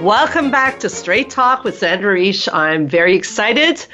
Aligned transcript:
Welcome 0.00 0.50
back 0.50 0.80
to 0.80 0.88
Straight 0.88 1.28
Talk 1.28 1.62
with 1.62 1.76
Sandra 1.76 2.14
Reish. 2.14 2.48
I'm 2.50 2.88
very 2.88 3.14
excited 3.14 3.84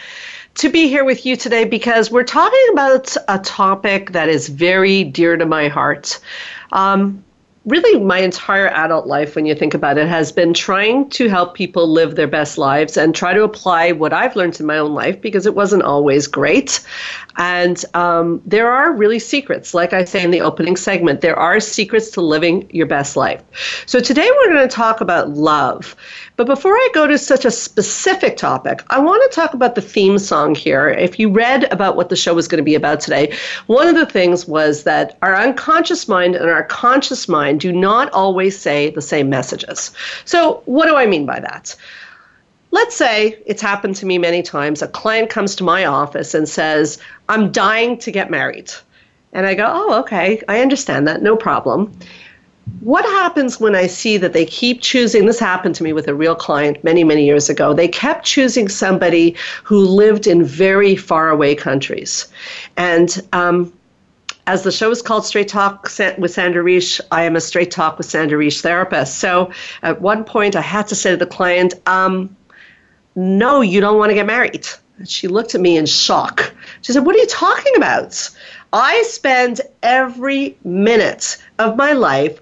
to 0.55 0.70
be 0.70 0.87
here 0.87 1.05
with 1.05 1.27
you 1.27 1.34
today 1.34 1.65
because 1.65 2.12
we're 2.12 2.23
talking 2.23 2.65
about 2.70 3.16
a 3.27 3.41
topic 3.41 4.12
that 4.12 4.29
is 4.29 4.48
very 4.48 5.02
dear 5.02 5.37
to 5.37 5.45
my 5.45 5.66
heart. 5.66 6.20
Um, 6.70 7.24
really 7.66 8.01
my 8.01 8.20
entire 8.20 8.69
adult 8.69 9.06
life, 9.06 9.34
when 9.34 9.45
you 9.45 9.55
think 9.55 9.74
about 9.74 9.98
it, 9.98 10.07
has 10.07 10.30
been 10.30 10.55
trying 10.55 11.11
to 11.11 11.29
help 11.29 11.55
people 11.55 11.88
live 11.88 12.15
their 12.15 12.29
best 12.29 12.59
lives 12.59 12.97
and 12.97 13.15
try 13.15 13.34
to 13.34 13.43
apply 13.43 13.91
what 13.93 14.12
I've 14.12 14.37
learned 14.37 14.59
in 14.61 14.66
my 14.66 14.79
own 14.79 14.95
life 14.95 15.20
because 15.20 15.47
it 15.47 15.55
wasn't 15.57 15.83
always 15.83 16.29
great. 16.29 16.80
And 17.37 17.84
um, 17.95 18.41
there 18.47 18.71
are 18.71 18.93
really 18.93 19.19
secrets, 19.19 19.74
like 19.74 19.93
I 19.93 20.05
say 20.05 20.23
in 20.23 20.30
the 20.30 20.41
opening 20.41 20.77
segment, 20.77 21.21
there 21.21 21.37
are 21.37 21.59
secrets 21.59 22.10
to 22.12 22.21
living 22.21 22.71
your 22.71 22.87
best 22.87 23.16
life. 23.16 23.43
So 23.87 23.98
today 23.98 24.30
we're 24.30 24.55
going 24.55 24.69
to 24.69 24.74
talk 24.74 25.01
about 25.01 25.30
love. 25.30 25.96
But 26.37 26.46
before 26.46 26.73
I 26.73 26.88
go 26.95 27.07
to 27.07 27.19
such 27.19 27.45
a 27.45 27.51
specific 27.51 28.37
topic, 28.37 28.83
I 28.91 28.98
want 28.98 29.30
to 29.30 29.35
talk 29.35 29.55
about 29.55 29.74
the 29.74 29.80
theme 29.80 30.18
song 30.18 30.55
here. 30.55 30.90
If 30.90 31.18
you 31.18 31.30
read 31.30 31.65
about 31.73 31.96
what 31.96 32.10
the 32.10 32.16
show 32.16 32.35
was 32.35 32.46
going 32.46 32.59
to 32.59 32.62
be 32.62 32.74
about 32.74 33.01
today, 33.01 33.35
one 33.66 33.88
of 33.88 33.96
the 33.96 34.07
things 34.07 34.46
was 34.46 34.85
that 34.85 35.16
our 35.23 35.35
unconscious 35.35 36.09
mind 36.09 36.37
and 36.37 36.51
our 36.51 36.65
conscious 36.65 37.27
mind 37.27 37.55
do 37.59 37.73
not 37.73 38.12
always 38.12 38.59
say 38.59 38.90
the 38.90 39.02
same 39.02 39.29
messages. 39.29 39.93
So, 40.24 40.62
what 40.66 40.87
do 40.87 40.96
I 40.96 41.07
mean 41.07 41.26
by 41.26 41.40
that? 41.40 41.74
Let's 42.71 42.96
say 42.96 43.38
it's 43.46 43.62
happened 43.62 43.96
to 43.96 44.07
me 44.07 44.18
many 44.18 44.43
times. 44.43 44.82
A 44.82 44.88
client 44.88 45.30
comes 45.30 45.54
to 45.57 45.65
my 45.65 45.84
office 45.84 46.34
and 46.34 46.49
says, 46.49 46.99
I'm 47.29 47.52
dying 47.52 47.99
to 47.99 48.10
get 48.10 48.30
married. 48.30 48.73
And 49.32 49.46
I 49.46 49.54
go, 49.54 49.65
Oh, 49.66 50.01
okay, 50.01 50.43
I 50.49 50.60
understand 50.60 51.07
that, 51.09 51.23
no 51.23 51.37
problem 51.37 51.96
what 52.80 53.04
happens 53.04 53.60
when 53.60 53.74
I 53.74 53.87
see 53.87 54.16
that 54.18 54.32
they 54.32 54.45
keep 54.45 54.80
choosing? 54.80 55.27
This 55.27 55.38
happened 55.38 55.74
to 55.77 55.84
me 55.84 55.93
with 55.93 56.09
a 56.09 56.15
real 56.15 56.34
client 56.34 56.82
many, 56.82 57.04
many 57.04 57.24
years 57.24 57.49
ago. 57.49 57.73
They 57.73 57.88
kept 57.88 58.24
choosing 58.24 58.68
somebody 58.68 59.37
who 59.62 59.79
lived 59.79 60.27
in 60.27 60.45
very 60.45 60.96
far 60.96 61.30
away 61.30 61.54
countries. 61.54 62.27
And 62.77 63.23
um, 63.32 63.73
as 64.47 64.62
the 64.62 64.71
show 64.71 64.91
is 64.91 65.03
called 65.03 65.27
Straight 65.27 65.49
Talk 65.49 65.89
with 66.19 66.31
Sandra 66.31 66.62
Reish, 66.62 67.00
I 67.11 67.25
am 67.25 67.34
a 67.34 67.41
Straight 67.41 67.71
Talk 67.71 67.99
with 67.99 68.06
Sandra 68.06 68.39
Reish 68.39 68.61
therapist. 68.61 69.19
So 69.19 69.50
at 69.83 70.00
one 70.00 70.25
point, 70.25 70.55
I 70.55 70.61
had 70.61 70.87
to 70.89 70.94
say 70.94 71.11
to 71.11 71.16
the 71.16 71.27
client, 71.27 71.75
um, 71.87 72.34
No, 73.17 73.61
you 73.61 73.81
don't 73.81 73.99
want 73.99 74.11
to 74.11 74.15
get 74.15 74.27
married. 74.27 74.67
And 74.99 75.09
she 75.09 75.27
looked 75.28 75.55
at 75.55 75.61
me 75.61 75.77
in 75.77 75.87
shock. 75.87 76.55
She 76.83 76.93
said, 76.93 77.05
What 77.05 77.17
are 77.17 77.19
you 77.19 77.27
talking 77.27 77.75
about? 77.77 78.31
I 78.72 79.03
spend 79.03 79.61
every 79.83 80.56
minute 80.65 81.39
of 81.59 81.77
my 81.77 81.93
life 81.93 82.39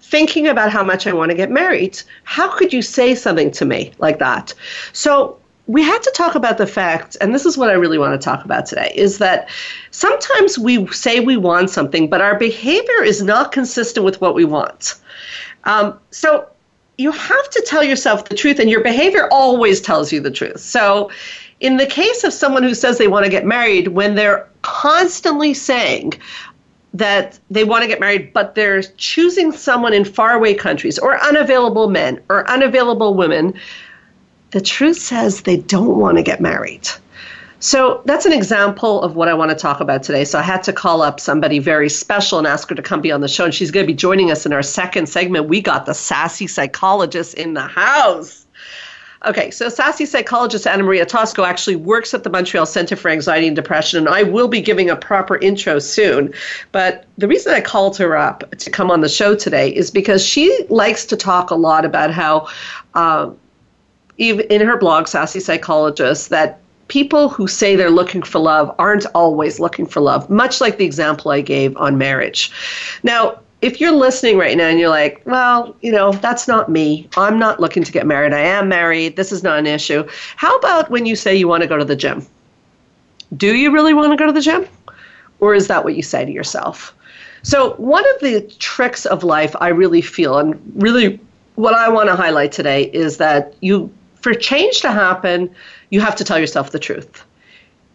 thinking 0.00 0.46
about 0.46 0.70
how 0.70 0.84
much 0.84 1.06
I 1.06 1.12
want 1.12 1.30
to 1.30 1.36
get 1.36 1.50
married. 1.50 2.00
How 2.24 2.56
could 2.56 2.72
you 2.72 2.82
say 2.82 3.14
something 3.14 3.50
to 3.52 3.64
me 3.64 3.92
like 3.98 4.18
that? 4.20 4.54
So 4.92 5.38
we 5.68 5.82
had 5.82 6.02
to 6.02 6.10
talk 6.16 6.34
about 6.34 6.56
the 6.56 6.66
fact, 6.66 7.16
and 7.20 7.34
this 7.34 7.44
is 7.44 7.58
what 7.58 7.68
I 7.68 7.74
really 7.74 7.98
want 7.98 8.18
to 8.18 8.24
talk 8.24 8.42
about 8.42 8.64
today, 8.64 8.90
is 8.96 9.18
that 9.18 9.50
sometimes 9.90 10.58
we 10.58 10.86
say 10.88 11.20
we 11.20 11.36
want 11.36 11.68
something, 11.68 12.08
but 12.08 12.22
our 12.22 12.38
behavior 12.38 13.02
is 13.02 13.22
not 13.22 13.52
consistent 13.52 14.04
with 14.04 14.18
what 14.20 14.34
we 14.34 14.46
want. 14.46 14.94
Um, 15.64 16.00
so 16.10 16.48
you 16.96 17.12
have 17.12 17.50
to 17.50 17.64
tell 17.66 17.84
yourself 17.84 18.24
the 18.30 18.34
truth, 18.34 18.58
and 18.58 18.70
your 18.70 18.82
behavior 18.82 19.28
always 19.30 19.82
tells 19.82 20.10
you 20.10 20.20
the 20.20 20.30
truth. 20.30 20.60
So 20.60 21.10
in 21.60 21.76
the 21.76 21.86
case 21.86 22.24
of 22.24 22.32
someone 22.32 22.62
who 22.62 22.74
says 22.74 22.96
they 22.96 23.08
want 23.08 23.26
to 23.26 23.30
get 23.30 23.44
married, 23.44 23.88
when 23.88 24.14
they're 24.14 24.48
constantly 24.62 25.52
saying 25.52 26.14
that 26.94 27.38
they 27.50 27.64
want 27.64 27.82
to 27.82 27.88
get 27.88 28.00
married, 28.00 28.32
but 28.32 28.54
they're 28.54 28.82
choosing 28.96 29.52
someone 29.52 29.92
in 29.92 30.06
faraway 30.06 30.54
countries 30.54 30.98
or 30.98 31.22
unavailable 31.22 31.90
men 31.90 32.20
or 32.30 32.48
unavailable 32.48 33.12
women, 33.12 33.52
the 34.50 34.60
truth 34.60 34.98
says 34.98 35.42
they 35.42 35.58
don't 35.58 35.98
want 35.98 36.16
to 36.16 36.22
get 36.22 36.40
married. 36.40 36.88
So 37.60 38.02
that's 38.04 38.24
an 38.24 38.32
example 38.32 39.02
of 39.02 39.16
what 39.16 39.28
I 39.28 39.34
want 39.34 39.50
to 39.50 39.56
talk 39.56 39.80
about 39.80 40.04
today. 40.04 40.24
So 40.24 40.38
I 40.38 40.42
had 40.42 40.62
to 40.64 40.72
call 40.72 41.02
up 41.02 41.18
somebody 41.18 41.58
very 41.58 41.88
special 41.88 42.38
and 42.38 42.46
ask 42.46 42.68
her 42.68 42.74
to 42.76 42.82
come 42.82 43.00
be 43.00 43.10
on 43.10 43.20
the 43.20 43.28
show. 43.28 43.44
And 43.44 43.54
she's 43.54 43.72
going 43.72 43.84
to 43.84 43.92
be 43.92 43.96
joining 43.96 44.30
us 44.30 44.46
in 44.46 44.52
our 44.52 44.62
second 44.62 45.08
segment. 45.08 45.46
We 45.46 45.60
got 45.60 45.84
the 45.84 45.94
sassy 45.94 46.46
psychologist 46.46 47.34
in 47.34 47.54
the 47.54 47.66
house. 47.66 48.46
Okay, 49.26 49.50
so 49.50 49.68
sassy 49.68 50.06
psychologist 50.06 50.64
Anna 50.64 50.84
Maria 50.84 51.04
Tosco 51.04 51.44
actually 51.44 51.74
works 51.74 52.14
at 52.14 52.22
the 52.22 52.30
Montreal 52.30 52.66
Center 52.66 52.94
for 52.94 53.08
Anxiety 53.08 53.48
and 53.48 53.56
Depression, 53.56 53.98
and 53.98 54.08
I 54.08 54.22
will 54.22 54.46
be 54.46 54.60
giving 54.60 54.88
a 54.88 54.94
proper 54.94 55.36
intro 55.38 55.80
soon. 55.80 56.32
But 56.70 57.04
the 57.18 57.26
reason 57.26 57.52
I 57.52 57.60
called 57.60 57.96
her 57.96 58.16
up 58.16 58.48
to 58.52 58.70
come 58.70 58.92
on 58.92 59.00
the 59.00 59.08
show 59.08 59.34
today 59.34 59.70
is 59.70 59.90
because 59.90 60.24
she 60.24 60.64
likes 60.68 61.04
to 61.06 61.16
talk 61.16 61.50
a 61.50 61.56
lot 61.56 61.84
about 61.84 62.12
how, 62.12 62.46
uh, 62.94 63.30
in 64.18 64.60
her 64.60 64.76
blog, 64.76 65.06
Sassy 65.06 65.40
Psychologist, 65.40 66.30
that 66.30 66.60
people 66.88 67.28
who 67.28 67.46
say 67.46 67.76
they're 67.76 67.90
looking 67.90 68.22
for 68.22 68.38
love 68.38 68.74
aren't 68.78 69.06
always 69.14 69.60
looking 69.60 69.86
for 69.86 70.00
love, 70.00 70.28
much 70.28 70.60
like 70.60 70.78
the 70.78 70.84
example 70.84 71.30
I 71.30 71.40
gave 71.40 71.76
on 71.76 71.98
marriage. 71.98 72.50
Now, 73.02 73.38
if 73.60 73.80
you're 73.80 73.92
listening 73.92 74.38
right 74.38 74.56
now 74.56 74.68
and 74.68 74.78
you're 74.78 74.88
like, 74.88 75.20
well, 75.24 75.74
you 75.80 75.90
know, 75.90 76.12
that's 76.12 76.46
not 76.46 76.68
me. 76.68 77.08
I'm 77.16 77.38
not 77.38 77.60
looking 77.60 77.82
to 77.82 77.92
get 77.92 78.06
married. 78.06 78.32
I 78.32 78.40
am 78.40 78.68
married. 78.68 79.16
This 79.16 79.32
is 79.32 79.42
not 79.42 79.58
an 79.58 79.66
issue. 79.66 80.06
How 80.36 80.56
about 80.58 80.90
when 80.90 81.06
you 81.06 81.16
say 81.16 81.34
you 81.34 81.48
want 81.48 81.62
to 81.62 81.68
go 81.68 81.76
to 81.76 81.84
the 81.84 81.96
gym? 81.96 82.24
Do 83.36 83.54
you 83.54 83.72
really 83.72 83.94
want 83.94 84.12
to 84.12 84.16
go 84.16 84.26
to 84.26 84.32
the 84.32 84.40
gym? 84.40 84.66
Or 85.40 85.54
is 85.54 85.66
that 85.68 85.84
what 85.84 85.96
you 85.96 86.02
say 86.02 86.24
to 86.24 86.30
yourself? 86.30 86.94
So, 87.42 87.74
one 87.74 88.04
of 88.14 88.20
the 88.20 88.40
tricks 88.58 89.06
of 89.06 89.22
life 89.22 89.54
I 89.60 89.68
really 89.68 90.02
feel, 90.02 90.38
and 90.38 90.60
really 90.74 91.20
what 91.54 91.74
I 91.74 91.88
want 91.88 92.08
to 92.08 92.16
highlight 92.16 92.52
today, 92.52 92.84
is 92.92 93.18
that 93.18 93.54
you, 93.60 93.92
for 94.20 94.34
change 94.34 94.80
to 94.80 94.90
happen, 94.90 95.54
you 95.90 96.00
have 96.00 96.16
to 96.16 96.24
tell 96.24 96.38
yourself 96.38 96.70
the 96.70 96.78
truth. 96.78 97.24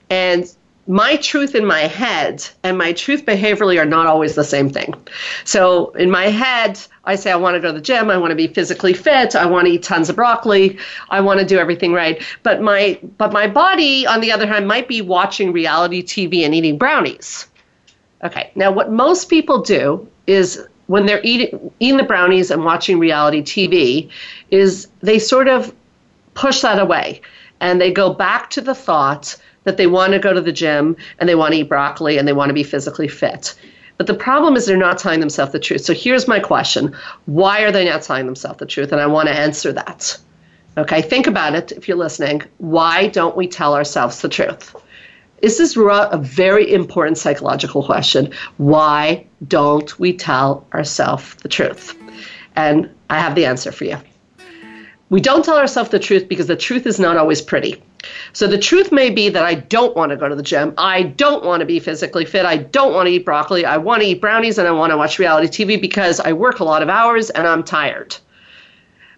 And 0.10 0.52
my 0.88 1.16
truth 1.18 1.56
in 1.56 1.66
my 1.66 1.82
head 1.82 2.46
and 2.64 2.78
my 2.78 2.92
truth 2.92 3.26
behaviorally 3.26 3.80
are 3.80 3.86
not 3.86 4.06
always 4.06 4.36
the 4.36 4.44
same 4.44 4.70
thing. 4.70 4.94
So 5.46 5.92
in 5.92 6.12
my 6.12 6.26
head, 6.26 6.80
I 7.06 7.16
say 7.16 7.32
I 7.32 7.36
want 7.38 7.56
to 7.56 7.62
go 7.62 7.68
to 7.68 7.74
the 7.74 7.82
gym, 7.82 8.10
I 8.10 8.18
want 8.18 8.32
to 8.32 8.36
be 8.36 8.48
physically 8.48 8.94
fit, 8.94 9.36
I 9.36 9.46
want 9.46 9.68
to 9.68 9.74
eat 9.74 9.84
tons 9.84 10.10
of 10.10 10.16
broccoli, 10.16 10.78
I 11.10 11.22
want 11.22 11.40
to 11.40 11.46
do 11.46 11.58
everything 11.58 11.94
right. 11.94 12.22
But 12.44 12.62
my 12.62 13.00
but 13.18 13.32
my 13.32 13.48
body 13.48 14.06
on 14.06 14.20
the 14.20 14.32
other 14.32 14.46
hand 14.46 14.68
might 14.68 14.88
be 14.88 15.02
watching 15.02 15.54
reality 15.54 16.04
TV 16.04 16.46
and 16.46 16.54
eating 16.54 16.78
brownies. 16.78 17.48
Okay. 18.24 18.52
Now 18.56 18.72
what 18.72 18.92
most 18.92 19.30
people 19.30 19.62
do 19.62 20.08
is 20.28 20.66
when 20.88 21.06
they're 21.06 21.24
eating 21.24 21.72
eating 21.80 21.98
the 21.98 22.04
brownies 22.04 22.52
and 22.52 22.66
watching 22.66 23.00
reality 23.00 23.42
TV 23.42 24.10
is 24.52 24.88
they 25.02 25.18
sort 25.18 25.48
of 25.48 25.74
push 26.34 26.62
that 26.62 26.80
away 26.80 27.22
and 27.60 27.80
they 27.80 27.92
go 27.92 28.14
back 28.14 28.50
to 28.52 28.62
the 28.62 28.76
thought 28.76 29.36
that 29.64 29.78
they 29.78 29.88
want 29.88 30.14
to 30.14 30.20
go 30.20 30.34
to 30.34 30.42
the 30.42 30.52
gym 30.52 30.96
and 31.20 31.30
they 31.30 31.36
want 31.36 31.54
to 31.54 31.60
eat 31.60 31.70
broccoli 31.70 32.18
and 32.18 32.28
they 32.28 32.34
want 32.34 32.50
to 32.50 32.54
be 32.54 32.64
physically 32.64 33.08
fit. 33.08 33.56
But 33.98 34.08
the 34.08 34.14
problem 34.14 34.56
is 34.56 34.66
they're 34.66 34.76
not 34.76 34.98
telling 34.98 35.20
themselves 35.20 35.52
the 35.52 35.60
truth. 35.60 35.82
So 35.82 35.94
here's 35.94 36.28
my 36.28 36.40
question 36.40 36.94
Why 37.26 37.62
are 37.62 37.72
they 37.72 37.86
not 37.86 38.02
telling 38.02 38.26
themselves 38.26 38.60
the 38.60 38.66
truth? 38.66 38.92
And 38.92 39.00
I 39.00 39.06
want 39.06 39.30
to 39.30 39.36
answer 39.36 39.72
that. 39.74 40.18
Okay, 40.78 41.02
think 41.02 41.28
about 41.28 41.54
it 41.54 41.72
if 41.72 41.88
you're 41.88 41.98
listening. 41.98 42.42
Why 42.58 43.08
don't 43.08 43.38
we 43.38 43.48
tell 43.48 43.76
ourselves 43.76 44.22
the 44.22 44.30
truth? 44.30 44.76
This 45.42 45.60
is 45.60 45.78
a 45.78 46.20
very 46.22 46.74
important 46.74 47.18
psychological 47.18 47.84
question. 47.84 48.34
Why 48.58 49.26
don't 49.48 50.00
we 50.00 50.14
tell 50.14 50.66
ourselves 50.74 51.36
the 51.36 51.50
truth? 51.50 51.96
And 52.56 52.90
I 53.10 53.20
have 53.20 53.36
the 53.36 53.46
answer 53.46 53.72
for 53.72 53.84
you. 53.84 53.98
We 55.14 55.22
don't 55.22 55.46
tell 55.46 55.60
ourselves 55.60 55.92
the 55.92 56.00
truth 56.00 56.28
because 56.28 56.48
the 56.48 56.56
truth 56.56 56.88
is 56.88 57.00
not 57.00 57.18
always 57.18 57.40
pretty. 57.40 57.80
So 58.34 58.48
the 58.48 58.58
truth 58.58 58.92
may 58.92 59.12
be 59.12 59.30
that 59.30 59.46
I 59.46 59.54
don't 59.54 59.96
want 59.96 60.10
to 60.10 60.16
go 60.16 60.28
to 60.28 60.34
the 60.34 60.42
gym. 60.42 60.74
I 60.76 61.04
don't 61.04 61.46
want 61.46 61.60
to 61.60 61.68
be 61.68 61.80
physically 61.80 62.26
fit. 62.26 62.48
I 62.48 62.58
don't 62.58 62.96
want 62.96 63.06
to 63.06 63.12
eat 63.12 63.24
broccoli. 63.24 63.64
I 63.64 63.78
want 63.78 64.02
to 64.02 64.08
eat 64.08 64.22
brownies 64.22 64.58
and 64.58 64.68
I 64.68 64.72
want 64.72 64.90
to 64.90 64.98
watch 64.98 65.20
reality 65.20 65.50
TV 65.66 65.80
because 65.80 66.20
I 66.20 66.34
work 66.34 66.62
a 66.62 66.64
lot 66.64 66.82
of 66.82 66.90
hours 66.90 67.30
and 67.30 67.48
I'm 67.48 67.62
tired. 67.62 68.18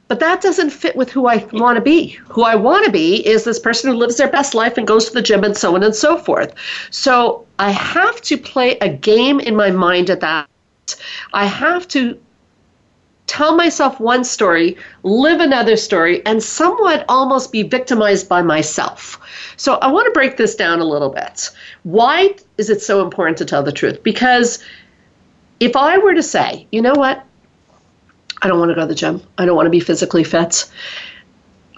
But 0.09 0.19
that 0.19 0.42
doesn't 0.42 0.71
fit 0.71 0.97
with 0.97 1.09
who 1.09 1.27
I 1.27 1.38
want 1.53 1.77
to 1.77 1.81
be. 1.81 2.09
Who 2.27 2.44
I 2.44 2.56
want 2.56 2.83
to 2.83 2.92
be 2.92 3.25
is 3.25 3.45
this 3.45 3.57
person 3.57 3.89
who 3.89 3.95
lives 3.95 4.18
their 4.18 4.30
best 4.30 4.53
life 4.53 4.77
and 4.77 4.86
goes 4.86 5.06
to 5.06 5.13
the 5.13 5.21
gym 5.21 5.45
and 5.45 5.56
so 5.56 5.75
on 5.75 5.83
and 5.83 5.95
so 5.95 6.18
forth. 6.18 6.53
So 6.92 7.47
I 7.57 7.71
have 7.71 8.19
to 8.24 8.38
play 8.38 8.77
a 8.80 8.89
game 8.89 9.39
in 9.39 9.56
my 9.56 9.71
mind 9.71 10.09
at 10.09 10.19
that. 10.19 10.50
I 11.31 11.45
have 11.45 11.88
to 11.89 12.19
tell 13.27 13.56
myself 13.56 14.00
one 14.00 14.24
story, 14.24 14.77
live 15.04 15.39
another 15.39 15.77
story, 15.77 16.25
and 16.25 16.42
somewhat 16.42 17.06
almost 17.10 17.51
be 17.51 17.63
victimized 17.63 18.30
by 18.30 18.42
myself. 18.42 19.19
So 19.57 19.75
I 19.75 19.92
want 19.92 20.06
to 20.06 20.12
break 20.12 20.38
this 20.38 20.56
down 20.56 20.80
a 20.80 20.86
little 20.86 21.10
bit. 21.10 21.50
Why 21.83 22.36
is 22.57 22.69
it 22.69 22.81
so 22.81 23.04
important 23.04 23.38
to 23.39 23.45
tell 23.45 23.63
the 23.63 23.72
truth? 23.72 24.04
Because 24.04 24.63
if 25.60 25.75
I 25.75 25.98
were 25.98 26.13
to 26.13 26.24
say, 26.24 26.68
you 26.72 26.81
know 26.81 26.94
what, 26.94 27.25
I 28.42 28.48
don't 28.48 28.60
want 28.60 28.69
to 28.69 28.75
go 28.75 28.81
to 28.81 28.88
the 28.88 28.95
gym, 28.95 29.22
I 29.38 29.45
don't 29.45 29.56
want 29.56 29.66
to 29.66 29.71
be 29.71 29.80
physically 29.80 30.24
fit, 30.24 30.69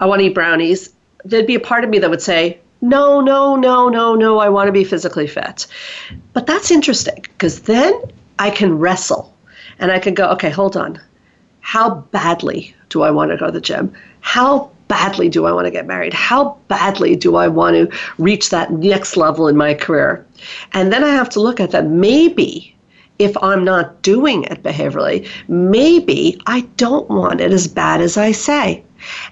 I 0.00 0.06
want 0.06 0.20
to 0.20 0.26
eat 0.26 0.34
brownies, 0.34 0.92
there'd 1.24 1.46
be 1.46 1.54
a 1.54 1.60
part 1.60 1.84
of 1.84 1.90
me 1.90 1.98
that 1.98 2.10
would 2.10 2.22
say, 2.22 2.60
no, 2.80 3.20
no, 3.20 3.56
no, 3.56 3.88
no, 3.88 4.14
no, 4.14 4.38
I 4.38 4.48
want 4.48 4.68
to 4.68 4.72
be 4.72 4.84
physically 4.84 5.26
fit. 5.26 5.66
But 6.32 6.46
that's 6.46 6.70
interesting 6.70 7.22
because 7.22 7.62
then 7.62 8.00
I 8.38 8.50
can 8.50 8.78
wrestle 8.78 9.34
and 9.78 9.90
I 9.90 9.98
can 9.98 10.14
go, 10.14 10.28
okay, 10.30 10.50
hold 10.50 10.76
on. 10.76 11.00
How 11.68 11.96
badly 12.12 12.74
do 12.88 13.02
I 13.02 13.10
want 13.10 13.30
to 13.30 13.36
go 13.36 13.44
to 13.44 13.52
the 13.52 13.60
gym? 13.60 13.92
How 14.20 14.70
badly 14.88 15.28
do 15.28 15.44
I 15.44 15.52
want 15.52 15.66
to 15.66 15.70
get 15.70 15.86
married? 15.86 16.14
How 16.14 16.56
badly 16.68 17.14
do 17.14 17.36
I 17.36 17.46
want 17.46 17.76
to 17.76 17.98
reach 18.16 18.48
that 18.48 18.72
next 18.72 19.18
level 19.18 19.48
in 19.48 19.54
my 19.54 19.74
career? 19.74 20.24
And 20.72 20.90
then 20.90 21.04
I 21.04 21.10
have 21.10 21.28
to 21.28 21.40
look 21.40 21.60
at 21.60 21.72
that. 21.72 21.86
Maybe 21.86 22.74
if 23.18 23.36
I'm 23.42 23.64
not 23.64 24.00
doing 24.00 24.44
it 24.44 24.62
behaviorally, 24.62 25.28
maybe 25.48 26.40
I 26.46 26.60
don't 26.78 27.06
want 27.10 27.42
it 27.42 27.52
as 27.52 27.68
bad 27.68 28.00
as 28.00 28.16
I 28.16 28.32
say. 28.32 28.82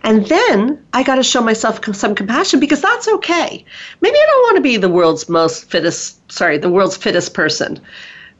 And 0.02 0.26
then 0.26 0.84
I 0.92 1.02
got 1.04 1.14
to 1.14 1.22
show 1.22 1.40
myself 1.40 1.82
some 1.94 2.14
compassion 2.14 2.60
because 2.60 2.82
that's 2.82 3.08
okay. 3.08 3.64
Maybe 4.02 4.14
I 4.18 4.26
don't 4.26 4.42
want 4.42 4.56
to 4.56 4.62
be 4.62 4.76
the 4.76 4.90
world's 4.90 5.30
most 5.30 5.70
fittest, 5.70 6.30
sorry, 6.30 6.58
the 6.58 6.68
world's 6.68 6.98
fittest 6.98 7.32
person. 7.32 7.80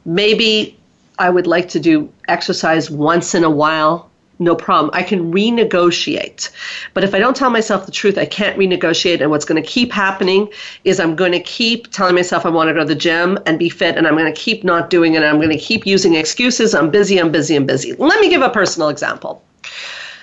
Maybe 0.05 0.77
I 1.19 1.29
would 1.29 1.47
like 1.47 1.69
to 1.69 1.79
do 1.79 2.11
exercise 2.27 2.89
once 2.89 3.33
in 3.33 3.43
a 3.43 3.49
while. 3.49 4.09
No 4.39 4.55
problem. 4.55 4.91
I 4.93 5.01
can 5.01 5.33
renegotiate. 5.33 6.51
But 6.93 7.03
if 7.03 7.15
I 7.15 7.19
don't 7.19 7.35
tell 7.35 7.49
myself 7.49 7.87
the 7.87 7.91
truth, 7.91 8.19
I 8.19 8.25
can't 8.25 8.57
renegotiate. 8.57 9.19
And 9.19 9.31
what's 9.31 9.45
going 9.45 9.61
to 9.61 9.67
keep 9.67 9.91
happening 9.91 10.47
is 10.83 10.99
I'm 10.99 11.15
going 11.15 11.31
to 11.31 11.39
keep 11.39 11.91
telling 11.91 12.13
myself 12.13 12.45
I 12.45 12.49
want 12.49 12.67
to 12.67 12.73
go 12.73 12.81
to 12.81 12.85
the 12.85 12.93
gym 12.93 13.39
and 13.47 13.57
be 13.57 13.69
fit, 13.69 13.97
and 13.97 14.05
I'm 14.05 14.15
going 14.15 14.31
to 14.31 14.39
keep 14.39 14.63
not 14.63 14.91
doing 14.91 15.15
it. 15.15 15.23
I'm 15.23 15.37
going 15.37 15.49
to 15.49 15.57
keep 15.57 15.87
using 15.87 16.13
excuses. 16.13 16.75
I'm 16.75 16.91
busy, 16.91 17.17
I'm 17.17 17.31
busy, 17.31 17.55
I'm 17.55 17.65
busy. 17.65 17.93
Let 17.93 18.21
me 18.21 18.29
give 18.29 18.43
a 18.43 18.49
personal 18.49 18.89
example. 18.89 19.43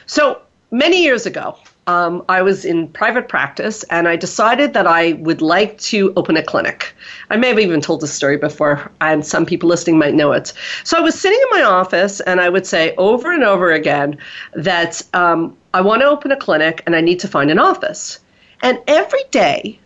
So 0.07 0.41
many 0.71 1.03
years 1.03 1.27
ago, 1.27 1.59
um, 1.87 2.25
I 2.29 2.43
was 2.43 2.65
in 2.65 2.89
private 2.89 3.29
practice 3.29 3.83
and 3.85 4.09
I 4.09 4.17
decided 4.17 4.73
that 4.73 4.87
I 4.87 5.13
would 5.15 5.43
like 5.43 5.79
to 5.79 6.13
open 6.17 6.37
a 6.37 6.43
clinic. 6.43 6.95
I 7.31 7.37
may 7.37 7.49
have 7.49 7.59
even 7.59 7.81
told 7.81 8.01
this 8.01 8.13
story 8.13 8.37
before, 8.37 8.91
and 9.01 9.25
some 9.25 9.45
people 9.45 9.69
listening 9.69 9.99
might 9.99 10.15
know 10.15 10.33
it. 10.33 10.53
So 10.85 10.97
I 10.97 11.01
was 11.01 11.19
sitting 11.19 11.39
in 11.39 11.59
my 11.59 11.65
office 11.65 12.21
and 12.21 12.41
I 12.41 12.49
would 12.49 12.67
say 12.67 12.95
over 12.97 13.33
and 13.33 13.45
over 13.45 13.73
again 13.73 14.19
that 14.55 15.03
um, 15.13 15.57
I 15.75 15.81
want 15.81 16.03
to 16.03 16.09
open 16.09 16.33
a 16.33 16.37
clinic 16.37 16.83
and 16.87 16.97
I 16.97 17.01
need 17.01 17.21
to 17.21 17.29
find 17.29 17.51
an 17.51 17.59
office. 17.59 18.21
And 18.63 18.79
every 18.87 19.25
day, 19.31 19.79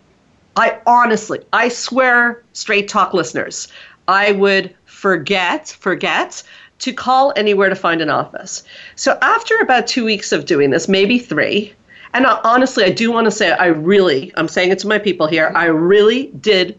I 0.56 0.78
honestly, 0.86 1.40
I 1.52 1.68
swear, 1.68 2.42
straight 2.52 2.88
talk 2.88 3.14
listeners, 3.14 3.68
I 4.06 4.32
would 4.32 4.74
forget, 4.84 5.68
forget 5.68 6.42
to 6.80 6.92
call 6.92 7.32
anywhere 7.36 7.68
to 7.68 7.74
find 7.74 8.00
an 8.00 8.10
office. 8.10 8.62
So 8.94 9.18
after 9.20 9.56
about 9.58 9.86
two 9.86 10.04
weeks 10.04 10.32
of 10.32 10.46
doing 10.46 10.70
this, 10.70 10.88
maybe 10.88 11.18
three, 11.18 11.74
and 12.14 12.26
honestly, 12.26 12.84
I 12.84 12.90
do 12.90 13.12
want 13.12 13.26
to 13.26 13.30
say 13.30 13.52
I 13.52 13.66
really, 13.66 14.32
I'm 14.36 14.48
saying 14.48 14.70
it 14.70 14.78
to 14.80 14.88
my 14.88 14.98
people 14.98 15.26
here, 15.26 15.52
I 15.54 15.66
really 15.66 16.28
did 16.40 16.78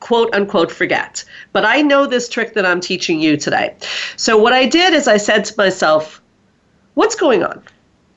quote 0.00 0.34
unquote 0.34 0.70
forget. 0.70 1.24
But 1.52 1.64
I 1.64 1.82
know 1.82 2.06
this 2.06 2.28
trick 2.28 2.54
that 2.54 2.66
I'm 2.66 2.80
teaching 2.80 3.20
you 3.20 3.36
today. 3.36 3.76
So 4.16 4.36
what 4.36 4.52
I 4.52 4.66
did 4.66 4.94
is 4.94 5.06
I 5.06 5.18
said 5.18 5.44
to 5.46 5.54
myself, 5.56 6.22
what's 6.94 7.14
going 7.14 7.42
on? 7.42 7.62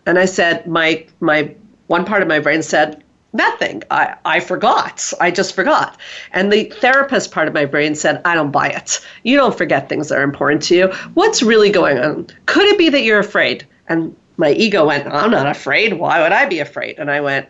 And 0.06 0.18
I 0.18 0.26
said, 0.26 0.68
my 0.68 1.06
my 1.20 1.54
one 1.88 2.06
part 2.06 2.22
of 2.22 2.28
my 2.28 2.40
brain 2.40 2.62
said, 2.62 3.04
nothing. 3.34 3.84
I, 3.92 4.16
I 4.26 4.40
forgot. 4.40 5.12
I 5.20 5.32
just 5.32 5.56
forgot. 5.56 6.00
And 6.32 6.52
the 6.52 6.66
therapist 6.66 7.32
part 7.32 7.48
of 7.48 7.54
my 7.54 7.66
brain 7.66 7.96
said, 7.96 8.22
I 8.26 8.36
don't 8.36 8.52
buy 8.52 8.70
it. 8.70 9.06
You 9.24 9.38
don't 9.38 9.58
forget 9.58 9.90
things 9.90 10.10
that 10.10 10.20
are 10.20 10.24
important 10.24 10.62
to 10.64 10.76
you. 10.76 10.88
What's 11.16 11.44
really 11.44 11.72
going 11.72 11.98
on? 11.98 12.28
Could 12.46 12.66
it 12.66 12.78
be 12.78 12.90
that 12.90 13.04
you're 13.04 13.20
afraid? 13.20 13.68
And 13.90 14.16
my 14.38 14.51
ego 14.51 14.85
went, 14.88 15.07
I'm 15.07 15.31
not 15.31 15.47
afraid. 15.47 15.94
Why 15.94 16.21
would 16.21 16.31
I 16.31 16.45
be 16.45 16.59
afraid? 16.59 16.97
And 16.97 17.12
I 17.12 17.21
went, 17.21 17.47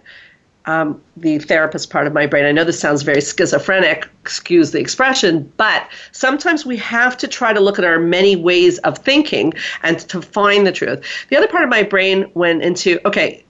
um, 0.65 1.01
the 1.18 1.39
therapist 1.39 1.89
part 1.89 2.07
of 2.07 2.13
my 2.13 2.25
brain. 2.25 2.45
I 2.45 2.51
know 2.51 2.63
this 2.63 2.80
sounds 2.80 3.01
very 3.01 3.21
schizophrenic, 3.21 4.07
excuse 4.21 4.71
the 4.71 4.80
expression, 4.80 5.51
but 5.57 5.88
sometimes 6.12 6.65
we 6.65 6.77
have 6.77 7.18
to 7.18 7.27
try 7.27 7.53
to 7.53 7.59
look 7.59 7.80
at 7.80 7.85
our 7.85 8.00
many 8.00 8.35
ways 8.35 8.77
of 8.80 8.97
thinking 8.97 9.53
and 9.83 10.00
to 10.00 10.21
find 10.21 10.65
the 10.65 10.71
truth. 10.71 11.03
The 11.30 11.38
other 11.38 11.47
part 11.47 11.63
of 11.63 11.69
my 11.69 11.83
brain 11.83 12.31
went 12.33 12.63
into, 12.63 13.06
okay, 13.06 13.44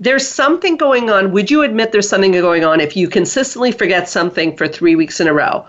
there's 0.00 0.26
something 0.26 0.76
going 0.76 1.10
on. 1.10 1.32
Would 1.32 1.50
you 1.50 1.62
admit 1.62 1.92
there's 1.92 2.08
something 2.08 2.32
going 2.32 2.64
on 2.64 2.80
if 2.80 2.96
you 2.96 3.08
consistently 3.08 3.72
forget 3.72 4.08
something 4.08 4.56
for 4.56 4.68
three 4.68 4.94
weeks 4.94 5.20
in 5.20 5.26
a 5.26 5.32
row? 5.32 5.66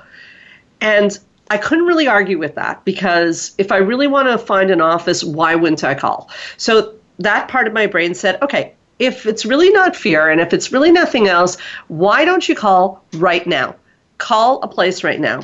And 0.81 1.17
I 1.49 1.57
couldn't 1.57 1.85
really 1.85 2.07
argue 2.07 2.37
with 2.37 2.55
that 2.55 2.83
because 2.85 3.53
if 3.57 3.71
I 3.71 3.77
really 3.77 4.07
want 4.07 4.27
to 4.27 4.37
find 4.37 4.69
an 4.69 4.81
office, 4.81 5.23
why 5.23 5.55
wouldn't 5.55 5.83
I 5.83 5.95
call? 5.95 6.29
So 6.57 6.93
that 7.19 7.47
part 7.47 7.67
of 7.67 7.73
my 7.73 7.87
brain 7.87 8.13
said, 8.13 8.41
okay, 8.41 8.73
if 8.99 9.25
it's 9.25 9.45
really 9.45 9.69
not 9.71 9.95
fear 9.95 10.29
and 10.29 10.41
if 10.41 10.53
it's 10.53 10.71
really 10.71 10.91
nothing 10.91 11.27
else, 11.27 11.57
why 11.87 12.25
don't 12.25 12.47
you 12.47 12.55
call 12.55 13.03
right 13.13 13.47
now? 13.47 13.75
Call 14.17 14.61
a 14.61 14.67
place 14.67 15.03
right 15.03 15.19
now. 15.19 15.41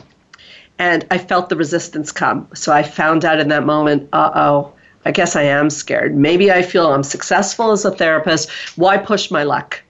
And 0.78 1.08
I 1.10 1.18
felt 1.18 1.50
the 1.50 1.56
resistance 1.56 2.12
come. 2.12 2.48
So 2.54 2.74
I 2.74 2.84
found 2.84 3.24
out 3.24 3.40
in 3.40 3.48
that 3.48 3.66
moment, 3.66 4.10
uh 4.12 4.32
oh, 4.36 4.74
I 5.06 5.12
guess 5.12 5.36
I 5.36 5.44
am 5.44 5.70
scared. 5.70 6.16
Maybe 6.16 6.52
I 6.52 6.62
feel 6.62 6.92
I'm 6.92 7.04
successful 7.04 7.72
as 7.72 7.86
a 7.86 7.92
therapist. 7.92 8.50
Why 8.76 8.98
push 8.98 9.32
my 9.32 9.44
luck? 9.44 9.82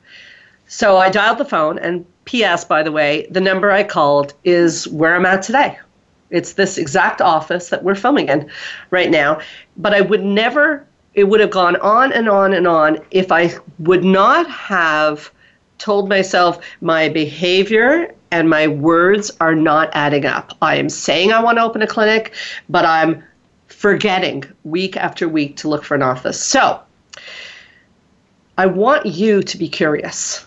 So 0.67 0.97
I 0.97 1.09
dialed 1.09 1.37
the 1.37 1.45
phone, 1.45 1.79
and 1.79 2.05
P.S., 2.25 2.65
by 2.65 2.83
the 2.83 2.91
way, 2.91 3.27
the 3.29 3.39
number 3.39 3.71
I 3.71 3.83
called 3.83 4.33
is 4.43 4.87
where 4.87 5.15
I'm 5.15 5.25
at 5.25 5.43
today. 5.43 5.77
It's 6.35 6.53
this 6.53 6.77
exact 6.77 7.21
office 7.21 7.69
that 7.69 7.83
we're 7.83 7.95
filming 7.95 8.29
in 8.29 8.49
right 8.91 9.09
now. 9.09 9.39
But 9.77 9.93
I 9.93 10.01
would 10.01 10.23
never, 10.23 10.85
it 11.13 11.25
would 11.25 11.39
have 11.39 11.51
gone 11.51 11.77
on 11.77 12.11
and 12.11 12.27
on 12.27 12.53
and 12.53 12.67
on 12.67 12.99
if 13.11 13.31
I 13.31 13.53
would 13.79 14.03
not 14.03 14.49
have 14.49 15.31
told 15.77 16.09
myself 16.09 16.59
my 16.81 17.09
behavior 17.09 18.13
and 18.31 18.49
my 18.49 18.67
words 18.67 19.31
are 19.39 19.55
not 19.55 19.89
adding 19.93 20.25
up. 20.25 20.51
I 20.61 20.75
am 20.75 20.89
saying 20.89 21.31
I 21.31 21.41
want 21.41 21.57
to 21.57 21.63
open 21.63 21.81
a 21.81 21.87
clinic, 21.87 22.33
but 22.69 22.85
I'm 22.85 23.23
forgetting 23.67 24.43
week 24.63 24.97
after 24.97 25.29
week 25.29 25.57
to 25.57 25.69
look 25.69 25.83
for 25.83 25.95
an 25.95 26.01
office. 26.01 26.41
So 26.41 26.81
I 28.57 28.65
want 28.65 29.05
you 29.05 29.41
to 29.43 29.57
be 29.57 29.69
curious. 29.69 30.45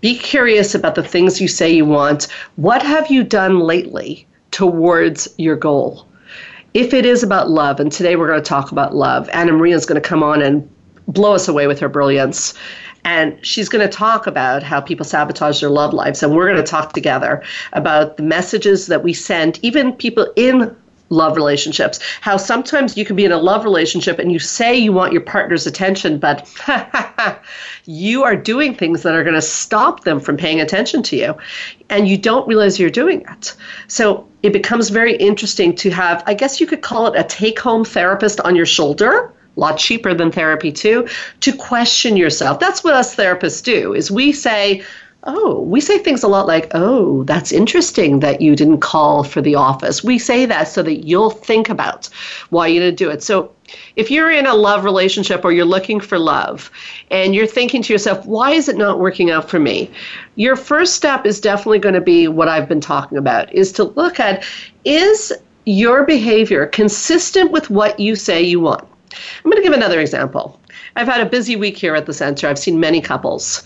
Be 0.00 0.16
curious 0.16 0.74
about 0.74 0.94
the 0.94 1.02
things 1.02 1.40
you 1.40 1.48
say 1.48 1.70
you 1.70 1.84
want. 1.84 2.28
What 2.56 2.82
have 2.82 3.10
you 3.10 3.24
done 3.24 3.60
lately 3.60 4.26
towards 4.50 5.28
your 5.38 5.56
goal? 5.56 6.06
If 6.74 6.92
it 6.92 7.06
is 7.06 7.22
about 7.22 7.50
love, 7.50 7.80
and 7.80 7.90
today 7.90 8.16
we're 8.16 8.28
going 8.28 8.42
to 8.42 8.48
talk 8.48 8.70
about 8.72 8.94
love, 8.94 9.28
Anna 9.32 9.52
Maria 9.52 9.76
is 9.76 9.86
going 9.86 10.00
to 10.00 10.06
come 10.06 10.22
on 10.22 10.42
and 10.42 10.68
blow 11.08 11.34
us 11.34 11.48
away 11.48 11.66
with 11.66 11.80
her 11.80 11.88
brilliance. 11.88 12.54
And 13.04 13.38
she's 13.46 13.68
going 13.68 13.88
to 13.88 13.92
talk 13.92 14.26
about 14.26 14.64
how 14.64 14.80
people 14.80 15.04
sabotage 15.04 15.60
their 15.60 15.70
love 15.70 15.94
lives. 15.94 16.22
And 16.22 16.34
we're 16.34 16.46
going 16.46 16.62
to 16.62 16.70
talk 16.70 16.92
together 16.92 17.42
about 17.72 18.16
the 18.16 18.24
messages 18.24 18.88
that 18.88 19.04
we 19.04 19.12
send, 19.12 19.60
even 19.62 19.92
people 19.92 20.32
in 20.34 20.76
love 21.08 21.36
relationships. 21.36 22.00
How 22.20 22.36
sometimes 22.36 22.96
you 22.96 23.04
can 23.04 23.16
be 23.16 23.24
in 23.24 23.32
a 23.32 23.38
love 23.38 23.64
relationship 23.64 24.18
and 24.18 24.32
you 24.32 24.38
say 24.38 24.76
you 24.76 24.92
want 24.92 25.12
your 25.12 25.22
partner's 25.22 25.66
attention, 25.66 26.18
but 26.18 26.48
you 27.84 28.24
are 28.24 28.36
doing 28.36 28.74
things 28.74 29.02
that 29.02 29.14
are 29.14 29.22
going 29.22 29.34
to 29.34 29.42
stop 29.42 30.04
them 30.04 30.20
from 30.20 30.36
paying 30.36 30.60
attention 30.60 31.02
to 31.04 31.16
you. 31.16 31.34
And 31.88 32.08
you 32.08 32.18
don't 32.18 32.46
realize 32.48 32.78
you're 32.78 32.90
doing 32.90 33.24
it. 33.30 33.54
So 33.88 34.26
it 34.42 34.52
becomes 34.52 34.90
very 34.90 35.16
interesting 35.16 35.74
to 35.76 35.90
have, 35.90 36.22
I 36.26 36.34
guess 36.34 36.60
you 36.60 36.66
could 36.66 36.82
call 36.82 37.06
it 37.06 37.18
a 37.18 37.24
take 37.24 37.58
home 37.58 37.84
therapist 37.84 38.40
on 38.40 38.56
your 38.56 38.66
shoulder 38.66 39.32
a 39.56 39.60
lot 39.60 39.78
cheaper 39.78 40.12
than 40.12 40.30
therapy 40.30 40.70
too 40.70 41.08
to 41.40 41.50
question 41.56 42.16
yourself 42.16 42.60
that's 42.60 42.84
what 42.84 42.94
us 42.94 43.16
therapists 43.16 43.62
do 43.62 43.94
is 43.94 44.10
we 44.10 44.30
say 44.30 44.82
Oh, 45.28 45.60
we 45.62 45.80
say 45.80 45.98
things 45.98 46.22
a 46.22 46.28
lot 46.28 46.46
like, 46.46 46.68
oh, 46.72 47.24
that's 47.24 47.50
interesting 47.50 48.20
that 48.20 48.40
you 48.40 48.54
didn't 48.54 48.78
call 48.78 49.24
for 49.24 49.42
the 49.42 49.56
office. 49.56 50.04
We 50.04 50.20
say 50.20 50.46
that 50.46 50.68
so 50.68 50.84
that 50.84 51.04
you'll 51.04 51.30
think 51.30 51.68
about 51.68 52.06
why 52.50 52.68
you 52.68 52.78
didn't 52.78 52.96
do 52.96 53.10
it. 53.10 53.24
So 53.24 53.52
if 53.96 54.08
you're 54.08 54.30
in 54.30 54.46
a 54.46 54.54
love 54.54 54.84
relationship 54.84 55.44
or 55.44 55.50
you're 55.50 55.64
looking 55.64 55.98
for 55.98 56.16
love 56.16 56.70
and 57.10 57.34
you're 57.34 57.46
thinking 57.46 57.82
to 57.82 57.92
yourself, 57.92 58.24
why 58.24 58.52
is 58.52 58.68
it 58.68 58.76
not 58.76 59.00
working 59.00 59.32
out 59.32 59.50
for 59.50 59.58
me? 59.58 59.90
Your 60.36 60.54
first 60.54 60.94
step 60.94 61.26
is 61.26 61.40
definitely 61.40 61.80
going 61.80 61.96
to 61.96 62.00
be 62.00 62.28
what 62.28 62.46
I've 62.46 62.68
been 62.68 62.80
talking 62.80 63.18
about 63.18 63.52
is 63.52 63.72
to 63.72 63.84
look 63.84 64.20
at 64.20 64.44
is 64.84 65.32
your 65.64 66.04
behavior 66.04 66.66
consistent 66.66 67.50
with 67.50 67.68
what 67.68 67.98
you 67.98 68.14
say 68.14 68.40
you 68.40 68.60
want? 68.60 68.86
I'm 69.44 69.50
going 69.50 69.56
to 69.56 69.68
give 69.68 69.72
another 69.72 70.00
example. 70.00 70.60
I've 70.94 71.08
had 71.08 71.20
a 71.20 71.28
busy 71.28 71.56
week 71.56 71.76
here 71.76 71.96
at 71.96 72.06
the 72.06 72.14
center. 72.14 72.46
I've 72.46 72.58
seen 72.58 72.78
many 72.78 73.00
couples 73.00 73.64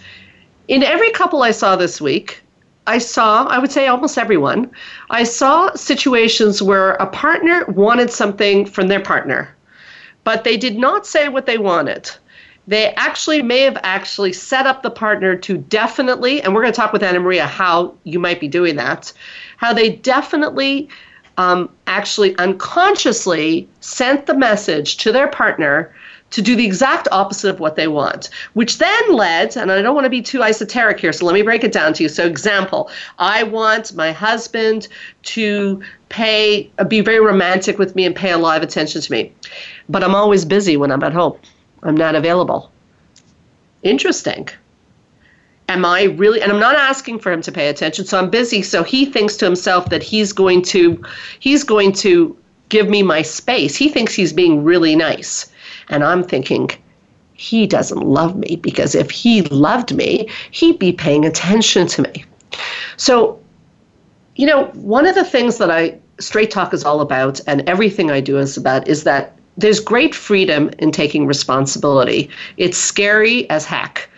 in 0.70 0.84
every 0.84 1.10
couple 1.10 1.42
I 1.42 1.50
saw 1.50 1.74
this 1.74 2.00
week, 2.00 2.40
I 2.86 2.98
saw, 2.98 3.44
I 3.46 3.58
would 3.58 3.72
say 3.72 3.88
almost 3.88 4.16
everyone, 4.16 4.70
I 5.10 5.24
saw 5.24 5.74
situations 5.74 6.62
where 6.62 6.92
a 6.92 7.08
partner 7.08 7.64
wanted 7.66 8.12
something 8.12 8.64
from 8.66 8.86
their 8.86 9.00
partner, 9.00 9.54
but 10.22 10.44
they 10.44 10.56
did 10.56 10.78
not 10.78 11.06
say 11.06 11.28
what 11.28 11.46
they 11.46 11.58
wanted. 11.58 12.08
They 12.68 12.94
actually 12.94 13.42
may 13.42 13.62
have 13.62 13.78
actually 13.82 14.32
set 14.32 14.64
up 14.64 14.84
the 14.84 14.92
partner 14.92 15.34
to 15.38 15.58
definitely, 15.58 16.40
and 16.40 16.54
we're 16.54 16.62
going 16.62 16.72
to 16.72 16.76
talk 16.76 16.92
with 16.92 17.02
Anna 17.02 17.18
Maria 17.18 17.46
how 17.46 17.92
you 18.04 18.20
might 18.20 18.38
be 18.38 18.46
doing 18.46 18.76
that, 18.76 19.12
how 19.56 19.72
they 19.72 19.90
definitely 19.90 20.88
um, 21.36 21.68
actually 21.88 22.38
unconsciously 22.38 23.68
sent 23.80 24.26
the 24.26 24.34
message 24.34 24.98
to 24.98 25.10
their 25.10 25.26
partner 25.26 25.92
to 26.30 26.42
do 26.42 26.54
the 26.54 26.64
exact 26.64 27.08
opposite 27.10 27.50
of 27.50 27.60
what 27.60 27.76
they 27.76 27.88
want, 27.88 28.30
which 28.54 28.78
then 28.78 29.12
led, 29.12 29.56
and 29.56 29.70
I 29.70 29.82
don't 29.82 29.94
want 29.94 30.04
to 30.04 30.10
be 30.10 30.22
too 30.22 30.42
esoteric 30.42 31.00
here, 31.00 31.12
so 31.12 31.26
let 31.26 31.34
me 31.34 31.42
break 31.42 31.64
it 31.64 31.72
down 31.72 31.92
to 31.94 32.02
you. 32.04 32.08
So, 32.08 32.24
example, 32.24 32.90
I 33.18 33.42
want 33.42 33.94
my 33.94 34.12
husband 34.12 34.88
to 35.24 35.82
pay, 36.08 36.70
be 36.88 37.00
very 37.00 37.20
romantic 37.20 37.78
with 37.78 37.96
me 37.96 38.04
and 38.06 38.14
pay 38.14 38.30
a 38.30 38.38
lot 38.38 38.56
of 38.56 38.62
attention 38.62 39.00
to 39.00 39.12
me, 39.12 39.32
but 39.88 40.04
I'm 40.04 40.14
always 40.14 40.44
busy 40.44 40.76
when 40.76 40.92
I'm 40.92 41.02
at 41.02 41.12
home. 41.12 41.36
I'm 41.82 41.96
not 41.96 42.14
available. 42.14 42.70
Interesting. 43.82 44.48
Am 45.68 45.84
I 45.84 46.04
really, 46.04 46.42
and 46.42 46.52
I'm 46.52 46.60
not 46.60 46.76
asking 46.76 47.20
for 47.20 47.32
him 47.32 47.42
to 47.42 47.52
pay 47.52 47.68
attention, 47.68 48.04
so 48.04 48.18
I'm 48.18 48.28
busy. 48.28 48.62
So 48.62 48.82
he 48.82 49.06
thinks 49.06 49.36
to 49.38 49.44
himself 49.44 49.88
that 49.90 50.02
he's 50.02 50.32
going 50.32 50.62
to, 50.62 51.02
he's 51.38 51.64
going 51.64 51.92
to 51.94 52.36
give 52.68 52.88
me 52.88 53.02
my 53.02 53.22
space. 53.22 53.76
He 53.76 53.88
thinks 53.88 54.14
he's 54.14 54.32
being 54.32 54.64
really 54.64 54.94
nice. 54.96 55.50
And 55.90 56.02
I'm 56.02 56.24
thinking, 56.24 56.70
he 57.34 57.66
doesn't 57.66 58.02
love 58.02 58.36
me 58.36 58.56
because 58.56 58.94
if 58.94 59.10
he 59.10 59.42
loved 59.42 59.94
me, 59.94 60.28
he'd 60.50 60.78
be 60.78 60.92
paying 60.92 61.24
attention 61.24 61.86
to 61.88 62.02
me. 62.02 62.24
So, 62.96 63.38
you 64.36 64.46
know, 64.46 64.66
one 64.74 65.06
of 65.06 65.14
the 65.14 65.24
things 65.24 65.58
that 65.58 65.70
I, 65.70 65.98
Straight 66.18 66.50
Talk 66.50 66.74
is 66.74 66.84
all 66.84 67.00
about, 67.00 67.40
and 67.46 67.66
everything 67.68 68.10
I 68.10 68.20
do 68.20 68.38
is 68.38 68.56
about, 68.56 68.86
is 68.88 69.04
that 69.04 69.38
there's 69.56 69.80
great 69.80 70.14
freedom 70.14 70.70
in 70.78 70.90
taking 70.90 71.26
responsibility. 71.26 72.28
It's 72.56 72.76
scary 72.76 73.48
as 73.48 73.64
heck. 73.64 74.09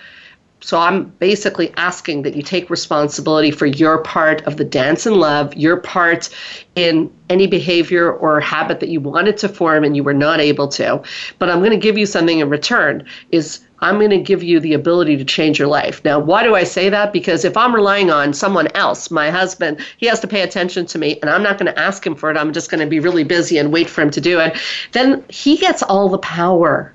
So 0.62 0.78
I'm 0.78 1.06
basically 1.18 1.72
asking 1.76 2.22
that 2.22 2.36
you 2.36 2.42
take 2.42 2.70
responsibility 2.70 3.50
for 3.50 3.66
your 3.66 3.98
part 3.98 4.42
of 4.42 4.56
the 4.56 4.64
dance 4.64 5.06
and 5.06 5.16
love, 5.16 5.54
your 5.56 5.76
part 5.76 6.30
in 6.76 7.12
any 7.28 7.48
behavior 7.48 8.12
or 8.12 8.38
habit 8.38 8.78
that 8.80 8.88
you 8.88 9.00
wanted 9.00 9.36
to 9.38 9.48
form 9.48 9.82
and 9.82 9.96
you 9.96 10.04
were 10.04 10.14
not 10.14 10.38
able 10.38 10.68
to. 10.68 11.02
But 11.40 11.50
I'm 11.50 11.58
going 11.58 11.72
to 11.72 11.76
give 11.76 11.98
you 11.98 12.06
something 12.06 12.38
in 12.38 12.48
return 12.48 13.04
is 13.32 13.60
I'm 13.80 13.98
going 13.98 14.10
to 14.10 14.18
give 14.18 14.44
you 14.44 14.60
the 14.60 14.74
ability 14.74 15.16
to 15.16 15.24
change 15.24 15.58
your 15.58 15.66
life. 15.66 16.04
Now, 16.04 16.20
why 16.20 16.44
do 16.44 16.54
I 16.54 16.62
say 16.62 16.88
that? 16.88 17.12
Because 17.12 17.44
if 17.44 17.56
I'm 17.56 17.74
relying 17.74 18.12
on 18.12 18.32
someone 18.32 18.68
else, 18.76 19.10
my 19.10 19.30
husband, 19.30 19.84
he 19.96 20.06
has 20.06 20.20
to 20.20 20.28
pay 20.28 20.42
attention 20.42 20.86
to 20.86 20.98
me 20.98 21.18
and 21.20 21.28
I'm 21.28 21.42
not 21.42 21.58
going 21.58 21.72
to 21.72 21.78
ask 21.78 22.06
him 22.06 22.14
for 22.14 22.30
it. 22.30 22.36
I'm 22.36 22.52
just 22.52 22.70
going 22.70 22.80
to 22.80 22.86
be 22.86 23.00
really 23.00 23.24
busy 23.24 23.58
and 23.58 23.72
wait 23.72 23.90
for 23.90 24.00
him 24.00 24.10
to 24.12 24.20
do 24.20 24.38
it. 24.38 24.56
Then 24.92 25.24
he 25.28 25.56
gets 25.56 25.82
all 25.82 26.08
the 26.08 26.18
power 26.18 26.94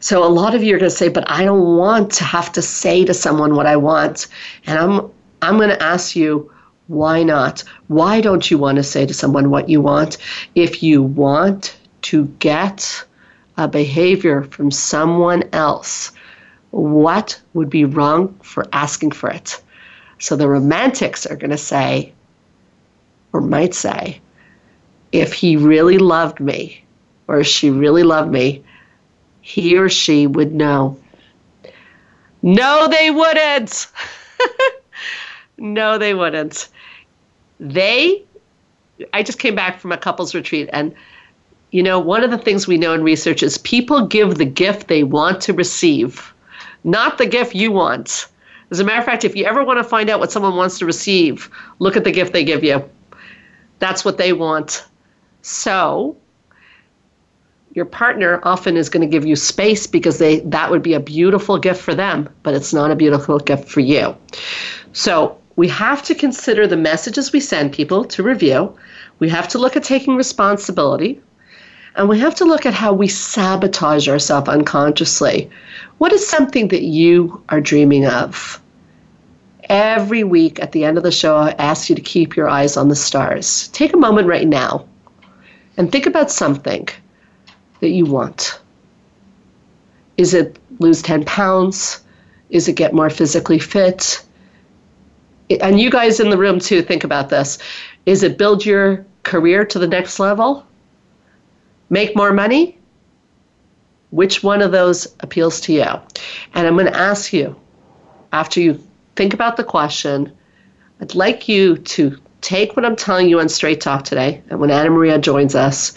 so 0.00 0.24
a 0.24 0.28
lot 0.28 0.54
of 0.54 0.62
you 0.62 0.76
are 0.76 0.78
going 0.78 0.90
to 0.90 0.96
say, 0.96 1.08
but 1.08 1.28
I 1.28 1.44
don't 1.44 1.76
want 1.76 2.12
to 2.12 2.24
have 2.24 2.52
to 2.52 2.62
say 2.62 3.04
to 3.04 3.14
someone 3.14 3.56
what 3.56 3.66
I 3.66 3.76
want. 3.76 4.28
And 4.66 4.78
I'm 4.78 5.10
I'm 5.42 5.56
going 5.56 5.70
to 5.70 5.82
ask 5.82 6.16
you, 6.16 6.50
why 6.88 7.22
not? 7.22 7.62
Why 7.86 8.20
don't 8.20 8.50
you 8.50 8.58
want 8.58 8.76
to 8.76 8.82
say 8.82 9.06
to 9.06 9.14
someone 9.14 9.50
what 9.50 9.68
you 9.68 9.80
want? 9.80 10.18
If 10.54 10.82
you 10.82 11.02
want 11.02 11.76
to 12.02 12.26
get 12.40 13.04
a 13.56 13.68
behavior 13.68 14.42
from 14.42 14.70
someone 14.70 15.44
else, 15.52 16.12
what 16.70 17.40
would 17.54 17.70
be 17.70 17.84
wrong 17.84 18.34
for 18.42 18.66
asking 18.72 19.12
for 19.12 19.30
it? 19.30 19.62
So 20.18 20.34
the 20.34 20.48
romantics 20.48 21.26
are 21.26 21.36
going 21.36 21.50
to 21.50 21.58
say, 21.58 22.12
or 23.32 23.40
might 23.40 23.74
say, 23.74 24.20
if 25.12 25.32
he 25.32 25.56
really 25.56 25.98
loved 25.98 26.40
me, 26.40 26.84
or 27.28 27.40
if 27.40 27.46
she 27.46 27.70
really 27.70 28.02
loved 28.02 28.30
me, 28.30 28.64
he 29.40 29.76
or 29.76 29.88
she 29.88 30.26
would 30.26 30.54
know. 30.54 30.98
No, 32.42 32.88
they 32.88 33.10
wouldn't. 33.10 33.86
no, 35.58 35.98
they 35.98 36.14
wouldn't. 36.14 36.68
They, 37.58 38.22
I 39.12 39.22
just 39.22 39.38
came 39.38 39.54
back 39.54 39.80
from 39.80 39.92
a 39.92 39.96
couples 39.96 40.34
retreat, 40.34 40.68
and 40.72 40.94
you 41.70 41.82
know, 41.82 41.98
one 41.98 42.24
of 42.24 42.30
the 42.30 42.38
things 42.38 42.66
we 42.66 42.78
know 42.78 42.94
in 42.94 43.02
research 43.02 43.42
is 43.42 43.58
people 43.58 44.06
give 44.06 44.36
the 44.36 44.44
gift 44.44 44.88
they 44.88 45.02
want 45.02 45.40
to 45.42 45.52
receive, 45.52 46.32
not 46.84 47.18
the 47.18 47.26
gift 47.26 47.54
you 47.54 47.72
want. 47.72 48.28
As 48.70 48.80
a 48.80 48.84
matter 48.84 48.98
of 48.98 49.04
fact, 49.04 49.24
if 49.24 49.36
you 49.36 49.44
ever 49.44 49.64
want 49.64 49.78
to 49.78 49.84
find 49.84 50.08
out 50.08 50.20
what 50.20 50.32
someone 50.32 50.56
wants 50.56 50.78
to 50.78 50.86
receive, 50.86 51.50
look 51.78 51.96
at 51.96 52.04
the 52.04 52.12
gift 52.12 52.32
they 52.32 52.44
give 52.44 52.64
you. 52.64 52.88
That's 53.78 54.04
what 54.04 54.18
they 54.18 54.32
want. 54.32 54.86
So, 55.42 56.16
your 57.74 57.84
partner 57.84 58.40
often 58.42 58.76
is 58.76 58.88
going 58.88 59.08
to 59.08 59.10
give 59.10 59.26
you 59.26 59.36
space 59.36 59.86
because 59.86 60.18
they 60.18 60.40
that 60.40 60.70
would 60.70 60.82
be 60.82 60.94
a 60.94 61.00
beautiful 61.00 61.58
gift 61.58 61.80
for 61.80 61.94
them, 61.94 62.28
but 62.42 62.54
it's 62.54 62.72
not 62.72 62.90
a 62.90 62.96
beautiful 62.96 63.38
gift 63.38 63.68
for 63.68 63.80
you. 63.80 64.16
So 64.92 65.38
we 65.56 65.68
have 65.68 66.02
to 66.04 66.14
consider 66.14 66.66
the 66.66 66.76
messages 66.76 67.32
we 67.32 67.40
send 67.40 67.72
people 67.72 68.04
to 68.04 68.22
review. 68.22 68.76
We 69.18 69.28
have 69.28 69.48
to 69.48 69.58
look 69.58 69.76
at 69.76 69.84
taking 69.84 70.16
responsibility. 70.16 71.20
And 71.96 72.08
we 72.08 72.20
have 72.20 72.36
to 72.36 72.44
look 72.44 72.64
at 72.64 72.74
how 72.74 72.92
we 72.92 73.08
sabotage 73.08 74.08
ourselves 74.08 74.48
unconsciously. 74.48 75.50
What 75.98 76.12
is 76.12 76.26
something 76.26 76.68
that 76.68 76.82
you 76.82 77.42
are 77.48 77.60
dreaming 77.60 78.06
of? 78.06 78.62
Every 79.64 80.22
week 80.22 80.60
at 80.60 80.70
the 80.70 80.84
end 80.84 80.96
of 80.96 81.02
the 81.02 81.10
show, 81.10 81.36
I 81.36 81.50
ask 81.58 81.90
you 81.90 81.96
to 81.96 82.00
keep 82.00 82.36
your 82.36 82.48
eyes 82.48 82.76
on 82.76 82.88
the 82.88 82.94
stars. 82.94 83.68
Take 83.68 83.92
a 83.92 83.98
moment 83.98 84.28
right 84.28 84.46
now 84.46 84.86
and 85.76 85.90
think 85.90 86.06
about 86.06 86.30
something 86.30 86.88
that 87.80 87.90
you 87.90 88.04
want? 88.04 88.60
Is 90.16 90.34
it 90.34 90.58
lose 90.80 91.02
10 91.02 91.24
pounds? 91.24 92.02
Is 92.50 92.68
it 92.68 92.74
get 92.74 92.92
more 92.92 93.10
physically 93.10 93.58
fit? 93.58 94.24
And 95.60 95.80
you 95.80 95.90
guys 95.90 96.20
in 96.20 96.30
the 96.30 96.38
room 96.38 96.58
too, 96.58 96.82
think 96.82 97.04
about 97.04 97.28
this. 97.28 97.58
Is 98.06 98.22
it 98.22 98.38
build 98.38 98.64
your 98.64 99.04
career 99.22 99.64
to 99.64 99.78
the 99.78 99.86
next 99.86 100.18
level? 100.18 100.66
Make 101.90 102.16
more 102.16 102.32
money? 102.32 102.78
Which 104.10 104.42
one 104.42 104.62
of 104.62 104.72
those 104.72 105.06
appeals 105.20 105.60
to 105.62 105.72
you? 105.72 105.84
And 106.54 106.66
I'm 106.66 106.74
going 106.74 106.86
to 106.86 106.96
ask 106.96 107.32
you, 107.32 107.58
after 108.32 108.60
you 108.60 108.82
think 109.16 109.34
about 109.34 109.56
the 109.56 109.64
question, 109.64 110.32
I'd 111.00 111.14
like 111.14 111.48
you 111.48 111.76
to 111.76 112.18
take 112.40 112.76
what 112.76 112.84
I'm 112.84 112.96
telling 112.96 113.28
you 113.28 113.40
on 113.40 113.48
Straight 113.48 113.80
Talk 113.80 114.04
today, 114.04 114.42
and 114.48 114.60
when 114.60 114.70
Anna 114.70 114.90
Maria 114.90 115.18
joins 115.18 115.54
us, 115.54 115.92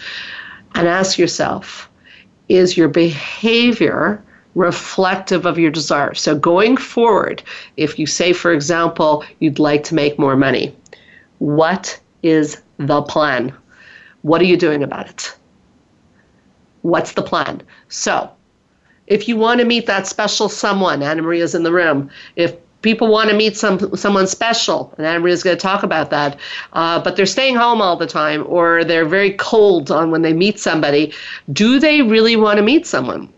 and 0.76 0.88
ask 0.88 1.18
yourself 1.18 1.90
is 2.50 2.76
your 2.76 2.90
behavior 2.90 4.22
reflective 4.56 5.46
of 5.46 5.58
your 5.58 5.72
desire? 5.72 6.14
So, 6.14 6.36
going 6.36 6.76
forward, 6.76 7.42
if 7.78 7.98
you 7.98 8.06
say, 8.06 8.34
for 8.34 8.52
example, 8.52 9.24
you'd 9.40 9.60
like 9.60 9.84
to 9.86 9.96
make 9.96 10.20
more 10.20 10.36
money, 10.36 10.76
what 11.40 12.00
is 12.24 12.62
the 12.78 13.02
plan? 13.04 13.54
What 14.22 14.42
are 14.42 14.46
you 14.46 14.58
doing 14.58 14.84
about 14.84 15.10
it? 15.10 15.36
What's 16.82 17.14
the 17.14 17.24
plan? 17.24 17.62
So, 17.88 18.30
if 19.08 19.28
you 19.28 19.38
want 19.38 19.60
to 19.60 19.66
meet 19.66 19.88
that 19.88 20.08
special 20.08 20.50
someone, 20.50 21.02
Anna 21.02 21.22
Maria's 21.22 21.56
in 21.56 21.64
the 21.64 21.72
room. 21.72 22.10
If 22.36 22.56
people 22.82 23.08
want 23.08 23.30
to 23.30 23.36
meet 23.36 23.58
some 23.58 23.96
someone 23.96 24.28
special, 24.28 24.94
and 24.98 25.06
Anna-Maria's 25.06 25.44
going 25.44 25.58
to 25.58 25.62
talk 25.62 25.84
about 25.84 26.10
that. 26.10 26.40
Uh, 26.74 27.02
but 27.02 27.16
they're 27.16 27.26
staying 27.26 27.56
home 27.56 27.82
all 27.82 27.96
the 27.96 28.08
time, 28.08 28.46
or 28.48 28.84
they're 28.84 29.06
very 29.06 29.34
cold 29.34 29.92
on 29.92 30.12
when 30.12 30.22
they 30.22 30.34
meet 30.34 30.60
somebody. 30.60 31.14
Do 31.52 31.80
they 31.80 32.02
really 32.02 32.36
want 32.36 32.58
to 32.58 32.64
meet 32.64 32.86
someone? 32.86 33.32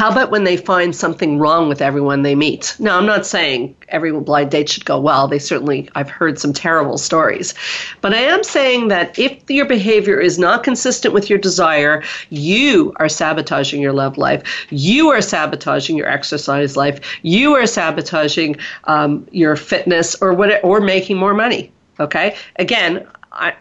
How 0.00 0.10
about 0.10 0.30
when 0.30 0.44
they 0.44 0.56
find 0.56 0.96
something 0.96 1.38
wrong 1.38 1.68
with 1.68 1.82
everyone 1.82 2.22
they 2.22 2.34
meet? 2.34 2.74
Now, 2.78 2.96
I'm 2.96 3.04
not 3.04 3.26
saying 3.26 3.76
every 3.90 4.18
blind 4.18 4.50
date 4.50 4.70
should 4.70 4.86
go 4.86 4.98
well. 4.98 5.28
They 5.28 5.38
certainly, 5.38 5.90
I've 5.94 6.08
heard 6.08 6.38
some 6.38 6.54
terrible 6.54 6.96
stories. 6.96 7.52
But 8.00 8.14
I 8.14 8.20
am 8.20 8.42
saying 8.42 8.88
that 8.88 9.18
if 9.18 9.38
your 9.50 9.66
behavior 9.66 10.18
is 10.18 10.38
not 10.38 10.64
consistent 10.64 11.12
with 11.12 11.28
your 11.28 11.38
desire, 11.38 12.02
you 12.30 12.94
are 12.96 13.10
sabotaging 13.10 13.82
your 13.82 13.92
love 13.92 14.16
life. 14.16 14.42
You 14.70 15.10
are 15.10 15.20
sabotaging 15.20 15.98
your 15.98 16.08
exercise 16.08 16.78
life. 16.78 16.98
You 17.20 17.54
are 17.56 17.66
sabotaging 17.66 18.56
um, 18.84 19.28
your 19.32 19.54
fitness 19.54 20.16
or 20.22 20.32
what, 20.32 20.64
or 20.64 20.80
making 20.80 21.18
more 21.18 21.34
money. 21.34 21.70
Okay. 21.98 22.38
Again, 22.56 23.06
I, 23.32 23.54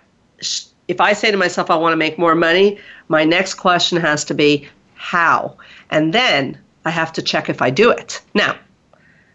if 0.88 1.02
I 1.02 1.12
say 1.12 1.32
to 1.32 1.38
myself, 1.38 1.70
I 1.70 1.76
want 1.76 1.92
to 1.92 1.98
make 1.98 2.18
more 2.18 2.34
money, 2.34 2.80
my 3.10 3.26
next 3.26 3.56
question 3.56 4.00
has 4.00 4.24
to 4.24 4.34
be 4.34 4.70
how? 5.00 5.58
And 5.90 6.14
then 6.14 6.58
I 6.86 6.92
have 6.92 7.14
to 7.14 7.22
check 7.22 7.50
if 7.50 7.62
I 7.62 7.70
do 7.70 7.90
it. 7.90 8.22
Now, 8.34 8.56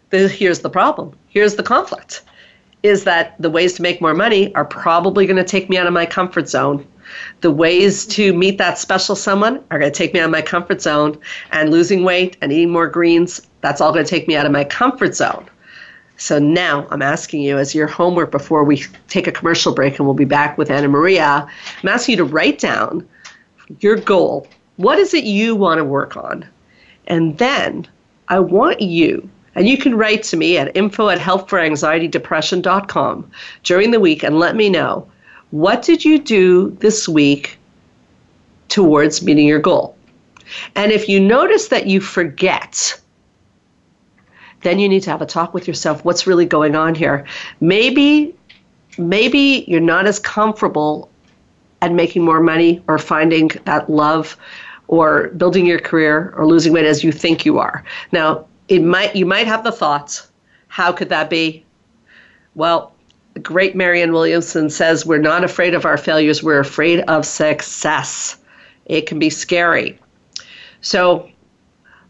the, 0.09 0.27
here's 0.27 0.59
the 0.59 0.69
problem. 0.69 1.15
Here's 1.29 1.55
the 1.55 1.63
conflict 1.63 2.21
is 2.83 3.03
that 3.03 3.35
the 3.41 3.49
ways 3.49 3.73
to 3.73 3.81
make 3.81 3.99
more 3.99 4.13
money 4.13 4.53
are 4.53 4.65
probably 4.65 5.25
going 5.25 5.37
to 5.37 5.43
take 5.43 5.69
me 5.69 5.77
out 5.77 5.87
of 5.87 5.93
my 5.93 6.05
comfort 6.05 6.47
zone. 6.47 6.85
The 7.41 7.49
ways 7.49 8.05
to 8.07 8.31
meet 8.33 8.59
that 8.59 8.77
special 8.77 9.15
someone 9.15 9.63
are 9.71 9.79
going 9.79 9.91
to 9.91 9.97
take 9.97 10.13
me 10.13 10.19
out 10.19 10.25
of 10.25 10.31
my 10.31 10.43
comfort 10.43 10.83
zone. 10.83 11.19
And 11.51 11.71
losing 11.71 12.03
weight 12.03 12.37
and 12.41 12.51
eating 12.51 12.69
more 12.69 12.87
greens, 12.87 13.41
that's 13.61 13.81
all 13.81 13.91
going 13.91 14.05
to 14.05 14.09
take 14.09 14.27
me 14.27 14.35
out 14.35 14.45
of 14.45 14.51
my 14.51 14.63
comfort 14.63 15.15
zone. 15.15 15.49
So 16.17 16.37
now 16.39 16.87
I'm 16.91 17.01
asking 17.01 17.41
you, 17.41 17.57
as 17.57 17.73
your 17.73 17.87
homework 17.87 18.31
before 18.31 18.63
we 18.63 18.83
take 19.07 19.27
a 19.27 19.31
commercial 19.31 19.73
break 19.73 19.97
and 19.97 20.07
we'll 20.07 20.13
be 20.13 20.23
back 20.23 20.57
with 20.57 20.69
Anna 20.69 20.87
Maria, 20.87 21.47
I'm 21.81 21.89
asking 21.89 22.13
you 22.13 22.17
to 22.17 22.25
write 22.25 22.59
down 22.59 23.07
your 23.79 23.97
goal 23.97 24.47
What 24.77 24.99
is 24.99 25.13
it 25.13 25.23
you 25.23 25.55
want 25.55 25.77
to 25.77 25.85
work 25.85 26.17
on? 26.17 26.45
And 27.07 27.37
then 27.37 27.87
I 28.27 28.39
want 28.39 28.81
you, 28.81 29.29
and 29.53 29.67
you 29.67 29.77
can 29.77 29.93
write 29.95 30.23
to 30.23 30.37
me 30.37 30.57
at 30.57 30.75
info 30.75 31.09
at 31.09 31.19
helpforanxietydepression.com 31.19 33.31
during 33.63 33.91
the 33.91 33.99
week 33.99 34.23
and 34.23 34.39
let 34.39 34.55
me 34.55 34.69
know 34.69 35.07
what 35.51 35.83
did 35.83 36.03
you 36.03 36.17
do 36.19 36.71
this 36.79 37.07
week 37.07 37.57
towards 38.67 39.23
meeting 39.23 39.47
your 39.47 39.59
goal? 39.59 39.95
And 40.75 40.91
if 40.91 41.07
you 41.07 41.19
notice 41.19 41.67
that 41.69 41.87
you 41.87 42.01
forget, 42.01 42.99
then 44.61 44.79
you 44.79 44.89
need 44.89 45.03
to 45.03 45.11
have 45.11 45.21
a 45.21 45.25
talk 45.25 45.53
with 45.53 45.67
yourself. 45.67 46.03
What's 46.03 46.27
really 46.27 46.45
going 46.45 46.75
on 46.75 46.95
here? 46.95 47.25
Maybe, 47.61 48.35
maybe 48.97 49.63
you're 49.67 49.79
not 49.79 50.07
as 50.07 50.19
comfortable 50.19 51.09
at 51.81 51.93
making 51.93 52.23
more 52.23 52.41
money 52.41 52.83
or 52.87 52.97
finding 52.97 53.51
that 53.65 53.89
love 53.89 54.37
or 54.87 55.29
building 55.29 55.65
your 55.65 55.79
career 55.79 56.33
or 56.37 56.45
losing 56.45 56.73
weight 56.73 56.85
as 56.85 57.03
you 57.03 57.11
think 57.11 57.45
you 57.45 57.59
are. 57.59 57.83
Now, 58.11 58.45
it 58.67 58.81
might 58.81 59.15
you 59.15 59.25
might 59.25 59.47
have 59.47 59.63
the 59.63 59.71
thoughts, 59.71 60.29
how 60.67 60.91
could 60.91 61.09
that 61.09 61.29
be? 61.29 61.63
Well, 62.55 62.93
great 63.41 63.75
Marianne 63.75 64.13
Williamson 64.13 64.69
says 64.69 65.05
we're 65.05 65.17
not 65.17 65.43
afraid 65.43 65.73
of 65.73 65.85
our 65.85 65.97
failures, 65.97 66.41
we're 66.41 66.59
afraid 66.59 67.01
of 67.01 67.25
success. 67.25 68.37
It 68.85 69.07
can 69.07 69.19
be 69.19 69.29
scary. 69.29 69.99
So, 70.81 71.29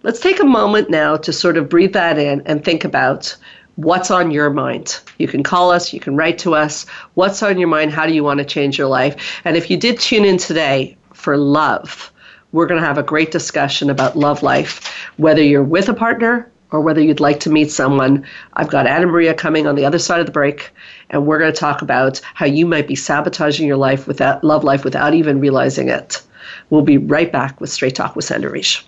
let's 0.03 0.19
take 0.19 0.39
a 0.39 0.45
moment 0.45 0.89
now 0.89 1.15
to 1.17 1.31
sort 1.31 1.57
of 1.57 1.69
breathe 1.69 1.93
that 1.93 2.17
in 2.17 2.41
and 2.45 2.63
think 2.63 2.83
about 2.83 3.35
what's 3.75 4.11
on 4.11 4.31
your 4.31 4.49
mind. 4.49 4.99
You 5.17 5.27
can 5.27 5.43
call 5.43 5.71
us, 5.71 5.93
you 5.93 5.99
can 5.99 6.15
write 6.15 6.37
to 6.39 6.55
us. 6.55 6.85
What's 7.15 7.43
on 7.43 7.57
your 7.57 7.67
mind? 7.67 7.91
How 7.91 8.05
do 8.05 8.13
you 8.13 8.23
want 8.23 8.39
to 8.39 8.45
change 8.45 8.77
your 8.77 8.87
life? 8.87 9.41
And 9.45 9.57
if 9.57 9.69
you 9.69 9.77
did 9.77 9.99
tune 9.99 10.25
in 10.25 10.37
today 10.37 10.97
for 11.13 11.37
love, 11.37 12.11
we're 12.55 12.65
going 12.67 12.79
to 12.79 12.87
have 12.87 12.97
a 12.97 13.03
great 13.03 13.31
discussion 13.31 13.89
about 13.89 14.15
love 14.15 14.41
life, 14.41 14.89
whether 15.17 15.43
you're 15.43 15.61
with 15.61 15.89
a 15.89 15.93
partner 15.93 16.49
or 16.71 16.79
whether 16.79 17.01
you'd 17.01 17.19
like 17.19 17.41
to 17.41 17.49
meet 17.49 17.69
someone. 17.69 18.25
I've 18.53 18.69
got 18.69 18.87
Anna 18.87 19.07
Maria 19.07 19.33
coming 19.33 19.67
on 19.67 19.75
the 19.75 19.83
other 19.83 19.99
side 19.99 20.21
of 20.21 20.25
the 20.25 20.31
break, 20.31 20.71
and 21.09 21.27
we're 21.27 21.37
going 21.37 21.51
to 21.51 21.59
talk 21.59 21.81
about 21.81 22.21
how 22.33 22.45
you 22.45 22.65
might 22.65 22.87
be 22.87 22.95
sabotaging 22.95 23.67
your 23.67 23.75
life 23.75 24.07
without 24.07 24.41
love 24.41 24.63
life 24.63 24.85
without 24.85 25.13
even 25.13 25.41
realizing 25.41 25.89
it. 25.89 26.21
We'll 26.69 26.81
be 26.81 26.97
right 26.97 27.29
back 27.29 27.59
with 27.59 27.69
Straight 27.69 27.95
Talk 27.95 28.15
with 28.15 28.23
Sandra 28.23 28.49
Reish. 28.49 28.85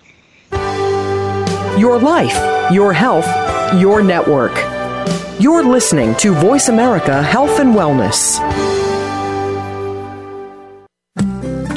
Your 1.78 1.98
life, 1.98 2.72
your 2.72 2.94
health, 2.94 3.28
your 3.78 4.02
network. 4.02 4.56
You're 5.38 5.62
listening 5.62 6.14
to 6.16 6.32
Voice 6.32 6.68
America 6.68 7.22
Health 7.22 7.60
and 7.60 7.74
Wellness. 7.74 8.87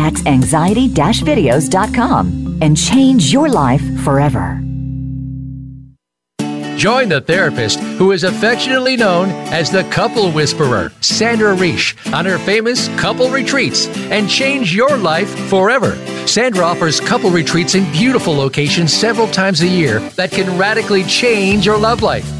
That's 0.00 0.24
anxiety 0.24 0.88
videos.com 0.88 2.58
and 2.62 2.74
change 2.74 3.30
your 3.34 3.50
life 3.50 3.82
forever. 4.00 4.58
Join 6.78 7.10
the 7.10 7.20
therapist 7.20 7.78
who 7.98 8.12
is 8.12 8.24
affectionately 8.24 8.96
known 8.96 9.28
as 9.52 9.70
the 9.70 9.84
couple 9.90 10.32
whisperer, 10.32 10.90
Sandra 11.02 11.54
Reish, 11.54 11.94
on 12.14 12.24
her 12.24 12.38
famous 12.38 12.88
couple 12.98 13.28
retreats 13.28 13.88
and 14.10 14.26
change 14.26 14.74
your 14.74 14.96
life 14.96 15.28
forever. 15.50 15.94
Sandra 16.26 16.64
offers 16.64 16.98
couple 16.98 17.28
retreats 17.28 17.74
in 17.74 17.84
beautiful 17.92 18.32
locations 18.32 18.94
several 18.94 19.26
times 19.26 19.60
a 19.60 19.68
year 19.68 20.00
that 20.16 20.30
can 20.30 20.56
radically 20.56 21.04
change 21.04 21.66
your 21.66 21.76
love 21.76 22.00
life. 22.00 22.39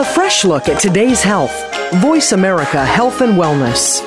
A 0.00 0.02
fresh 0.02 0.46
look 0.46 0.66
at 0.66 0.80
today's 0.80 1.22
health. 1.22 1.52
Voice 1.96 2.32
America 2.32 2.82
Health 2.86 3.20
and 3.20 3.34
Wellness. 3.34 4.00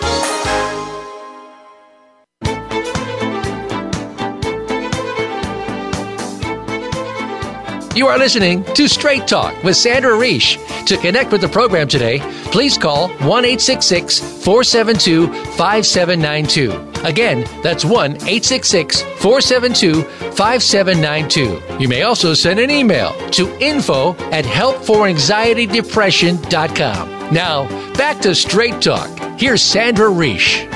You 7.96 8.08
are 8.08 8.18
listening 8.18 8.64
to 8.74 8.88
Straight 8.88 9.28
Talk 9.28 9.64
with 9.64 9.76
Sandra 9.76 10.14
Reish. 10.14 10.58
To 10.88 10.98
connect 10.98 11.32
with 11.32 11.42
the 11.42 11.48
program 11.48 11.88
today, 11.88 12.22
please 12.46 12.76
call 12.76 13.10
1 13.10 13.44
472 13.44 15.28
5792. 15.28 16.93
Again, 17.04 17.46
that's 17.62 17.86
1 17.86 18.16
866 18.16 19.02
472 19.02 20.04
5792. 20.32 21.62
You 21.80 21.88
may 21.88 22.02
also 22.04 22.34
send 22.34 22.60
an 22.60 22.72
email 22.72 23.14
to 23.32 23.50
info 23.60 24.16
at 24.32 24.46
helpforanxietydepression.com. 24.46 27.34
Now, 27.34 27.68
back 27.94 28.20
to 28.22 28.34
Straight 28.36 28.82
Talk. 28.82 29.10
Here's 29.40 29.62
Sandra 29.62 30.10
Reish. 30.10 30.73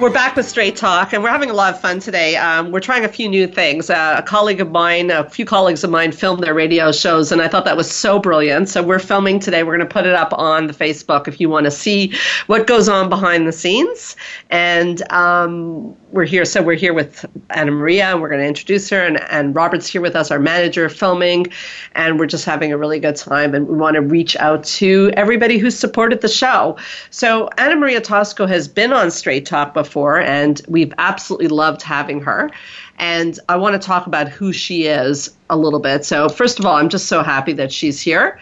We're 0.00 0.10
back 0.10 0.34
with 0.34 0.48
Straight 0.48 0.74
Talk, 0.74 1.12
and 1.12 1.22
we're 1.22 1.30
having 1.30 1.50
a 1.50 1.54
lot 1.54 1.72
of 1.72 1.80
fun 1.80 2.00
today. 2.00 2.34
Um, 2.34 2.72
we're 2.72 2.80
trying 2.80 3.04
a 3.04 3.08
few 3.08 3.28
new 3.28 3.46
things. 3.46 3.88
Uh, 3.88 4.16
a 4.18 4.22
colleague 4.22 4.60
of 4.60 4.72
mine, 4.72 5.12
a 5.12 5.30
few 5.30 5.44
colleagues 5.44 5.84
of 5.84 5.90
mine, 5.90 6.10
filmed 6.10 6.42
their 6.42 6.52
radio 6.52 6.90
shows, 6.90 7.30
and 7.30 7.40
I 7.40 7.46
thought 7.46 7.64
that 7.64 7.76
was 7.76 7.88
so 7.88 8.18
brilliant. 8.18 8.68
So 8.68 8.82
we're 8.82 8.98
filming 8.98 9.38
today. 9.38 9.62
We're 9.62 9.76
going 9.76 9.88
to 9.88 9.92
put 9.92 10.04
it 10.04 10.14
up 10.14 10.32
on 10.32 10.66
the 10.66 10.72
Facebook 10.72 11.28
if 11.28 11.40
you 11.40 11.48
want 11.48 11.66
to 11.66 11.70
see 11.70 12.12
what 12.48 12.66
goes 12.66 12.88
on 12.88 13.08
behind 13.08 13.46
the 13.46 13.52
scenes. 13.52 14.16
And 14.50 15.08
um, 15.12 15.96
we're 16.14 16.24
here. 16.24 16.44
So 16.44 16.62
we're 16.62 16.74
here 16.74 16.92
with 16.92 17.24
Anna 17.50 17.70
Maria, 17.70 18.06
and 18.06 18.20
we're 18.20 18.28
going 18.28 18.40
to 18.40 18.46
introduce 18.46 18.88
her. 18.90 19.00
And, 19.00 19.20
and 19.30 19.54
Robert's 19.54 19.86
here 19.86 20.00
with 20.00 20.16
us, 20.16 20.30
our 20.30 20.38
manager, 20.38 20.88
filming, 20.88 21.46
and 21.94 22.18
we're 22.18 22.26
just 22.26 22.44
having 22.44 22.72
a 22.72 22.76
really 22.76 22.98
good 22.98 23.16
time. 23.16 23.54
And 23.54 23.68
we 23.68 23.76
want 23.76 23.94
to 23.94 24.02
reach 24.02 24.36
out 24.36 24.64
to 24.64 25.10
everybody 25.16 25.58
who's 25.58 25.78
supported 25.78 26.20
the 26.20 26.28
show. 26.28 26.76
So 27.10 27.48
Anna 27.58 27.76
Maria 27.76 28.00
Tosco 28.00 28.48
has 28.48 28.68
been 28.68 28.92
on 28.92 29.10
Straight 29.10 29.46
Talk 29.46 29.72
before 29.72 29.84
before, 29.84 30.20
and 30.20 30.60
we've 30.66 30.92
absolutely 30.98 31.48
loved 31.48 31.82
having 31.82 32.20
her. 32.20 32.50
And 32.98 33.38
I 33.48 33.56
want 33.56 33.80
to 33.80 33.86
talk 33.86 34.06
about 34.06 34.28
who 34.28 34.52
she 34.52 34.86
is 34.86 35.30
a 35.50 35.56
little 35.56 35.78
bit. 35.78 36.04
So, 36.04 36.28
first 36.28 36.58
of 36.58 36.66
all, 36.66 36.76
I'm 36.76 36.88
just 36.88 37.06
so 37.06 37.22
happy 37.22 37.52
that 37.54 37.72
she's 37.72 38.00
here. 38.00 38.40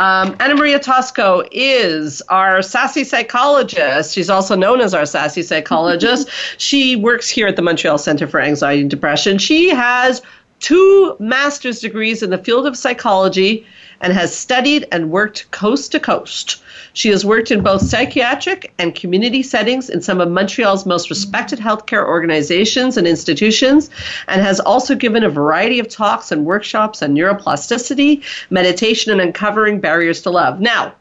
Um, 0.00 0.34
Anna 0.40 0.54
Maria 0.54 0.80
Tosco 0.80 1.46
is 1.52 2.22
our 2.30 2.62
sassy 2.62 3.04
psychologist. 3.04 4.14
She's 4.14 4.30
also 4.30 4.56
known 4.56 4.80
as 4.80 4.94
our 4.94 5.04
sassy 5.04 5.42
psychologist. 5.42 6.30
she 6.56 6.96
works 6.96 7.28
here 7.28 7.46
at 7.46 7.56
the 7.56 7.60
Montreal 7.60 7.98
Center 7.98 8.26
for 8.26 8.40
Anxiety 8.40 8.80
and 8.80 8.88
Depression. 8.88 9.36
She 9.36 9.68
has 9.68 10.22
two 10.58 11.16
master's 11.18 11.80
degrees 11.80 12.22
in 12.22 12.30
the 12.30 12.38
field 12.38 12.66
of 12.66 12.78
psychology 12.78 13.66
and 14.00 14.14
has 14.14 14.34
studied 14.34 14.88
and 14.90 15.10
worked 15.10 15.50
coast 15.50 15.92
to 15.92 16.00
coast. 16.00 16.62
She 16.92 17.08
has 17.10 17.24
worked 17.24 17.50
in 17.50 17.62
both 17.62 17.82
psychiatric 17.82 18.72
and 18.78 18.94
community 18.94 19.42
settings 19.42 19.88
in 19.88 20.00
some 20.00 20.20
of 20.20 20.30
Montreal's 20.30 20.86
most 20.86 21.10
respected 21.10 21.58
healthcare 21.58 22.04
organizations 22.04 22.96
and 22.96 23.06
institutions, 23.06 23.90
and 24.28 24.40
has 24.42 24.60
also 24.60 24.94
given 24.94 25.24
a 25.24 25.28
variety 25.28 25.78
of 25.78 25.88
talks 25.88 26.32
and 26.32 26.44
workshops 26.44 27.02
on 27.02 27.14
neuroplasticity, 27.14 28.22
meditation, 28.50 29.12
and 29.12 29.20
uncovering 29.20 29.80
barriers 29.80 30.22
to 30.22 30.30
love. 30.30 30.60
Now, 30.60 30.94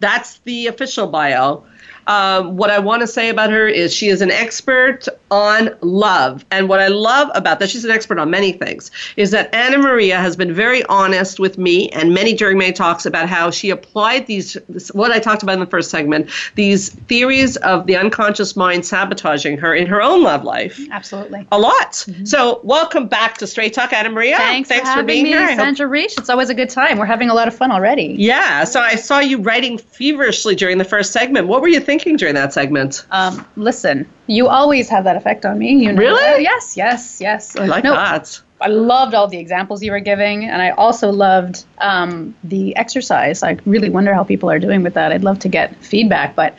that's 0.00 0.38
the 0.38 0.66
official 0.66 1.06
bio. 1.06 1.64
Um, 2.06 2.56
what 2.56 2.70
I 2.70 2.78
want 2.78 3.00
to 3.00 3.06
say 3.06 3.28
about 3.28 3.50
her 3.50 3.66
is 3.66 3.92
she 3.92 4.08
is 4.08 4.20
an 4.20 4.30
expert 4.30 5.08
on 5.30 5.74
love. 5.80 6.44
And 6.50 6.68
what 6.68 6.80
I 6.80 6.88
love 6.88 7.30
about 7.34 7.58
that, 7.60 7.70
she's 7.70 7.84
an 7.84 7.90
expert 7.90 8.18
on 8.18 8.30
many 8.30 8.52
things, 8.52 8.90
is 9.16 9.30
that 9.30 9.52
Anna 9.54 9.78
Maria 9.78 10.18
has 10.18 10.36
been 10.36 10.52
very 10.52 10.84
honest 10.84 11.40
with 11.40 11.58
me 11.58 11.88
and 11.90 12.12
many 12.12 12.34
during 12.34 12.58
my 12.58 12.70
talks 12.70 13.06
about 13.06 13.28
how 13.28 13.50
she 13.50 13.70
applied 13.70 14.26
these, 14.26 14.56
this, 14.68 14.88
what 14.92 15.10
I 15.10 15.18
talked 15.18 15.42
about 15.42 15.54
in 15.54 15.60
the 15.60 15.66
first 15.66 15.90
segment, 15.90 16.30
these 16.54 16.90
theories 16.90 17.56
of 17.58 17.86
the 17.86 17.96
unconscious 17.96 18.54
mind 18.54 18.84
sabotaging 18.84 19.58
her 19.58 19.74
in 19.74 19.86
her 19.86 20.02
own 20.02 20.22
love 20.22 20.44
life. 20.44 20.78
Absolutely. 20.90 21.46
A 21.50 21.58
lot. 21.58 21.92
Mm-hmm. 21.92 22.24
So, 22.26 22.60
welcome 22.62 23.08
back 23.08 23.38
to 23.38 23.46
Straight 23.46 23.72
Talk, 23.72 23.92
Anna 23.92 24.10
Maria. 24.10 24.36
Thanks, 24.36 24.68
Thanks 24.68 24.90
for, 24.90 25.00
for 25.00 25.02
being 25.02 25.24
me, 25.24 25.30
here. 25.30 25.48
Sandra 25.56 25.86
Reich. 25.86 26.18
It's 26.18 26.28
always 26.28 26.50
a 26.50 26.54
good 26.54 26.70
time. 26.70 26.98
We're 26.98 27.06
having 27.06 27.30
a 27.30 27.34
lot 27.34 27.48
of 27.48 27.56
fun 27.56 27.72
already. 27.72 28.14
Yeah. 28.18 28.64
So, 28.64 28.80
I 28.80 28.96
saw 28.96 29.20
you 29.20 29.40
writing 29.40 29.78
feverishly 29.78 30.54
during 30.54 30.78
the 30.78 30.84
first 30.84 31.12
segment. 31.12 31.48
What 31.48 31.62
were 31.62 31.68
you 31.68 31.80
thinking? 31.80 31.93
Thinking 31.94 32.16
during 32.16 32.34
that 32.34 32.52
segment? 32.52 33.06
Um, 33.10 33.46
listen, 33.56 34.08
you 34.26 34.48
always 34.48 34.88
have 34.88 35.04
that 35.04 35.16
effect 35.16 35.44
on 35.44 35.58
me. 35.58 35.84
You 35.84 35.92
know 35.92 36.00
really? 36.00 36.20
That. 36.20 36.42
Yes, 36.42 36.76
yes, 36.76 37.20
yes. 37.20 37.56
I 37.56 37.66
like 37.66 37.84
no, 37.84 37.94
that. 37.94 38.40
I 38.60 38.68
loved 38.68 39.14
all 39.14 39.28
the 39.28 39.38
examples 39.38 39.82
you 39.82 39.92
were 39.92 40.00
giving, 40.00 40.44
and 40.44 40.60
I 40.60 40.70
also 40.70 41.10
loved 41.10 41.64
um, 41.78 42.34
the 42.42 42.74
exercise. 42.76 43.42
I 43.42 43.58
really 43.64 43.90
wonder 43.90 44.12
how 44.12 44.24
people 44.24 44.50
are 44.50 44.58
doing 44.58 44.82
with 44.82 44.94
that. 44.94 45.12
I'd 45.12 45.22
love 45.22 45.38
to 45.40 45.48
get 45.48 45.76
feedback, 45.84 46.34
but 46.34 46.54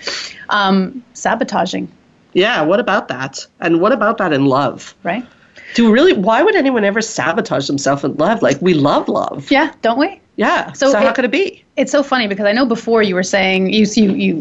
um, 0.49 1.03
sabotaging. 1.13 1.91
Yeah, 2.33 2.61
what 2.61 2.79
about 2.79 3.07
that? 3.09 3.45
And 3.59 3.81
what 3.81 3.91
about 3.91 4.17
that 4.19 4.31
in 4.33 4.45
love? 4.45 4.93
Right. 5.03 5.25
Do 5.73 5.91
really? 5.91 6.13
Why 6.13 6.43
would 6.43 6.55
anyone 6.55 6.85
ever 6.85 7.01
sabotage 7.01 7.67
themselves 7.67 8.03
in 8.03 8.15
love? 8.15 8.41
Like 8.41 8.61
we 8.61 8.73
love 8.73 9.09
love. 9.09 9.51
Yeah, 9.51 9.73
don't 9.81 9.99
we? 9.99 10.21
Yeah. 10.35 10.71
So, 10.73 10.91
so 10.91 10.99
how 10.99 11.13
could 11.13 11.25
it 11.25 11.31
be? 11.31 11.63
It's 11.77 11.91
so 11.91 12.03
funny 12.03 12.27
because 12.27 12.45
I 12.45 12.51
know 12.51 12.65
before 12.65 13.01
you 13.01 13.15
were 13.15 13.23
saying 13.23 13.71
you 13.71 13.85
you 13.95 14.13
you 14.13 14.35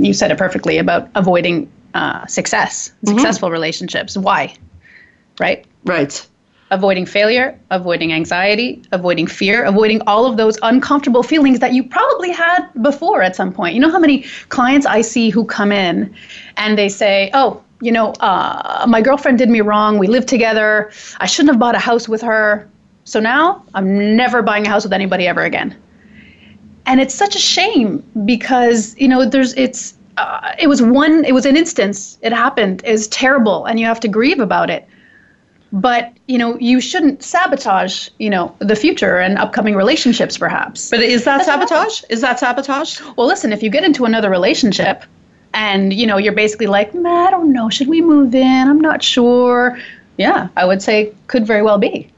you 0.00 0.14
said 0.14 0.30
it 0.30 0.38
perfectly 0.38 0.78
about 0.78 1.08
avoiding 1.14 1.70
uh, 1.94 2.26
success, 2.26 2.90
mm-hmm. 2.90 3.16
successful 3.16 3.50
relationships. 3.50 4.16
Why? 4.16 4.54
Right. 5.38 5.64
Right. 5.84 6.26
Avoiding 6.70 7.06
failure, 7.06 7.58
avoiding 7.70 8.12
anxiety, 8.12 8.82
avoiding 8.90 9.28
fear, 9.28 9.64
avoiding 9.64 10.00
all 10.06 10.26
of 10.26 10.36
those 10.36 10.58
uncomfortable 10.62 11.22
feelings 11.22 11.60
that 11.60 11.72
you 11.72 11.84
probably 11.84 12.30
had 12.30 12.68
before 12.82 13.22
at 13.22 13.36
some 13.36 13.52
point. 13.52 13.74
You 13.74 13.80
know 13.80 13.90
how 13.90 14.00
many 14.00 14.22
clients 14.48 14.84
I 14.84 15.00
see 15.00 15.30
who 15.30 15.44
come 15.44 15.70
in 15.70 16.12
and 16.56 16.76
they 16.76 16.88
say, 16.88 17.30
"Oh, 17.34 17.62
you 17.80 17.92
know, 17.92 18.12
uh, 18.20 18.84
my 18.88 19.00
girlfriend 19.00 19.38
did 19.38 19.48
me 19.48 19.60
wrong. 19.60 19.98
We 19.98 20.06
lived 20.06 20.28
together. 20.28 20.90
I 21.18 21.26
shouldn't 21.26 21.52
have 21.52 21.60
bought 21.60 21.74
a 21.74 21.78
house 21.78 22.08
with 22.08 22.22
her. 22.22 22.68
So 23.06 23.20
now 23.20 23.64
I'm 23.74 24.16
never 24.16 24.42
buying 24.42 24.66
a 24.66 24.68
house 24.68 24.82
with 24.82 24.92
anybody 24.92 25.28
ever 25.28 25.42
again. 25.42 25.76
And 26.86 27.00
it's 27.00 27.14
such 27.14 27.36
a 27.36 27.38
shame 27.38 28.02
because, 28.24 28.96
you 28.98 29.06
know, 29.06 29.24
there's, 29.24 29.54
it's, 29.54 29.94
uh, 30.16 30.54
it 30.58 30.66
was 30.66 30.82
one, 30.82 31.24
it 31.24 31.32
was 31.32 31.46
an 31.46 31.56
instance. 31.56 32.18
It 32.20 32.32
happened. 32.32 32.82
It's 32.84 33.06
terrible 33.06 33.64
and 33.64 33.78
you 33.78 33.86
have 33.86 34.00
to 34.00 34.08
grieve 34.08 34.40
about 34.40 34.70
it. 34.70 34.88
But, 35.72 36.16
you 36.26 36.36
know, 36.36 36.58
you 36.58 36.80
shouldn't 36.80 37.22
sabotage, 37.22 38.08
you 38.18 38.28
know, 38.28 38.56
the 38.58 38.74
future 38.74 39.18
and 39.18 39.38
upcoming 39.38 39.76
relationships 39.76 40.36
perhaps. 40.36 40.90
But 40.90 41.00
is 41.00 41.24
that 41.24 41.46
That's 41.46 41.70
sabotage? 41.70 42.02
Is 42.10 42.20
that 42.22 42.40
sabotage? 42.40 43.00
Well, 43.16 43.28
listen, 43.28 43.52
if 43.52 43.62
you 43.62 43.70
get 43.70 43.84
into 43.84 44.04
another 44.04 44.30
relationship 44.30 45.04
and, 45.54 45.92
you 45.92 46.08
know, 46.08 46.16
you're 46.16 46.32
basically 46.32 46.66
like, 46.66 46.92
I 46.92 47.30
don't 47.30 47.52
know, 47.52 47.70
should 47.70 47.88
we 47.88 48.00
move 48.00 48.34
in? 48.34 48.68
I'm 48.68 48.80
not 48.80 49.00
sure. 49.00 49.78
Yeah, 50.18 50.48
I 50.56 50.64
would 50.64 50.82
say 50.82 51.14
could 51.28 51.46
very 51.46 51.62
well 51.62 51.78
be. 51.78 52.10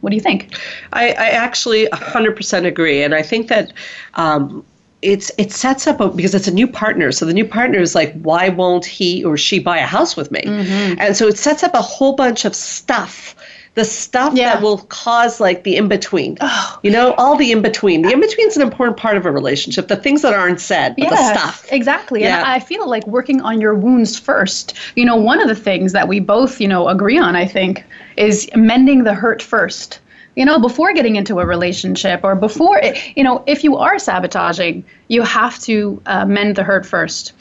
What 0.00 0.10
do 0.10 0.16
you 0.16 0.22
think? 0.22 0.56
I, 0.92 1.10
I 1.10 1.28
actually 1.30 1.86
100% 1.86 2.66
agree. 2.66 3.02
And 3.02 3.14
I 3.14 3.22
think 3.22 3.48
that 3.48 3.72
um, 4.14 4.64
it's 5.02 5.30
it 5.38 5.52
sets 5.52 5.86
up 5.86 6.00
a, 6.00 6.08
because 6.08 6.34
it's 6.34 6.48
a 6.48 6.54
new 6.54 6.66
partner. 6.66 7.12
So 7.12 7.24
the 7.24 7.34
new 7.34 7.44
partner 7.44 7.78
is 7.78 7.94
like, 7.94 8.18
why 8.20 8.48
won't 8.48 8.84
he 8.84 9.24
or 9.24 9.36
she 9.36 9.58
buy 9.58 9.78
a 9.78 9.86
house 9.86 10.16
with 10.16 10.30
me? 10.30 10.42
Mm-hmm. 10.42 11.00
And 11.00 11.16
so 11.16 11.26
it 11.26 11.38
sets 11.38 11.62
up 11.62 11.74
a 11.74 11.82
whole 11.82 12.14
bunch 12.14 12.44
of 12.44 12.54
stuff 12.54 13.34
the 13.78 13.84
stuff 13.84 14.34
yeah. 14.34 14.54
that 14.54 14.62
will 14.62 14.78
cause 14.78 15.38
like 15.38 15.62
the 15.62 15.76
in 15.76 15.86
between. 15.86 16.36
Oh. 16.40 16.80
You 16.82 16.90
know, 16.90 17.14
all 17.14 17.36
the 17.36 17.52
in 17.52 17.62
between. 17.62 18.02
The 18.02 18.10
in 18.10 18.20
between 18.20 18.48
is 18.48 18.56
an 18.56 18.62
important 18.62 18.96
part 18.96 19.16
of 19.16 19.24
a 19.24 19.30
relationship. 19.30 19.86
The 19.86 19.96
things 19.96 20.22
that 20.22 20.34
aren't 20.34 20.60
said, 20.60 20.96
but 20.96 21.10
yes, 21.10 21.32
the 21.32 21.38
stuff. 21.38 21.72
Exactly. 21.72 22.22
Yeah. 22.22 22.38
And 22.38 22.46
I 22.46 22.58
feel 22.58 22.88
like 22.88 23.06
working 23.06 23.40
on 23.40 23.60
your 23.60 23.74
wounds 23.74 24.18
first. 24.18 24.74
You 24.96 25.04
know, 25.04 25.14
one 25.14 25.40
of 25.40 25.46
the 25.46 25.54
things 25.54 25.92
that 25.92 26.08
we 26.08 26.18
both, 26.18 26.60
you 26.60 26.66
know, 26.66 26.88
agree 26.88 27.18
on, 27.18 27.36
I 27.36 27.46
think, 27.46 27.84
is 28.18 28.50
mending 28.54 29.04
the 29.04 29.14
hurt 29.14 29.40
first 29.40 30.00
you 30.38 30.44
know, 30.44 30.60
before 30.60 30.92
getting 30.92 31.16
into 31.16 31.40
a 31.40 31.44
relationship 31.44 32.20
or 32.22 32.36
before, 32.36 32.80
you 33.16 33.24
know, 33.24 33.42
if 33.48 33.64
you 33.64 33.76
are 33.76 33.98
sabotaging, 33.98 34.84
you 35.08 35.22
have 35.22 35.58
to 35.62 36.00
uh, 36.06 36.24
mend 36.26 36.54
the 36.54 36.62
hurt 36.62 36.86
first. 36.86 37.32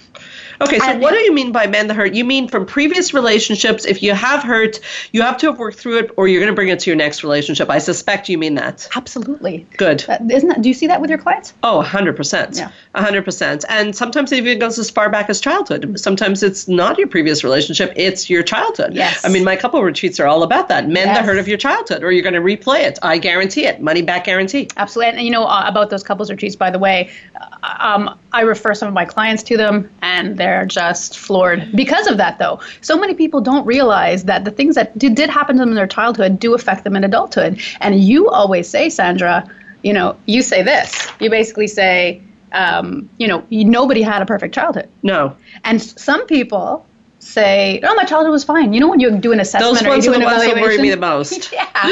Okay, 0.61 0.79
so 0.79 0.85
and, 0.85 1.01
what 1.01 1.11
do 1.11 1.19
you 1.19 1.33
mean 1.33 1.51
by 1.51 1.67
mend 1.67 1.89
the 1.89 1.93
hurt? 1.93 2.13
You 2.13 2.25
mean 2.25 2.47
from 2.47 2.65
previous 2.65 3.13
relationships, 3.13 3.85
if 3.85 4.01
you 4.01 4.13
have 4.13 4.43
hurt, 4.43 4.79
you 5.11 5.21
have 5.21 5.37
to 5.37 5.47
have 5.47 5.59
worked 5.59 5.79
through 5.79 5.99
it, 5.99 6.11
or 6.17 6.27
you're 6.27 6.39
going 6.39 6.51
to 6.51 6.55
bring 6.55 6.69
it 6.69 6.79
to 6.79 6.89
your 6.89 6.97
next 6.97 7.23
relationship. 7.23 7.69
I 7.69 7.77
suspect 7.77 8.29
you 8.29 8.37
mean 8.37 8.55
that. 8.55 8.87
Absolutely. 8.95 9.65
Good. 9.77 10.05
Uh, 10.09 10.17
isn't 10.29 10.49
that? 10.49 10.61
Do 10.61 10.69
you 10.69 10.75
see 10.75 10.87
that 10.87 11.01
with 11.01 11.09
your 11.09 11.19
clients? 11.19 11.53
Oh, 11.63 11.83
100%. 11.85 12.57
Yeah. 12.57 12.71
100%. 12.95 13.65
And 13.69 13.95
sometimes 13.95 14.31
it 14.31 14.37
even 14.37 14.59
goes 14.59 14.79
as 14.79 14.89
far 14.89 15.09
back 15.09 15.29
as 15.29 15.39
childhood. 15.39 15.99
Sometimes 15.99 16.43
it's 16.43 16.67
not 16.67 16.97
your 16.97 17.07
previous 17.07 17.43
relationship, 17.43 17.93
it's 17.95 18.29
your 18.29 18.43
childhood. 18.43 18.93
Yes. 18.93 19.23
I 19.23 19.29
mean, 19.29 19.43
my 19.43 19.55
couple 19.55 19.81
retreats 19.83 20.19
are 20.19 20.27
all 20.27 20.43
about 20.43 20.67
that. 20.69 20.87
Mend 20.87 21.07
yes. 21.07 21.17
the 21.17 21.23
hurt 21.23 21.37
of 21.37 21.47
your 21.47 21.57
childhood, 21.57 22.03
or 22.03 22.11
you're 22.11 22.23
going 22.23 22.33
to 22.33 22.41
replay 22.41 22.81
it. 22.81 22.99
I 23.01 23.17
guarantee 23.17 23.65
it. 23.65 23.81
Money 23.81 24.01
back 24.01 24.25
guarantee. 24.25 24.67
Absolutely. 24.77 25.17
And, 25.17 25.25
you 25.25 25.31
know, 25.31 25.45
uh, 25.45 25.63
about 25.67 25.89
those 25.89 26.03
couples 26.03 26.29
retreats, 26.29 26.55
by 26.55 26.69
the 26.69 26.79
way, 26.79 27.09
uh, 27.35 27.77
um, 27.79 28.19
I 28.33 28.41
refer 28.41 28.73
some 28.73 28.87
of 28.87 28.93
my 28.93 29.05
clients 29.05 29.43
to 29.43 29.57
them, 29.57 29.89
and 30.01 30.37
they're 30.37 30.65
just 30.65 31.17
floored 31.17 31.71
because 31.75 32.07
of 32.07 32.17
that, 32.17 32.39
though. 32.39 32.59
So 32.81 32.97
many 32.97 33.13
people 33.13 33.41
don't 33.41 33.65
realize 33.65 34.25
that 34.25 34.45
the 34.45 34.51
things 34.51 34.75
that 34.75 34.97
did, 34.97 35.15
did 35.15 35.29
happen 35.29 35.55
to 35.55 35.61
them 35.61 35.69
in 35.69 35.75
their 35.75 35.87
childhood 35.87 36.39
do 36.39 36.53
affect 36.53 36.83
them 36.83 36.95
in 36.95 37.03
adulthood. 37.03 37.61
And 37.79 37.99
you 37.99 38.29
always 38.29 38.67
say, 38.67 38.89
Sandra, 38.89 39.49
you 39.83 39.93
know, 39.93 40.17
you 40.25 40.41
say 40.41 40.61
this. 40.63 41.07
You 41.19 41.29
basically 41.29 41.67
say, 41.67 42.21
um, 42.51 43.09
you 43.17 43.27
know, 43.27 43.45
nobody 43.49 44.01
had 44.01 44.21
a 44.21 44.25
perfect 44.25 44.53
childhood. 44.53 44.89
No. 45.03 45.35
And 45.63 45.81
some 45.81 46.25
people 46.27 46.85
say, 47.27 47.79
"Oh, 47.83 47.93
my 47.95 48.05
childhood 48.05 48.31
was 48.31 48.43
fine." 48.43 48.73
You 48.73 48.79
know, 48.79 48.89
when 48.89 48.99
you 48.99 49.11
do 49.17 49.31
an 49.31 49.39
assessment 49.39 49.73
Those 49.73 49.83
or 49.83 49.95
you 49.95 50.01
do 50.01 50.13
an 50.13 50.21
evaluation, 50.21 50.55
that 50.55 50.61
worry 50.61 50.77
me 50.77 50.89
the 50.89 50.97
most. 50.97 51.51
yeah, 51.53 51.89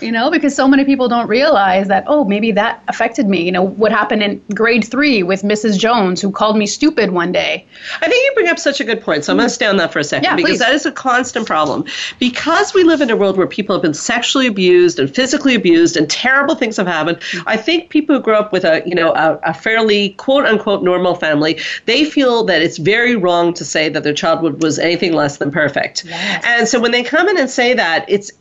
you 0.00 0.12
know, 0.12 0.30
because 0.30 0.54
so 0.54 0.68
many 0.68 0.84
people 0.84 1.08
don't 1.08 1.28
realize 1.28 1.88
that. 1.88 2.04
Oh, 2.06 2.24
maybe 2.24 2.52
that 2.52 2.82
affected 2.88 3.28
me. 3.28 3.42
You 3.42 3.52
know, 3.52 3.62
what 3.62 3.92
happened 3.92 4.22
in 4.22 4.42
grade 4.54 4.84
three 4.84 5.22
with 5.22 5.42
Mrs. 5.42 5.78
Jones, 5.78 6.20
who 6.20 6.30
called 6.30 6.56
me 6.56 6.66
stupid 6.66 7.10
one 7.10 7.32
day. 7.32 7.66
I 8.00 8.08
think 8.08 8.24
you 8.24 8.32
bring 8.34 8.48
up 8.48 8.58
such 8.58 8.80
a 8.80 8.84
good 8.84 9.00
point. 9.00 9.24
So 9.24 9.32
I'm 9.32 9.38
going 9.38 9.48
to 9.48 9.54
stay 9.54 9.66
on 9.66 9.76
that 9.78 9.92
for 9.92 9.98
a 9.98 10.04
second 10.04 10.24
yeah, 10.24 10.36
because 10.36 10.52
please. 10.52 10.60
that 10.60 10.74
is 10.74 10.86
a 10.86 10.92
constant 10.92 11.46
problem. 11.46 11.84
Because 12.18 12.74
we 12.74 12.84
live 12.84 13.00
in 13.00 13.10
a 13.10 13.16
world 13.16 13.36
where 13.36 13.46
people 13.46 13.74
have 13.74 13.82
been 13.82 13.94
sexually 13.94 14.46
abused 14.46 14.98
and 14.98 15.12
physically 15.14 15.54
abused, 15.54 15.96
and 15.96 16.10
terrible 16.10 16.54
things 16.54 16.76
have 16.76 16.86
happened. 16.86 17.18
Mm-hmm. 17.18 17.48
I 17.48 17.56
think 17.56 17.90
people 17.90 18.16
who 18.16 18.22
grow 18.22 18.38
up 18.38 18.52
with 18.52 18.64
a 18.64 18.82
you 18.86 18.94
know 18.94 19.12
a, 19.14 19.38
a 19.44 19.54
fairly 19.54 20.10
quote 20.10 20.46
unquote 20.46 20.82
normal 20.82 21.14
family, 21.14 21.60
they 21.86 22.04
feel 22.04 22.44
that 22.44 22.62
it's 22.62 22.78
very 22.78 23.16
wrong 23.16 23.54
to 23.54 23.64
say 23.64 23.88
that 23.88 24.02
their 24.02 24.14
childhood 24.14 24.62
was 24.64 24.78
anything 24.78 25.12
less 25.12 25.36
than 25.36 25.50
perfect. 25.50 26.04
Yes. 26.04 26.44
And 26.46 26.66
so 26.66 26.80
when 26.80 26.90
they 26.90 27.04
come 27.04 27.28
in 27.28 27.38
and 27.38 27.48
say 27.48 27.74
that, 27.74 28.04
it's 28.08 28.32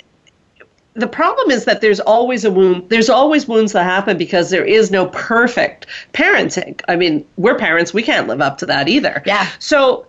the 0.95 1.07
problem 1.07 1.51
is 1.51 1.65
that 1.65 1.81
there's 1.81 1.99
always 1.99 2.45
a 2.45 2.51
wound 2.51 2.88
there's 2.89 3.09
always 3.09 3.47
wounds 3.47 3.71
that 3.73 3.83
happen 3.83 4.17
because 4.17 4.49
there 4.51 4.65
is 4.65 4.91
no 4.91 5.07
perfect 5.07 5.88
parenting 6.13 6.79
i 6.88 6.95
mean 6.95 7.25
we're 7.36 7.57
parents 7.57 7.95
we 7.95 8.03
can't 8.03 8.27
live 8.27 8.41
up 8.41 8.59
to 8.59 8.65
that 8.67 8.88
either 8.88 9.23
yeah 9.25 9.49
so 9.57 10.05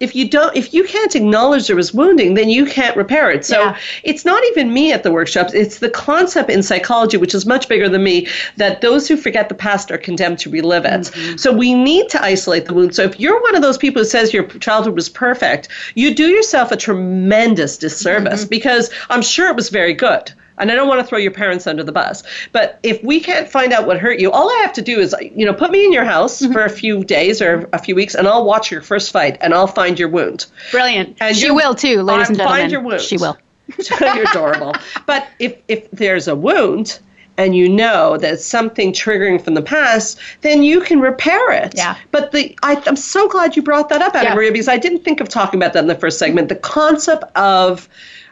if 0.00 0.14
you 0.16 0.28
don't 0.28 0.56
if 0.56 0.72
you 0.72 0.82
can't 0.84 1.14
acknowledge 1.14 1.66
there 1.66 1.76
was 1.76 1.94
wounding 1.94 2.34
then 2.34 2.48
you 2.48 2.64
can't 2.64 2.96
repair 2.96 3.30
it 3.30 3.44
so 3.44 3.60
yeah. 3.60 3.78
it's 4.02 4.24
not 4.24 4.42
even 4.46 4.72
me 4.72 4.92
at 4.92 5.02
the 5.02 5.12
workshops 5.12 5.52
it's 5.52 5.78
the 5.78 5.90
concept 5.90 6.50
in 6.50 6.62
psychology 6.62 7.16
which 7.18 7.34
is 7.34 7.46
much 7.46 7.68
bigger 7.68 7.88
than 7.88 8.02
me 8.02 8.26
that 8.56 8.80
those 8.80 9.06
who 9.06 9.16
forget 9.16 9.48
the 9.48 9.54
past 9.54 9.90
are 9.90 9.98
condemned 9.98 10.38
to 10.38 10.50
relive 10.50 10.84
it 10.84 10.90
mm-hmm. 11.02 11.36
so 11.36 11.52
we 11.52 11.74
need 11.74 12.08
to 12.08 12.20
isolate 12.22 12.64
the 12.64 12.74
wound 12.74 12.94
so 12.94 13.02
if 13.02 13.20
you're 13.20 13.40
one 13.42 13.54
of 13.54 13.62
those 13.62 13.78
people 13.78 14.00
who 14.00 14.08
says 14.08 14.32
your 14.32 14.46
childhood 14.58 14.94
was 14.94 15.08
perfect 15.08 15.68
you 15.94 16.14
do 16.14 16.28
yourself 16.28 16.72
a 16.72 16.76
tremendous 16.76 17.76
disservice 17.76 18.40
mm-hmm. 18.40 18.48
because 18.48 18.90
i'm 19.10 19.22
sure 19.22 19.48
it 19.48 19.56
was 19.56 19.68
very 19.68 19.94
good 19.94 20.32
and 20.60 20.70
I 20.70 20.74
don't 20.74 20.88
want 20.88 21.00
to 21.00 21.06
throw 21.06 21.18
your 21.18 21.32
parents 21.32 21.66
under 21.66 21.82
the 21.82 21.92
bus. 21.92 22.22
But 22.52 22.78
if 22.82 23.02
we 23.02 23.20
can't 23.20 23.48
find 23.48 23.72
out 23.72 23.86
what 23.86 23.98
hurt 23.98 24.20
you, 24.20 24.30
all 24.30 24.48
I 24.50 24.60
have 24.62 24.72
to 24.74 24.82
do 24.82 25.00
is, 25.00 25.14
you 25.20 25.44
know, 25.44 25.54
put 25.54 25.70
me 25.70 25.84
in 25.84 25.92
your 25.92 26.04
house 26.04 26.40
mm-hmm. 26.40 26.52
for 26.52 26.64
a 26.64 26.70
few 26.70 27.04
days 27.04 27.42
or 27.42 27.68
a 27.72 27.78
few 27.78 27.94
weeks, 27.94 28.14
and 28.14 28.28
I'll 28.28 28.44
watch 28.44 28.70
your 28.70 28.82
first 28.82 29.10
fight, 29.10 29.38
and 29.40 29.54
I'll 29.54 29.66
find 29.66 29.98
your 29.98 30.08
wound. 30.08 30.46
Brilliant. 30.70 31.16
And 31.20 31.36
she 31.36 31.50
will 31.50 31.74
too, 31.74 32.02
ladies 32.02 32.28
and 32.28 32.36
gentlemen. 32.36 32.60
Find 32.60 32.72
your 32.72 32.82
wound. 32.82 33.00
She 33.00 33.16
will. 33.16 33.36
You're 34.00 34.22
adorable. 34.30 34.74
But 35.06 35.28
if 35.38 35.56
if 35.68 35.90
there's 35.92 36.28
a 36.28 36.34
wound 36.34 36.98
and 37.36 37.56
you 37.56 37.68
know 37.68 38.18
that 38.18 38.34
it's 38.34 38.44
something 38.44 38.92
triggering 38.92 39.42
from 39.42 39.54
the 39.54 39.62
past, 39.62 40.18
then 40.42 40.62
you 40.62 40.80
can 40.80 41.00
repair 41.00 41.52
it. 41.52 41.72
Yeah. 41.76 41.96
But 42.10 42.32
the 42.32 42.56
I, 42.62 42.82
I'm 42.86 42.96
so 42.96 43.28
glad 43.28 43.56
you 43.56 43.62
brought 43.62 43.88
that 43.90 44.02
up, 44.02 44.14
Anna 44.14 44.30
Yeah. 44.30 44.34
Maria, 44.34 44.52
because 44.52 44.68
I 44.68 44.76
didn't 44.76 45.04
think 45.04 45.20
of 45.20 45.28
talking 45.28 45.58
about 45.58 45.72
that 45.72 45.80
in 45.80 45.86
the 45.86 45.94
first 45.94 46.18
segment. 46.18 46.48
The 46.48 46.56
concept 46.56 47.24
of 47.36 47.88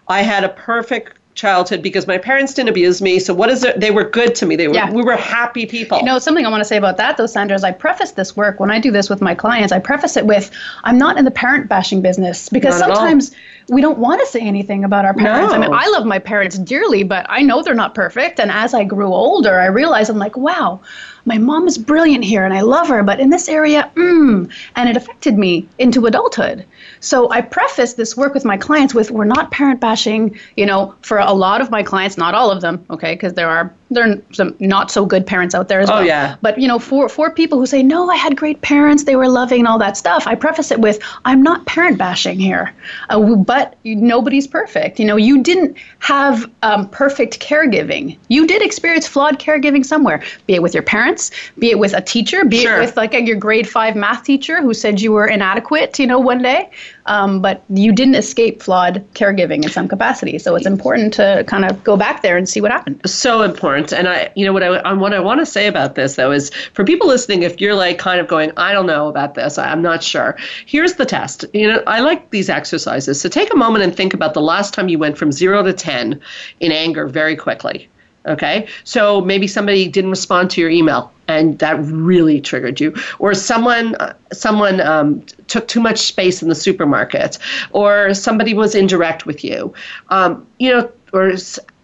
I 0.09 0.23
had 0.23 0.45
a 0.45 0.49
perfect 0.51 1.18
childhood 1.39 1.83
because 1.83 2.09
my 2.09 2.19
parents 2.19 2.53
didn't 2.53 2.69
abuse 2.69 3.01
me. 3.01 3.21
So 3.21 3.33
what 3.33 3.49
is 3.49 3.63
it? 3.63 3.79
They 3.79 3.93
were 3.93 4.03
good 4.03 4.35
to 4.37 4.47
me. 4.47 4.57
They 4.57 4.67
were 4.67 4.75
Yeah. 4.75 4.91
we 4.91 5.05
were 5.05 5.17
happy 5.17 5.67
people. 5.67 5.99
You 5.99 6.05
know, 6.05 6.19
something 6.19 6.45
I 6.45 6.51
want 6.51 6.63
to 6.63 6.65
say 6.65 6.77
about 6.77 6.97
that, 6.97 7.17
though, 7.17 7.27
Sandra, 7.27 7.55
is 7.55 7.63
I 7.63 7.71
preface 7.71 8.11
this 8.11 8.37
work 8.37 8.59
when 8.59 8.73
I 8.73 8.81
do 8.81 8.91
this 8.91 9.09
with 9.09 9.23
my 9.23 9.37
clients. 9.37 9.73
I 9.73 9.79
preface 9.79 10.17
it 10.17 10.27
with, 10.27 10.51
I'm 10.83 10.99
not 10.99 11.17
in 11.17 11.25
the 11.25 11.31
parent 11.31 11.69
bashing 11.69 12.03
business 12.03 12.49
because 12.49 12.81
Not 12.81 12.89
sometimes 12.89 13.31
we 13.69 13.81
don't 13.81 13.99
want 13.99 14.21
to 14.21 14.27
say 14.27 14.41
anything 14.41 14.83
about 14.83 15.05
our 15.05 15.15
parents. 15.15 15.53
I 15.55 15.59
mean, 15.59 15.71
I 15.73 15.87
love 15.91 16.07
my 16.07 16.19
parents 16.19 16.59
dearly, 16.59 17.05
but 17.05 17.25
I 17.29 17.43
know 17.43 17.63
they're 17.63 17.75
not 17.75 17.95
perfect. 17.95 18.41
And 18.41 18.51
as 18.51 18.75
I 18.75 18.83
grew 18.83 19.15
older, 19.15 19.61
I 19.61 19.67
realized 19.67 20.11
I'm 20.11 20.19
like, 20.19 20.37
wow, 20.37 20.81
my 21.29 21.39
mom 21.39 21.69
is 21.69 21.77
brilliant 21.77 22.25
here 22.25 22.45
and 22.45 22.55
I 22.55 22.63
love 22.63 22.89
her, 22.89 23.03
but 23.03 23.21
in 23.21 23.29
this 23.29 23.49
area, 23.49 23.91
mm, 23.95 24.51
and 24.75 24.89
it 24.89 24.97
affected 24.97 25.39
me 25.39 25.69
into 25.79 26.07
adulthood. 26.07 26.65
So 27.01 27.31
I 27.31 27.43
preface 27.43 27.95
this 27.95 28.17
work 28.17 28.33
with 28.33 28.47
my 28.47 28.57
clients 28.57 28.95
with, 28.95 29.11
we're 29.11 29.25
not 29.25 29.51
parent 29.51 29.79
bashing, 29.79 30.37
you 30.57 30.65
know, 30.65 30.95
for 31.03 31.19
a 31.19 31.33
lot 31.33 31.61
of 31.61 31.71
my 31.71 31.83
clients, 31.83 32.17
not 32.17 32.35
all 32.35 32.51
of 32.51 32.63
them, 32.63 32.85
okay, 32.91 33.15
because 33.15 33.35
there 33.35 33.51
are 33.51 33.73
there 33.91 34.11
are 34.11 34.17
some 34.33 34.55
not 34.61 34.91
so 34.91 35.07
good 35.07 35.27
parents 35.27 35.55
out 35.55 35.69
there 35.69 35.81
as 35.81 35.89
Oh, 35.91 35.95
well. 35.95 36.05
yeah. 36.07 36.37
But 36.43 36.59
you 36.59 36.69
know, 36.69 36.79
for 36.79 37.09
for 37.09 37.31
people 37.31 37.59
who 37.59 37.67
say 37.67 37.83
no, 37.83 38.09
I 38.11 38.17
had 38.17 38.37
great 38.37 38.61
parents, 38.61 39.05
they 39.05 39.17
were 39.17 39.29
loving 39.29 39.61
and 39.61 39.69
all 39.69 39.79
that 39.79 39.97
stuff, 39.97 40.27
I 40.27 40.35
preface 40.35 40.71
it 40.71 40.81
with, 40.81 40.99
I'm 41.25 41.43
not 41.43 41.65
parent 41.67 41.99
bashing 41.99 42.39
here, 42.39 42.73
uh, 43.09 43.35
but 43.37 43.77
nobody's 43.85 44.47
perfect. 44.47 44.99
You 45.01 45.07
know, 45.07 45.17
you 45.17 45.43
didn't 45.43 45.77
have 46.01 46.51
um, 46.63 46.89
perfect 46.91 47.41
caregiving. 47.41 48.17
You 48.29 48.47
did 48.47 48.63
experience 48.63 49.07
flawed 49.07 49.39
caregiving 49.39 49.85
somewhere, 49.85 50.23
be 50.47 50.55
it 50.55 50.63
with 50.63 50.75
your 50.75 50.83
parents, 50.83 51.31
be 51.59 51.71
it 51.71 51.79
with 51.79 51.95
a 51.95 52.01
teacher, 52.01 52.45
be 52.45 52.61
Sure. 52.61 52.77
it 52.77 52.81
with 52.81 52.97
like 52.97 53.15
a, 53.15 53.23
your 53.23 53.37
grade 53.37 53.69
five 53.69 53.97
math 53.97 54.25
teacher 54.25 54.61
who 54.63 54.75
said 54.75 55.01
you 55.01 55.13
were 55.13 55.27
inadequate. 55.27 55.99
You 55.99 56.07
know, 56.07 56.19
one 56.19 56.43
day. 56.43 56.71
Um, 57.07 57.41
but 57.41 57.65
you 57.71 57.91
didn't 57.93 58.17
escape 58.17 58.63
flawed 58.63 59.03
caregiving 59.15 59.65
in 59.65 59.71
some 59.71 59.89
capacity. 59.89 60.39
So 60.39 60.55
it's 60.57 60.67
important 60.67 61.15
to 61.15 61.43
kind 61.47 61.65
of 61.65 61.83
go 61.83 61.97
back 61.97 62.21
there 62.21 62.37
and 62.37 62.47
see 62.47 62.61
what 62.61 62.71
happened. 62.71 63.01
so 63.07 63.41
important. 63.43 63.78
And 63.93 64.09
I, 64.09 64.31
you 64.35 64.45
know, 64.45 64.53
what 64.53 64.63
I, 64.63 64.69
I- 64.79 64.93
what 64.93 65.13
I 65.15 65.21
want 65.21 65.41
to 65.41 65.47
say 65.47 65.67
about 65.67 65.95
this 65.95 66.17
though 66.17 66.33
is 66.33 66.51
for 66.73 66.85
people 66.85 67.07
listening, 67.09 67.43
if 67.43 67.61
you're 67.61 67.75
like 67.75 67.99
kind 67.99 68.21
of 68.21 68.29
going, 68.29 68.53
I 68.57 68.73
don't 68.73 68.87
know 68.87 69.09
about 69.09 69.35
this, 69.35 69.59
I- 69.59 69.71
I'm 69.71 69.83
not 69.83 70.03
sure. 70.03 70.37
Here's 70.67 70.95
the 70.95 71.07
test. 71.07 71.45
You 71.55 71.69
know, 71.69 71.83
I 71.87 72.01
like 72.01 72.31
these 72.31 72.49
exercises. 72.49 73.21
So 73.21 73.29
take 73.29 73.53
a 73.53 73.57
moment 73.57 73.85
and 73.85 73.95
think 73.97 74.15
about 74.15 74.35
the 74.35 74.41
last 74.43 74.75
time 74.75 74.89
you 74.89 74.99
went 74.99 75.17
from 75.19 75.33
zero 75.33 75.63
to 75.63 75.73
ten 75.73 76.21
in 76.61 76.73
anger 76.73 77.07
very 77.07 77.37
quickly. 77.37 77.89
Okay, 78.27 78.67
so 78.85 79.23
maybe 79.23 79.47
somebody 79.47 79.89
didn't 79.89 80.11
respond 80.11 80.51
to 80.51 80.61
your 80.61 80.69
email, 80.69 81.11
and 81.29 81.59
that 81.61 81.79
really 81.85 82.43
triggered 82.43 82.79
you, 82.79 82.95
or 83.21 83.33
someone 83.33 83.95
uh, 83.95 84.13
someone 84.33 84.83
um, 84.83 85.25
took 85.47 85.67
too 85.67 85.81
much 85.81 85.99
space 86.01 86.43
in 86.43 86.49
the 86.51 86.55
supermarket, 86.55 87.39
or 87.71 88.13
somebody 88.13 88.53
was 88.53 88.75
indirect 88.75 89.25
with 89.25 89.43
you. 89.45 89.73
Um, 90.11 90.47
you 90.59 90.71
know, 90.71 90.91
or 91.15 91.33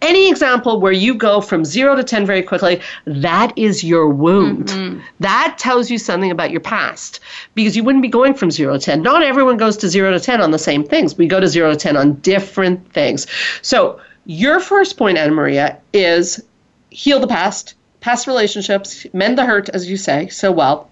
any 0.05 0.29
example 0.29 0.81
where 0.81 0.93
you 0.93 1.15
go 1.15 1.41
from 1.41 1.65
zero 1.65 1.97
to 1.97 2.05
10 2.05 2.27
very 2.27 2.43
quickly, 2.43 2.81
that 3.07 3.57
is 3.57 3.83
your 3.83 4.09
wound. 4.09 4.67
Mm-hmm. 4.69 5.01
That 5.21 5.57
tells 5.59 5.91
you 5.91 5.99
something 5.99 6.31
about 6.31 6.51
your 6.51 6.61
past 6.61 7.21
because 7.55 7.77
you 7.77 7.83
wouldn't 7.83 8.03
be 8.03 8.09
going 8.09 8.35
from 8.35 8.51
zero 8.51 8.75
to 8.75 8.79
10. 8.79 9.03
Not 9.03 9.23
everyone 9.23 9.57
goes 9.57 9.77
to 9.79 9.89
zero 9.89 10.13
to 10.13 10.21
10 10.21 10.41
on 10.41 10.51
the 10.51 10.59
same 10.59 10.85
things. 10.85 11.17
We 11.17 11.27
go 11.27 11.41
to 11.41 11.49
zero 11.49 11.71
to 11.71 11.77
10 11.77 11.97
on 11.97 12.15
different 12.17 12.93
things. 12.93 13.27
So, 13.63 14.01
your 14.27 14.61
first 14.61 14.97
point, 14.97 15.19
Anna 15.19 15.33
Maria, 15.33 15.79
is 15.93 16.43
heal 16.91 17.21
the 17.21 17.27
past, 17.27 17.75
past 18.01 18.27
relationships, 18.27 19.07
mend 19.13 19.37
the 19.37 19.45
hurt, 19.45 19.69
as 19.71 19.89
you 19.89 19.97
say 19.97 20.29
so 20.29 20.51
well. 20.53 20.89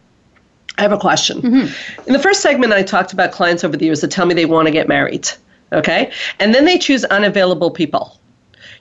I 0.78 0.82
have 0.82 0.92
a 0.92 0.98
question. 0.98 1.42
Mm-hmm. 1.42 2.06
In 2.06 2.12
the 2.12 2.18
first 2.18 2.40
segment, 2.40 2.72
I 2.72 2.82
talked 2.82 3.12
about 3.12 3.32
clients 3.32 3.62
over 3.62 3.76
the 3.76 3.84
years 3.84 4.00
that 4.00 4.10
tell 4.10 4.26
me 4.26 4.34
they 4.34 4.46
want 4.46 4.66
to 4.66 4.72
get 4.72 4.88
married. 4.88 5.28
Okay. 5.72 6.12
And 6.38 6.54
then 6.54 6.64
they 6.64 6.78
choose 6.78 7.04
unavailable 7.04 7.70
people. 7.70 8.18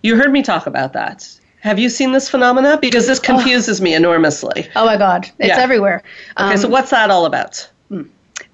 You 0.01 0.15
heard 0.15 0.31
me 0.31 0.41
talk 0.41 0.67
about 0.67 0.93
that. 0.93 1.29
Have 1.61 1.77
you 1.77 1.89
seen 1.89 2.11
this 2.11 2.27
phenomena? 2.27 2.77
Because 2.81 3.05
this 3.05 3.19
confuses 3.19 3.81
me 3.81 3.93
enormously. 3.93 4.67
Oh 4.75 4.85
my 4.85 4.97
God, 4.97 5.29
it's 5.37 5.49
Yeah. 5.49 5.59
everywhere. 5.59 6.01
Okay, 6.39 6.57
so 6.57 6.67
what's 6.67 6.89
that 6.89 7.11
all 7.11 7.25
about? 7.25 7.67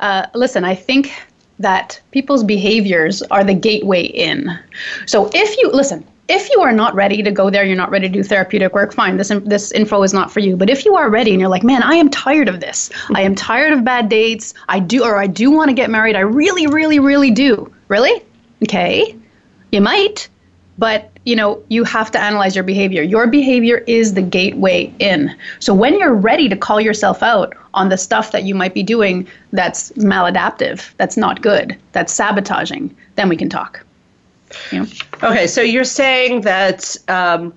Uh, 0.02 0.26
listen, 0.36 0.64
I 0.66 0.76
think 0.76 1.12
that 1.60 2.00
people's 2.12 2.44
behaviors 2.44 3.22
are 3.24 3.44
the 3.44 3.54
gateway 3.54 4.04
in. 4.04 4.60
So 5.06 5.30
if 5.34 5.58
you 5.58 5.72
listen, 5.72 6.06
if 6.28 6.50
you 6.52 6.60
are 6.62 6.74
not 6.74 6.94
ready 6.94 7.24
to 7.24 7.32
go 7.32 7.50
there, 7.50 7.64
you're 7.64 7.78
not 7.78 7.90
ready 7.90 8.08
to 8.08 8.14
do 8.14 8.22
therapeutic 8.22 8.74
work. 8.74 8.94
Fine, 8.94 9.16
this 9.18 9.32
this 9.46 9.72
info 9.72 10.04
is 10.04 10.14
not 10.14 10.30
for 10.32 10.42
you. 10.42 10.58
But 10.58 10.70
if 10.70 10.84
you 10.84 10.96
are 10.96 11.10
ready 11.10 11.32
and 11.32 11.40
you're 11.40 11.50
like, 11.50 11.64
man, 11.64 11.82
I 11.84 11.96
am 11.96 12.10
tired 12.10 12.50
of 12.50 12.60
this. 12.60 12.90
I 13.16 13.22
am 13.22 13.34
tired 13.34 13.72
of 13.72 13.86
bad 13.86 14.10
dates. 14.10 14.54
I 14.68 14.80
do, 14.80 15.04
or 15.06 15.18
I 15.18 15.28
do 15.28 15.50
want 15.50 15.70
to 15.70 15.74
get 15.74 15.90
married. 15.90 16.18
I 16.18 16.20
really, 16.22 16.68
really, 16.68 17.00
really 17.00 17.32
do. 17.32 17.72
Really? 17.88 18.22
Okay, 18.64 19.16
you 19.72 19.80
might, 19.82 20.28
but 20.78 21.12
you 21.26 21.36
know 21.36 21.62
you 21.70 21.84
have 21.84 22.12
to 22.12 22.20
analyze 22.20 22.56
your 22.56 22.64
behavior. 22.64 23.02
Your 23.02 23.28
behavior 23.28 23.78
is 23.88 24.14
the 24.14 24.22
gateway 24.22 24.94
in. 25.00 25.36
So 25.60 25.74
when 25.74 25.98
you're 26.00 26.14
ready 26.14 26.50
to 26.50 26.56
call 26.56 26.80
yourself 26.80 27.24
out 27.24 27.56
on 27.74 27.90
the 27.90 27.98
stuff 27.98 28.32
that 28.32 28.44
you 28.44 28.56
might 28.56 28.74
be 28.74 28.84
doing 28.84 29.28
that's 29.52 29.92
maladaptive 29.94 30.94
that's 30.98 31.18
not 31.18 31.42
good 31.42 31.78
that's 31.92 32.14
sabotaging 32.14 32.96
then 33.16 33.30
we 33.30 33.38
can 33.38 33.50
talk? 33.50 33.84
Okay, 35.24 35.48
so 35.48 35.62
you're 35.62 35.84
saying 35.84 36.42
that 36.42 36.96
um, 37.08 37.54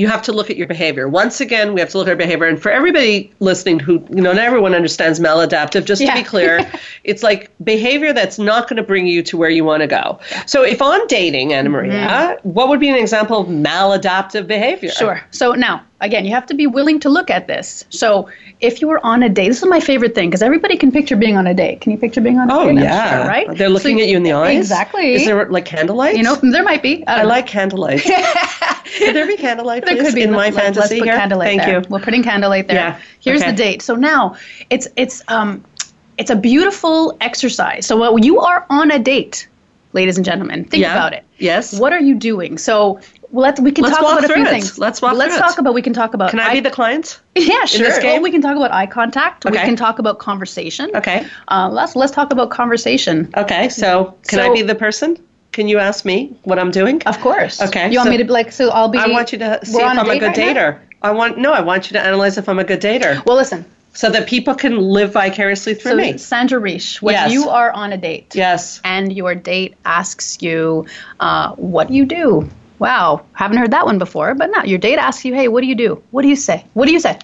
you 0.00 0.08
have 0.08 0.22
to 0.22 0.32
look 0.32 0.48
at 0.48 0.56
your 0.56 0.66
behavior. 0.66 1.06
Once 1.08 1.42
again, 1.42 1.74
we 1.74 1.80
have 1.80 1.90
to 1.90 1.98
look 1.98 2.06
at 2.08 2.12
our 2.12 2.16
behavior. 2.16 2.46
And 2.46 2.60
for 2.60 2.72
everybody 2.72 3.30
listening 3.40 3.78
who, 3.78 4.02
you 4.08 4.22
know, 4.22 4.32
not 4.32 4.38
everyone 4.38 4.74
understands 4.74 5.20
maladaptive, 5.20 5.84
just 5.84 6.00
to 6.00 6.10
be 6.14 6.22
clear, 6.22 6.72
it's 7.04 7.22
like 7.22 7.50
behavior 7.62 8.14
that's 8.14 8.38
not 8.38 8.66
going 8.66 8.78
to 8.78 8.82
bring 8.82 9.06
you 9.06 9.22
to 9.24 9.36
where 9.36 9.50
you 9.50 9.62
want 9.62 9.82
to 9.82 9.86
go. 9.86 10.18
So 10.46 10.62
if 10.62 10.80
on 10.80 11.06
dating, 11.08 11.52
Anna 11.52 11.68
Maria, 11.68 11.92
mm-hmm. 11.92 12.48
what 12.48 12.70
would 12.70 12.80
be 12.80 12.88
an 12.88 12.94
example 12.94 13.40
of 13.40 13.48
maladaptive 13.48 14.46
behavior? 14.46 14.90
Sure. 14.90 15.22
So 15.32 15.52
now, 15.52 15.84
again, 16.00 16.24
you 16.24 16.30
have 16.32 16.46
to 16.46 16.54
be 16.54 16.66
willing 16.66 16.98
to 17.00 17.08
look 17.08 17.30
at 17.30 17.46
this. 17.46 17.84
So 17.90 18.28
if 18.60 18.80
you 18.80 18.88
were 18.88 19.04
on 19.04 19.22
a 19.22 19.28
date, 19.28 19.48
this 19.48 19.58
is 19.62 19.68
my 19.68 19.80
favorite 19.80 20.14
thing 20.14 20.28
because 20.30 20.42
everybody 20.42 20.76
can 20.76 20.90
picture 20.92 21.16
being 21.16 21.36
on 21.36 21.46
a 21.46 21.54
date. 21.54 21.80
Can 21.80 21.92
you 21.92 21.98
picture 21.98 22.20
being 22.20 22.38
on 22.38 22.50
a 22.50 22.54
Oh, 22.54 22.64
date? 22.64 22.70
I'm 22.70 22.78
yeah. 22.78 23.18
sure, 23.22 23.28
right? 23.28 23.56
They're 23.56 23.68
looking 23.68 23.98
So- 23.98 24.02
at 24.04 24.08
you 24.08 24.16
in 24.16 24.22
the 24.22 24.32
eyes? 24.32 24.56
Exactly. 24.56 25.14
Is 25.14 25.24
there 25.24 25.46
like 25.50 25.64
candlelight? 25.64 26.16
you 26.16 26.22
know, 26.22 26.34
there 26.36 26.62
might 26.62 26.82
be. 26.82 27.04
I 27.06 27.18
don't 27.18 27.28
like 27.28 27.46
candlelight. 27.46 28.02
could 28.98 29.14
there 29.14 29.26
be 29.26 29.36
candlelight, 29.36 29.84
There 29.86 29.96
could 29.96 30.14
be 30.14 30.22
in 30.22 30.32
my 30.32 30.50
fantasy 30.50 30.80
let's 30.80 30.94
put 30.98 31.04
here? 31.08 31.16
candlelight 31.16 31.46
Thank 31.48 31.62
there. 31.62 31.80
you. 31.80 31.86
We're 31.88 32.00
putting 32.00 32.22
candlelight 32.22 32.68
there. 32.68 32.76
Yeah, 32.76 33.00
Here's 33.20 33.42
okay. 33.42 33.50
the 33.50 33.56
date. 33.56 33.82
So 33.82 33.94
now 33.94 34.36
it's 34.70 34.88
it's 34.96 35.22
um 35.28 35.64
it's 36.18 36.30
a 36.30 36.36
beautiful 36.36 37.16
exercise. 37.20 37.86
So 37.86 37.96
while 37.96 38.18
you 38.18 38.40
are 38.40 38.66
on 38.68 38.90
a 38.90 38.98
date, 38.98 39.48
ladies 39.94 40.16
and 40.18 40.24
gentlemen, 40.24 40.64
think 40.64 40.82
Yeah. 40.82 40.92
about 40.92 41.12
it. 41.14 41.24
Yes. 41.38 41.78
What 41.78 41.92
are 41.92 42.00
you 42.00 42.14
doing? 42.14 42.58
So 42.58 43.00
let's 43.32 43.60
we 43.60 43.72
can 43.72 43.84
Let's 43.84 43.96
talk 43.96 44.04
walk 44.04 44.18
about 44.20 44.30
a 44.30 44.34
few 44.34 44.44
it. 44.44 44.48
things. 44.48 44.78
Let's 44.78 45.00
walk 45.02 45.14
Let's 45.16 45.34
through 45.34 45.44
it. 45.44 45.48
talk 45.48 45.58
about 45.58 45.74
we 45.74 45.82
can 45.82 45.92
talk 45.92 46.14
about 46.14 46.30
Can 46.30 46.40
I 46.40 46.52
be 46.52 46.60
the 46.60 46.70
client? 46.70 47.20
yeah, 47.36 47.64
sure. 47.64 47.86
this 47.86 47.98
game? 47.98 48.14
Well, 48.14 48.22
we 48.22 48.30
can 48.30 48.42
talk 48.42 48.56
about 48.56 48.72
eye 48.72 48.86
contact. 48.86 49.46
Okay. 49.46 49.58
We 49.58 49.64
can 49.64 49.76
talk 49.76 49.98
about 49.98 50.18
conversation. 50.18 50.90
Okay. 50.94 51.26
Uh, 51.48 51.68
let's 51.70 51.96
let's 51.96 52.12
talk 52.12 52.32
about 52.32 52.50
conversation. 52.50 53.32
Okay, 53.36 53.68
so 53.68 54.16
can 54.28 54.40
I 54.40 54.52
be 54.52 54.62
the 54.62 54.74
person? 54.74 55.18
Can 55.52 55.66
you 55.66 55.78
ask 55.78 56.04
me 56.04 56.32
what 56.44 56.58
I'm 56.60 56.70
doing? 56.70 57.02
Of 57.06 57.18
course. 57.20 57.60
Okay, 57.60 57.90
You 57.90 57.98
want 57.98 58.10
me 58.10 58.18
to 58.18 58.32
like? 58.32 58.52
So 58.52 58.70
I'll 58.70 58.88
be. 58.88 58.98
I 58.98 59.08
want 59.08 59.32
you 59.32 59.38
to 59.38 59.58
see 59.64 59.78
if 59.80 59.84
I'm 59.84 59.98
a 59.98 60.04
date 60.04 60.20
good 60.20 60.26
right 60.28 60.36
now? 60.36 60.52
dater. 60.54 60.78
I 61.02 61.10
want 61.12 61.38
no, 61.38 61.52
I 61.52 61.60
want 61.60 61.90
you 61.90 61.94
to 61.94 62.00
analyze 62.04 62.38
if 62.38 62.48
I'm 62.48 62.58
a 62.58 62.64
good 62.64 62.80
dater, 62.80 63.24
Well, 63.26 63.36
listen. 63.36 63.64
so 63.94 64.10
that 64.10 64.28
people 64.28 64.54
can 64.54 64.76
live 64.76 65.12
vicariously 65.14 65.74
through 65.74 65.92
So 65.92 65.96
me. 65.96 66.18
Sandra 66.18 66.60
Reish, 66.60 67.00
when 67.02 67.14
Yes. 67.14 67.32
you 67.32 67.48
are 67.48 67.72
on 67.72 67.92
a 67.92 67.96
date, 67.96 68.34
Yes. 68.36 68.80
and 68.84 69.12
your 69.12 69.34
date 69.34 69.74
asks 69.84 70.40
you, 70.42 70.86
uh, 71.18 71.52
"What 71.56 71.90
you 71.90 72.04
do?" 72.04 72.48
Wow, 72.80 73.24
haven't 73.34 73.58
heard 73.58 73.70
that 73.70 73.86
one 73.86 73.98
before. 73.98 74.34
But 74.34 74.50
no, 74.50 74.62
your 74.64 74.78
date 74.78 74.98
asks 74.98 75.24
you, 75.24 75.34
"Hey, 75.34 75.46
what 75.48 75.60
do 75.60 75.66
you 75.68 75.74
do?" 75.76 76.02
What 76.10 76.22
do 76.22 76.28
you 76.28 76.36
say? 76.36 76.64
What 76.74 76.86
do 76.86 76.92
you 76.92 77.00
say? 77.00 77.18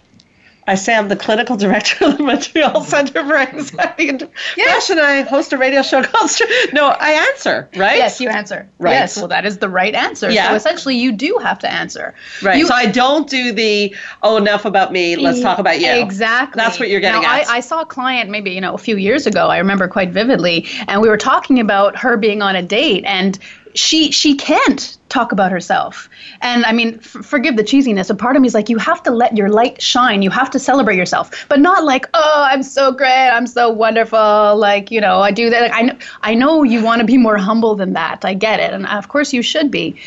I 0.69 0.75
say 0.75 0.97
I'm 0.97 1.07
the 1.07 1.15
clinical 1.15 1.57
director 1.57 2.07
of 2.07 2.17
the 2.19 2.25
Montreal 2.25 2.83
Center 2.83 3.25
for 3.25 3.37
Anxiety 3.37 4.09
and 4.09 4.19
Depression. 4.19 4.99
I 4.99 5.21
host 5.23 5.53
a 5.53 5.57
radio 5.57 5.81
show 5.83 6.03
called. 6.03 6.29
No, 6.73 6.89
I 6.89 7.13
answer 7.31 7.69
right. 7.77 7.97
Yes, 7.99 8.21
you 8.21 8.29
answer. 8.29 8.69
Right. 8.81 8.91
Yes, 8.95 9.17
well, 9.17 9.29
that 9.29 9.47
is 9.47 9.59
the 9.59 9.69
right 9.69 9.95
answer. 9.95 10.29
Yeah. 10.29 10.49
So 10.49 10.55
essentially, 10.57 10.97
you 10.97 11.13
do 11.13 11.39
have 11.41 11.61
to 11.61 11.71
answer. 11.73 12.15
Right. 12.43 12.59
You- 12.59 12.67
so 12.67 12.75
I 12.75 12.87
don't 12.87 13.31
do 13.31 13.53
the 13.53 13.95
oh 14.25 14.37
enough 14.39 14.65
about 14.65 14.91
me. 14.93 15.15
Let's 15.15 15.41
talk 15.41 15.61
about 15.61 15.81
you. 15.81 15.89
Exactly. 15.89 16.61
That's 16.61 16.81
what 16.81 16.91
you're 16.91 17.01
getting 17.01 17.23
now, 17.23 17.33
at. 17.37 17.49
I, 17.49 17.59
I 17.59 17.61
saw 17.61 17.83
a 17.83 17.87
client 17.87 18.29
maybe 18.29 18.51
you 18.51 18.61
know 18.61 18.75
a 18.75 18.79
few 18.79 18.97
years 18.97 19.25
ago. 19.27 19.47
I 19.47 19.59
remember 19.59 19.87
quite 19.87 20.11
vividly, 20.11 20.67
and 20.89 21.01
we 21.01 21.09
were 21.09 21.17
talking 21.17 21.61
about 21.61 21.97
her 21.97 22.17
being 22.17 22.43
on 22.43 22.57
a 22.57 22.63
date, 22.63 23.05
and 23.07 23.39
she 23.77 24.11
she 24.11 24.35
can't 24.35 24.97
talk 25.09 25.33
about 25.33 25.53
herself. 25.53 26.09
And 26.41 26.65
I 26.65 26.73
mean, 26.73 26.97
f- 26.97 27.25
forgive 27.25 27.57
the 27.57 27.63
cheesiness. 27.63 28.11
A 28.11 28.15
part 28.15 28.35
of 28.35 28.43
me 28.43 28.49
is 28.49 28.55
like, 28.55 28.69
you 28.69 28.79
have 28.79 29.03
to 29.05 29.11
let 29.11 29.37
your 29.37 29.49
light 29.49 29.81
shine. 29.81 30.23
You 30.23 30.31
have 30.31 30.51
to 30.51 30.59
celebrate 30.59 30.97
yourself, 30.97 31.47
but 31.49 31.61
not 31.61 31.85
like, 31.85 32.07
oh, 32.15 32.49
I'm 32.51 32.63
so 32.63 32.93
great, 32.93 33.29
I'm 33.29 33.47
so 33.47 33.71
wonderful. 33.71 34.57
Like, 34.57 34.91
you 34.91 35.01
know, 35.01 35.21
I 35.21 35.31
do 35.31 35.51
that. 35.51 35.63
Like, 35.63 35.73
I 35.73 35.83
know, 35.83 35.99
I 36.23 36.35
know 36.35 36.63
you 36.63 36.83
want 36.83 37.01
to 37.01 37.07
be 37.07 37.19
more 37.19 37.37
humble 37.37 37.75
than 37.75 37.93
that. 37.93 38.25
I 38.25 38.35
get 38.35 38.61
it, 38.61 38.73
and 38.73 38.87
of 38.87 39.09
course 39.09 39.33
you 39.33 39.43
should 39.43 39.71
be. 39.71 40.01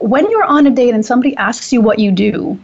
When 0.00 0.30
you're 0.30 0.44
on 0.44 0.66
a 0.66 0.70
date 0.70 0.94
and 0.94 1.04
somebody 1.04 1.36
asks 1.36 1.72
you 1.72 1.80
what 1.80 1.98
you 1.98 2.10
do, 2.10 2.58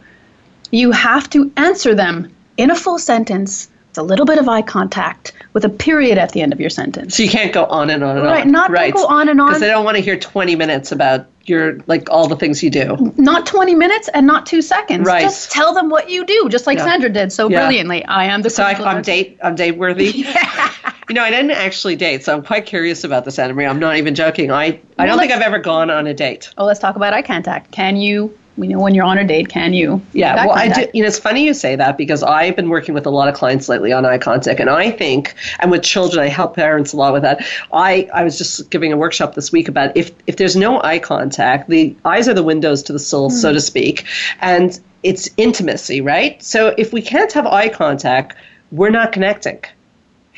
you 0.70 0.90
have 0.92 1.30
to 1.30 1.50
answer 1.56 1.94
them 1.94 2.34
in 2.56 2.70
a 2.70 2.76
full 2.76 2.98
sentence 2.98 3.70
a 3.98 4.02
little 4.02 4.24
bit 4.26 4.38
of 4.38 4.48
eye 4.48 4.62
contact 4.62 5.32
with 5.52 5.64
a 5.64 5.68
period 5.68 6.16
at 6.18 6.32
the 6.32 6.40
end 6.40 6.52
of 6.52 6.60
your 6.60 6.70
sentence. 6.70 7.16
So 7.16 7.22
you 7.22 7.28
can't 7.30 7.52
go 7.52 7.64
on 7.66 7.90
and 7.90 8.02
on 8.02 8.16
and 8.16 8.26
right, 8.26 8.46
on. 8.46 8.50
Not 8.52 8.70
right, 8.70 8.94
not 8.94 9.00
go 9.00 9.06
on 9.08 9.28
and 9.28 9.40
on. 9.40 9.48
Because 9.48 9.60
they 9.60 9.68
don't 9.68 9.84
want 9.84 9.96
to 9.96 10.02
hear 10.02 10.18
20 10.18 10.56
minutes 10.56 10.92
about 10.92 11.26
your 11.44 11.78
like 11.86 12.10
all 12.10 12.28
the 12.28 12.36
things 12.36 12.62
you 12.62 12.70
do. 12.70 13.12
Not 13.16 13.46
20 13.46 13.74
minutes 13.74 14.08
and 14.12 14.26
not 14.26 14.46
two 14.46 14.60
seconds. 14.62 15.06
Right. 15.06 15.22
Just 15.22 15.50
tell 15.50 15.74
them 15.74 15.88
what 15.90 16.10
you 16.10 16.24
do, 16.26 16.48
just 16.50 16.66
like 16.66 16.78
Yeah. 16.78 16.84
Sandra 16.84 17.08
did 17.10 17.32
so 17.32 17.48
Yeah. 17.48 17.60
brilliantly. 17.60 18.04
I 18.04 18.24
am 18.26 18.42
the 18.42 18.50
So 18.50 18.62
I, 18.62 18.72
I'm 18.72 19.02
date 19.02 19.38
I'm 19.42 19.54
date 19.54 19.76
worthy. 19.76 20.10
yeah. 20.14 20.72
You 21.08 21.14
know, 21.14 21.22
I 21.22 21.30
didn't 21.30 21.52
actually 21.52 21.96
date, 21.96 22.22
so 22.22 22.34
I'm 22.34 22.42
quite 22.44 22.66
curious 22.66 23.02
about 23.02 23.24
this, 23.24 23.38
Anna 23.38 23.54
Marie. 23.54 23.64
I'm 23.64 23.78
not 23.78 23.96
even 23.96 24.14
joking. 24.14 24.50
I, 24.50 24.64
I 24.66 24.80
Well, 24.98 25.06
don't 25.06 25.18
think 25.18 25.32
I've 25.32 25.40
ever 25.40 25.58
gone 25.58 25.88
on 25.90 26.06
a 26.06 26.12
date. 26.12 26.50
Oh, 26.58 26.66
let's 26.66 26.80
talk 26.80 26.96
about 26.96 27.14
eye 27.14 27.22
contact. 27.22 27.70
Can 27.70 27.96
you, 27.96 28.36
you 28.58 28.68
know, 28.68 28.80
when 28.80 28.94
you're 28.94 29.04
on 29.04 29.18
a 29.18 29.24
date, 29.24 29.48
can 29.48 29.72
you? 29.72 30.00
Yeah, 30.12 30.46
well, 30.46 30.56
I 30.56 30.68
do. 30.68 30.86
You 30.92 31.02
know, 31.02 31.08
it's 31.08 31.18
funny 31.18 31.44
you 31.44 31.54
say 31.54 31.76
that 31.76 31.96
because 31.96 32.22
I've 32.22 32.56
been 32.56 32.68
working 32.68 32.94
with 32.94 33.06
a 33.06 33.10
lot 33.10 33.28
of 33.28 33.34
clients 33.34 33.68
lately 33.68 33.92
on 33.92 34.04
eye 34.04 34.18
contact, 34.18 34.60
and 34.60 34.70
I 34.70 34.90
think, 34.90 35.34
and 35.60 35.70
with 35.70 35.82
children, 35.82 36.24
I 36.24 36.28
help 36.28 36.56
parents 36.56 36.92
a 36.92 36.96
lot 36.96 37.12
with 37.12 37.22
that. 37.22 37.46
I 37.72 38.08
I 38.12 38.24
was 38.24 38.38
just 38.38 38.70
giving 38.70 38.92
a 38.92 38.96
workshop 38.96 39.34
this 39.34 39.52
week 39.52 39.68
about 39.68 39.96
if 39.96 40.12
if 40.26 40.36
there's 40.36 40.56
no 40.56 40.82
eye 40.82 40.98
contact, 40.98 41.68
the 41.68 41.94
eyes 42.04 42.28
are 42.28 42.34
the 42.34 42.42
windows 42.42 42.82
to 42.84 42.92
the 42.92 42.98
soul, 42.98 43.30
so 43.30 43.48
hmm. 43.48 43.54
to 43.54 43.60
speak, 43.60 44.04
and 44.40 44.78
it's 45.02 45.30
intimacy, 45.36 46.00
right? 46.00 46.42
So 46.42 46.74
if 46.76 46.92
we 46.92 47.02
can't 47.02 47.32
have 47.32 47.46
eye 47.46 47.68
contact, 47.68 48.34
we're 48.72 48.90
not 48.90 49.12
connecting. 49.12 49.60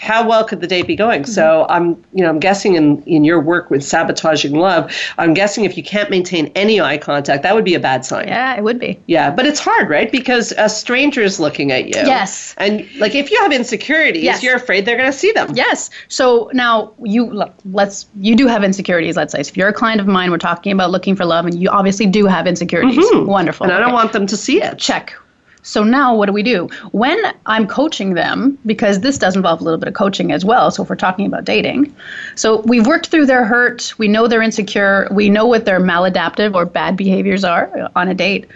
How 0.00 0.26
well 0.26 0.44
could 0.44 0.60
the 0.62 0.66
date 0.66 0.86
be 0.86 0.96
going? 0.96 1.26
So 1.26 1.66
I'm, 1.68 1.90
you 2.14 2.22
know, 2.24 2.30
I'm 2.30 2.40
guessing 2.40 2.74
in, 2.74 3.02
in 3.02 3.22
your 3.22 3.38
work 3.38 3.68
with 3.70 3.84
sabotaging 3.84 4.54
love, 4.54 4.90
I'm 5.18 5.34
guessing 5.34 5.64
if 5.66 5.76
you 5.76 5.82
can't 5.82 6.08
maintain 6.08 6.50
any 6.54 6.80
eye 6.80 6.96
contact, 6.96 7.42
that 7.42 7.54
would 7.54 7.66
be 7.66 7.74
a 7.74 7.80
bad 7.80 8.04
sign. 8.06 8.26
Yeah, 8.28 8.56
it 8.56 8.64
would 8.64 8.78
be. 8.78 8.98
Yeah, 9.08 9.30
but 9.30 9.44
it's 9.44 9.60
hard, 9.60 9.90
right? 9.90 10.10
Because 10.10 10.52
a 10.56 10.70
stranger 10.70 11.20
is 11.20 11.38
looking 11.38 11.70
at 11.70 11.84
you. 11.84 11.92
Yes. 11.94 12.54
And 12.56 12.88
like 12.96 13.14
if 13.14 13.30
you 13.30 13.38
have 13.42 13.52
insecurities, 13.52 14.22
Yes. 14.24 14.42
you're 14.42 14.56
afraid 14.56 14.86
they're 14.86 14.96
going 14.96 15.12
to 15.12 15.16
see 15.16 15.32
them. 15.32 15.50
Yes. 15.54 15.90
So 16.08 16.50
now 16.54 16.94
you 17.04 17.26
look, 17.26 17.52
let's 17.66 18.06
you 18.16 18.34
do 18.34 18.46
have 18.46 18.64
insecurities. 18.64 19.16
Let's 19.16 19.32
say 19.32 19.42
so 19.42 19.50
if 19.50 19.56
you're 19.58 19.68
a 19.68 19.72
client 19.74 20.00
of 20.00 20.06
mine, 20.06 20.30
we're 20.30 20.38
talking 20.38 20.72
about 20.72 20.90
looking 20.90 21.14
for 21.14 21.26
love, 21.26 21.44
and 21.44 21.60
you 21.60 21.68
obviously 21.68 22.06
do 22.06 22.24
have 22.26 22.46
insecurities. 22.46 23.04
Wonderful. 23.12 23.66
Mm-hmm. 23.66 23.70
And 23.70 23.72
I 23.72 23.80
don't 23.80 23.88
Okay. 23.90 23.92
want 23.94 24.12
them 24.14 24.26
to 24.28 24.36
see 24.36 24.62
it. 24.62 24.78
check. 24.78 25.14
So 25.62 25.85
now 25.85 26.14
what 26.14 26.27
do 26.27 26.33
we 26.33 26.42
do? 26.42 26.68
When 26.92 27.18
I'm 27.46 27.66
coaching 27.66 28.14
them, 28.14 28.59
because 28.64 29.01
this 29.01 29.18
does 29.18 29.37
involve 29.37 29.61
a 29.61 29.64
little 29.64 29.79
bit 29.79 29.88
of 29.88 29.94
coaching 29.94 30.33
as 30.33 30.44
well, 30.44 30.70
so 30.70 30.83
if 30.83 30.90
we're 30.90 30.96
talking 30.96 31.27
about 31.27 31.44
dating. 31.44 31.94
So 32.35 32.61
we've 32.62 32.87
worked 32.87 33.09
through 33.09 33.27
their 33.27 33.44
hurt, 33.44 33.94
we 33.99 34.09
know 34.09 34.27
they're 34.27 34.42
insecure, 34.42 35.09
we 35.11 35.29
know 35.29 35.46
what 35.46 35.66
their 35.66 35.81
maladaptive 35.81 36.55
or 36.55 36.64
bad 36.64 36.96
behaviors 36.96 37.44
are 37.44 37.90
on 37.94 38.09
a 38.09 38.14
date. 38.14 38.46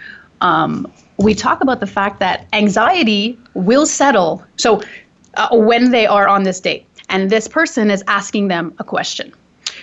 Um, 0.40 0.90
we 1.18 1.34
talk 1.34 1.60
about 1.60 1.80
the 1.80 1.86
fact 1.86 2.20
that 2.20 2.46
anxiety 2.52 3.38
will 3.54 3.86
settle. 3.86 4.44
So 4.56 4.82
uh, 5.36 5.56
when 5.56 5.90
they 5.90 6.06
are 6.06 6.26
on 6.26 6.42
this 6.42 6.60
date 6.60 6.86
and 7.08 7.30
this 7.30 7.48
person 7.48 7.90
is 7.90 8.02
asking 8.08 8.48
them 8.48 8.74
a 8.78 8.84
question. 8.84 9.32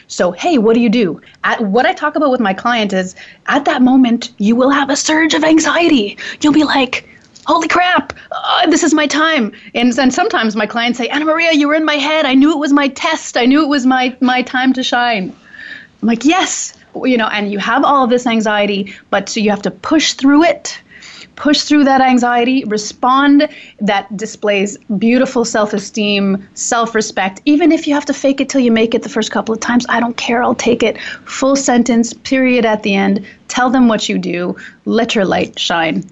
So, 0.08 0.32
hey, 0.32 0.58
what 0.58 0.74
do 0.74 0.82
you 0.82 0.90
do? 0.90 1.22
At, 1.44 1.62
what 1.62 1.86
I 1.86 1.94
talk 1.94 2.16
about 2.16 2.32
with 2.32 2.42
my 2.42 2.54
client 2.54 2.92
is 2.94 3.16
at 3.48 3.66
that 3.66 3.82
moment, 3.82 4.32
you 4.38 4.56
will 4.56 4.70
have 4.70 4.90
a 4.90 4.96
surge 4.96 5.34
of 5.34 5.44
anxiety. 5.44 6.18
You'll 6.42 6.54
be 6.54 6.64
like, 6.64 7.08
holy 7.45 7.67
crap, 7.67 8.13
uh, 8.32 8.69
this 8.69 8.84
is 8.84 8.93
my 8.93 9.08
time. 9.08 9.54
And, 9.73 9.97
and 9.97 10.13
sometimes 10.13 10.56
my 10.56 10.65
clients 10.65 10.97
say, 10.97 11.08
Anna 11.08 11.25
Maria, 11.25 11.54
you 11.54 11.67
were 11.67 11.75
in 11.75 11.86
my 11.86 11.95
head. 11.95 12.25
I 12.25 12.34
knew 12.34 12.51
it 12.51 12.60
was 12.60 12.73
my 12.73 12.88
test. 12.89 13.38
I 13.38 13.45
knew 13.45 13.63
it 13.63 13.67
was 13.67 13.86
my, 13.86 14.15
my 14.21 14.41
time 14.41 14.73
to 14.73 14.84
shine. 14.84 15.36
I'm 16.01 16.08
like, 16.08 16.25
yes, 16.25 16.77
you 16.95 17.17
know, 17.17 17.27
and 17.27 17.51
you 17.51 17.60
have 17.60 17.84
all 17.84 18.04
of 18.04 18.10
this 18.10 18.27
anxiety, 18.27 18.93
but 19.10 19.30
so 19.30 19.39
you 19.39 19.49
have 19.49 19.62
to 19.63 19.71
push 19.71 20.13
through 20.13 20.43
it, 20.43 20.82
push 21.36 21.62
through 21.62 21.84
that 21.86 22.01
anxiety, 22.01 22.63
respond 22.65 23.47
that 23.80 24.15
displays 24.17 24.77
beautiful 24.97 25.45
self 25.45 25.73
esteem, 25.73 26.47
self 26.54 26.93
respect. 26.95 27.41
Even 27.45 27.71
if 27.71 27.88
you 27.88 27.93
have 27.93 28.06
to 28.06 28.13
fake 28.13 28.41
it 28.41 28.49
till 28.49 28.62
you 28.62 28.71
make 28.71 28.93
it 28.93 29.04
the 29.04 29.10
first 29.10 29.32
couple 29.32 29.54
of 29.54 29.62
times, 29.62 29.86
I 29.89 29.99
don't 29.99 30.17
care, 30.17 30.43
I'll 30.43 30.56
take 30.56 30.84
it. 30.84 30.99
Full 31.25 31.56
sentence, 31.56 32.13
period 32.13 32.65
at 32.65 32.84
the 32.84 32.95
end. 32.95 33.25
Tell 33.47 33.69
them 33.69 33.88
what 33.88 34.10
you 34.10 34.17
do, 34.17 34.56
let 34.86 35.15
your 35.15 35.25
light 35.25 35.58
shine. 35.60 36.04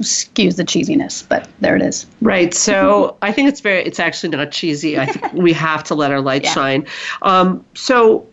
Excuse 0.00 0.56
the 0.56 0.64
cheesiness, 0.64 1.26
but 1.28 1.48
there 1.60 1.76
it 1.76 1.82
is. 1.82 2.06
Right. 2.20 2.52
So 2.52 3.16
I 3.22 3.30
think 3.32 3.48
it's 3.48 3.60
very, 3.60 3.82
it's 3.84 4.00
actually 4.00 4.30
not 4.36 4.50
cheesy. 4.50 4.98
I 4.98 5.06
think 5.06 5.32
we 5.34 5.52
have 5.68 5.84
to 5.84 5.94
let 5.94 6.10
our 6.10 6.20
light 6.20 6.42
Yeah. 6.44 6.52
shine. 6.52 6.86
Um, 7.22 7.64
so 7.74 8.26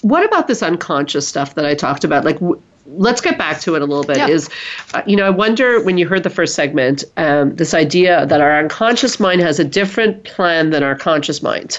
what 0.00 0.24
about 0.24 0.48
this 0.48 0.62
unconscious 0.62 1.28
stuff 1.28 1.54
that 1.54 1.66
I 1.66 1.74
talked 1.74 2.02
about? 2.04 2.24
Like, 2.24 2.36
w- 2.40 2.60
let's 2.86 3.20
get 3.20 3.36
back 3.38 3.60
to 3.60 3.74
it 3.76 3.82
a 3.82 3.84
little 3.84 4.04
bit. 4.04 4.16
Yeah. 4.16 4.28
Is, 4.28 4.48
uh, 4.94 5.02
you 5.06 5.16
know, 5.16 5.24
I 5.26 5.30
wonder 5.30 5.82
when 5.84 5.98
you 5.98 6.08
heard 6.08 6.22
the 6.24 6.30
first 6.30 6.54
segment, 6.54 7.04
um, 7.18 7.54
this 7.56 7.74
idea 7.74 8.26
that 8.26 8.40
our 8.40 8.58
unconscious 8.58 9.20
mind 9.20 9.40
has 9.42 9.60
a 9.60 9.64
different 9.64 10.24
plan 10.24 10.70
than 10.70 10.82
our 10.82 10.94
conscious 10.96 11.42
mind. 11.42 11.78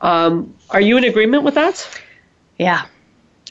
Um, 0.00 0.52
are 0.70 0.80
you 0.80 0.96
in 0.96 1.04
agreement 1.04 1.42
with 1.44 1.54
that? 1.54 1.86
Yeah, 2.58 2.86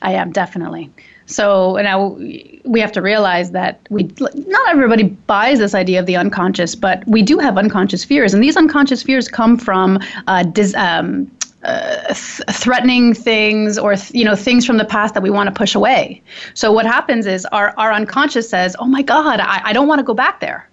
I 0.02 0.14
am 0.14 0.32
definitely. 0.32 0.90
So 1.30 1.76
now 1.76 2.18
we 2.66 2.80
have 2.80 2.92
to 2.94 3.02
realize 3.02 3.52
that 3.52 3.80
we 3.92 4.10
not 4.20 4.70
everybody 4.70 5.04
buys 5.04 5.60
this 5.60 5.76
idea 5.76 6.00
of 6.00 6.08
the 6.08 6.18
unconscious, 6.18 6.74
but 6.74 7.08
we 7.08 7.22
do 7.22 7.38
have 7.38 7.56
unconscious 7.58 8.04
fears, 8.04 8.34
and 8.34 8.44
these 8.44 8.58
unconscious 8.58 9.04
fears 9.04 9.28
come 9.28 9.56
from 9.56 10.00
uh, 10.26 10.42
dis, 10.44 10.74
um, 10.74 11.30
uh, 11.64 12.08
th- 12.08 12.42
threatening 12.50 13.14
things 13.14 13.78
or 13.78 13.96
th- 13.96 14.12
you 14.12 14.26
know 14.26 14.36
things 14.36 14.66
from 14.66 14.78
the 14.78 14.86
past 14.86 15.14
that 15.14 15.22
we 15.22 15.30
want 15.30 15.48
to 15.48 15.54
push 15.54 15.76
away. 15.76 16.20
So 16.56 16.72
what 16.72 16.88
happens 16.88 17.28
is 17.28 17.46
our 17.48 17.76
our 17.78 17.94
unconscious 17.94 18.50
says, 18.50 18.76
"Oh 18.80 18.88
my 18.88 19.04
God, 19.04 19.40
I, 19.40 19.62
I 19.66 19.74
don't 19.74 19.88
want 19.88 20.00
to 20.00 20.04
go 20.04 20.16
back 20.16 20.40
there." 20.40 20.68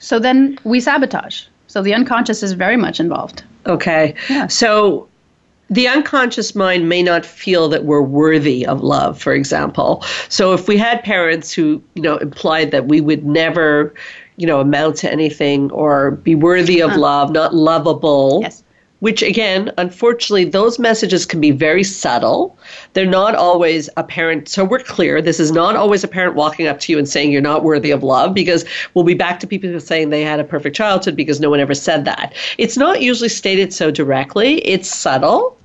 So 0.00 0.18
then 0.18 0.58
we 0.64 0.80
sabotage. 0.80 1.44
So 1.68 1.80
the 1.80 1.94
unconscious 1.94 2.42
is 2.42 2.54
very 2.54 2.76
much 2.76 2.98
involved. 2.98 3.44
Okay. 3.66 4.16
Yeah. 4.28 4.48
So 4.48 5.08
the 5.70 5.86
unconscious 5.86 6.54
mind 6.56 6.88
may 6.88 7.02
not 7.02 7.24
feel 7.24 7.68
that 7.68 7.84
we're 7.84 8.02
worthy 8.02 8.66
of 8.66 8.82
love, 8.82 9.20
for 9.20 9.32
example. 9.32 10.04
So 10.28 10.52
if 10.52 10.66
we 10.66 10.76
had 10.76 11.02
parents 11.04 11.52
who, 11.52 11.80
you 11.94 12.02
know, 12.02 12.16
implied 12.16 12.72
that 12.72 12.88
we 12.88 13.00
would 13.00 13.24
never, 13.24 13.94
you 14.36 14.48
know, 14.48 14.60
amount 14.60 14.96
to 14.96 15.10
anything 15.10 15.70
or 15.70 16.10
be 16.10 16.34
worthy 16.34 16.80
of 16.80 16.90
uh-huh. 16.90 17.00
love, 17.00 17.30
not 17.30 17.54
lovable. 17.54 18.40
Yes. 18.42 18.64
Which 18.98 19.22
again, 19.22 19.72
unfortunately, 19.78 20.44
those 20.44 20.78
messages 20.78 21.24
can 21.24 21.40
be 21.40 21.52
very 21.52 21.82
subtle. 21.82 22.54
They're 22.92 23.06
not 23.06 23.34
always 23.34 23.88
apparent. 23.96 24.46
So 24.46 24.62
we're 24.62 24.80
clear. 24.80 25.22
This 25.22 25.40
is 25.40 25.50
not 25.50 25.74
always 25.74 26.04
a 26.04 26.08
parent 26.08 26.34
walking 26.34 26.66
up 26.66 26.80
to 26.80 26.92
you 26.92 26.98
and 26.98 27.08
saying 27.08 27.32
you're 27.32 27.40
not 27.40 27.64
worthy 27.64 27.92
of 27.92 28.02
love 28.02 28.34
because 28.34 28.66
we'll 28.92 29.06
be 29.06 29.14
back 29.14 29.40
to 29.40 29.46
people 29.46 29.80
saying 29.80 30.10
they 30.10 30.20
had 30.20 30.38
a 30.38 30.44
perfect 30.44 30.76
childhood 30.76 31.16
because 31.16 31.40
no 31.40 31.48
one 31.48 31.60
ever 31.60 31.72
said 31.72 32.04
that. 32.04 32.34
It's 32.58 32.76
not 32.76 33.00
usually 33.00 33.30
stated 33.30 33.72
so 33.72 33.90
directly. 33.90 34.58
It's 34.66 34.94
subtle. 34.94 35.56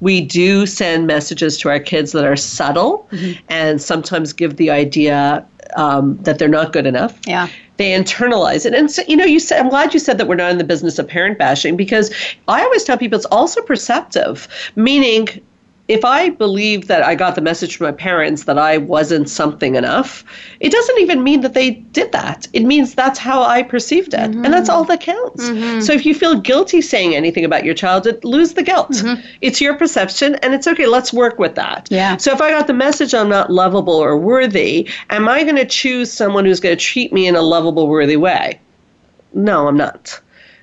We 0.00 0.20
do 0.20 0.66
send 0.66 1.06
messages 1.06 1.56
to 1.58 1.68
our 1.68 1.78
kids 1.80 2.12
that 2.12 2.24
are 2.24 2.36
subtle 2.36 3.08
and 3.48 3.80
sometimes 3.82 4.32
give 4.32 4.56
the 4.56 4.70
idea 4.70 5.46
um, 5.76 6.16
that 6.22 6.38
they're 6.38 6.48
not 6.48 6.72
good 6.72 6.86
enough 6.86 7.18
Yeah. 7.26 7.48
they 7.76 7.90
internalize 7.92 8.66
it. 8.66 8.74
And 8.74 8.90
so, 8.90 9.02
you 9.06 9.16
know, 9.16 9.24
you 9.24 9.38
said, 9.38 9.60
I'm 9.60 9.68
glad 9.68 9.94
you 9.94 10.00
said 10.00 10.18
that 10.18 10.26
we're 10.26 10.34
not 10.34 10.50
in 10.50 10.58
the 10.58 10.64
business 10.64 10.98
of 10.98 11.06
parent 11.06 11.38
bashing 11.38 11.76
because 11.76 12.12
I 12.48 12.62
always 12.62 12.82
tell 12.82 12.98
people 12.98 13.16
it's 13.16 13.26
also 13.26 13.62
perceptive, 13.62 14.48
meaning 14.74 15.28
if 15.90 16.04
I 16.04 16.30
believe 16.30 16.86
that 16.86 17.02
I 17.02 17.16
got 17.16 17.34
the 17.34 17.40
message 17.40 17.76
from 17.76 17.86
my 17.86 17.92
parents 17.92 18.44
that 18.44 18.56
I 18.56 18.78
wasn't 18.78 19.28
something 19.28 19.74
enough, 19.74 20.24
it 20.60 20.70
doesn't 20.70 21.00
even 21.00 21.24
mean 21.24 21.40
that 21.40 21.54
they 21.54 21.70
did 21.70 22.12
that. 22.12 22.46
It 22.52 22.62
means 22.62 22.94
that's 22.94 23.18
how 23.18 23.42
I 23.42 23.64
perceived 23.64 24.14
it. 24.14 24.20
And 24.20 24.44
that's 24.44 24.68
all 24.68 24.84
that 24.84 25.00
counts. 25.00 25.50
Mm-hmm. 25.50 25.80
So 25.80 25.92
if 25.92 26.06
you 26.06 26.14
feel 26.14 26.38
guilty 26.38 26.80
saying 26.80 27.16
anything 27.16 27.44
about 27.44 27.64
your 27.64 27.74
childhood, 27.74 28.24
lose 28.24 28.54
the 28.54 28.62
guilt. 28.62 28.92
Mm-hmm. 28.92 29.20
It's 29.40 29.60
your 29.60 29.74
perception 29.74 30.36
and 30.36 30.54
it's 30.54 30.68
okay. 30.68 30.86
Let's 30.86 31.12
work 31.12 31.40
with 31.40 31.56
that. 31.56 31.88
Yeah. 31.90 32.16
So 32.18 32.32
if 32.32 32.40
I 32.40 32.50
got 32.50 32.68
the 32.68 32.72
message 32.72 33.12
I'm 33.12 33.28
not 33.28 33.50
lovable 33.50 33.94
or 33.94 34.16
worthy, 34.16 34.88
am 35.10 35.28
I 35.28 35.42
going 35.42 35.56
to 35.56 35.66
choose 35.66 36.12
someone 36.12 36.44
who's 36.44 36.60
going 36.60 36.76
to 36.76 36.82
treat 36.82 37.12
me 37.12 37.26
in 37.26 37.34
a 37.34 37.42
lovable, 37.42 37.88
worthy 37.88 38.16
way? 38.16 38.60
No, 39.34 39.66
I'm 39.66 39.76
not. 39.76 40.20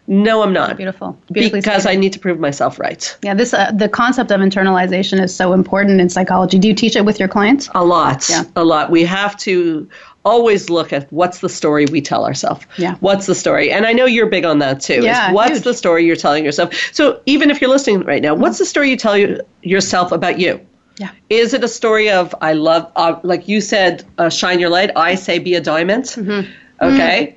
No, 0.08 0.41
I'm 0.41 0.53
not. 0.53 0.78
Beautiful. 0.78 1.20
Beautifully 1.32 1.60
Because 1.60 1.84
stated. 1.84 1.97
I 1.97 1.99
need 1.99 2.14
to 2.14 2.20
prove 2.20 2.39
myself 2.39 2.80
right. 2.80 3.18
Yeah, 3.24 3.34
this 3.34 3.53
uh, 3.53 3.72
the 3.72 3.89
concept 3.89 4.32
of 4.32 4.39
internalization 4.39 5.22
is 5.22 5.36
so 5.36 5.51
important 5.51 5.99
in 5.99 6.10
psychology. 6.10 6.58
Do 6.58 6.70
you 6.70 6.74
teach 6.74 6.95
it 6.95 7.03
with 7.03 7.20
your 7.20 7.28
clients? 7.28 7.70
A 7.76 7.84
lot. 7.84 8.30
Yeah. 8.30 8.43
A 8.55 8.64
lot. 8.64 8.89
We 8.89 9.03
have 9.03 9.36
to 9.39 9.89
always 10.24 10.70
look 10.70 10.91
at 10.93 11.12
what's 11.12 11.39
the 11.39 11.49
story 11.49 11.86
we 11.86 12.01
tell 12.01 12.26
ourselves. 12.26 12.66
Yeah. 12.78 12.95
What's 12.99 13.26
the 13.26 13.36
story? 13.36 13.72
And 13.72 13.86
I 13.86 13.93
know 13.93 14.05
you're 14.05 14.28
big 14.28 14.45
on 14.45 14.60
that 14.60 14.82
too. 14.82 15.01
Yeah, 15.03 15.32
What's 15.32 15.51
huge. 15.51 15.64
the 15.64 15.74
story 15.74 16.05
you're 16.05 16.18
telling 16.18 16.43
yourself? 16.43 16.74
So 16.91 17.22
even 17.26 17.49
if 17.49 17.62
you're 17.62 17.70
listening 17.70 18.01
right 18.01 18.22
now, 18.22 18.34
what's 18.34 18.58
the 18.58 18.66
story 18.66 18.89
you 18.89 18.97
tell 18.97 19.18
you, 19.18 19.39
yourself 19.62 20.12
about 20.12 20.39
you? 20.39 20.60
Yeah. 20.99 21.12
Is 21.30 21.53
it 21.53 21.64
a 21.64 21.68
story 21.68 22.10
of 22.10 22.34
I 22.41 22.53
love, 22.53 22.91
uh, 22.95 23.20
like 23.24 23.47
you 23.47 23.62
said, 23.62 24.03
uh, 24.18 24.30
shine 24.30 24.60
your 24.60 24.70
light? 24.70 24.91
I 24.95 25.16
say 25.16 25.39
be 25.39 25.53
a 25.53 25.62
diamond. 25.62 26.05
Mm-hmm. 26.05 26.51
Okay. 26.82 27.36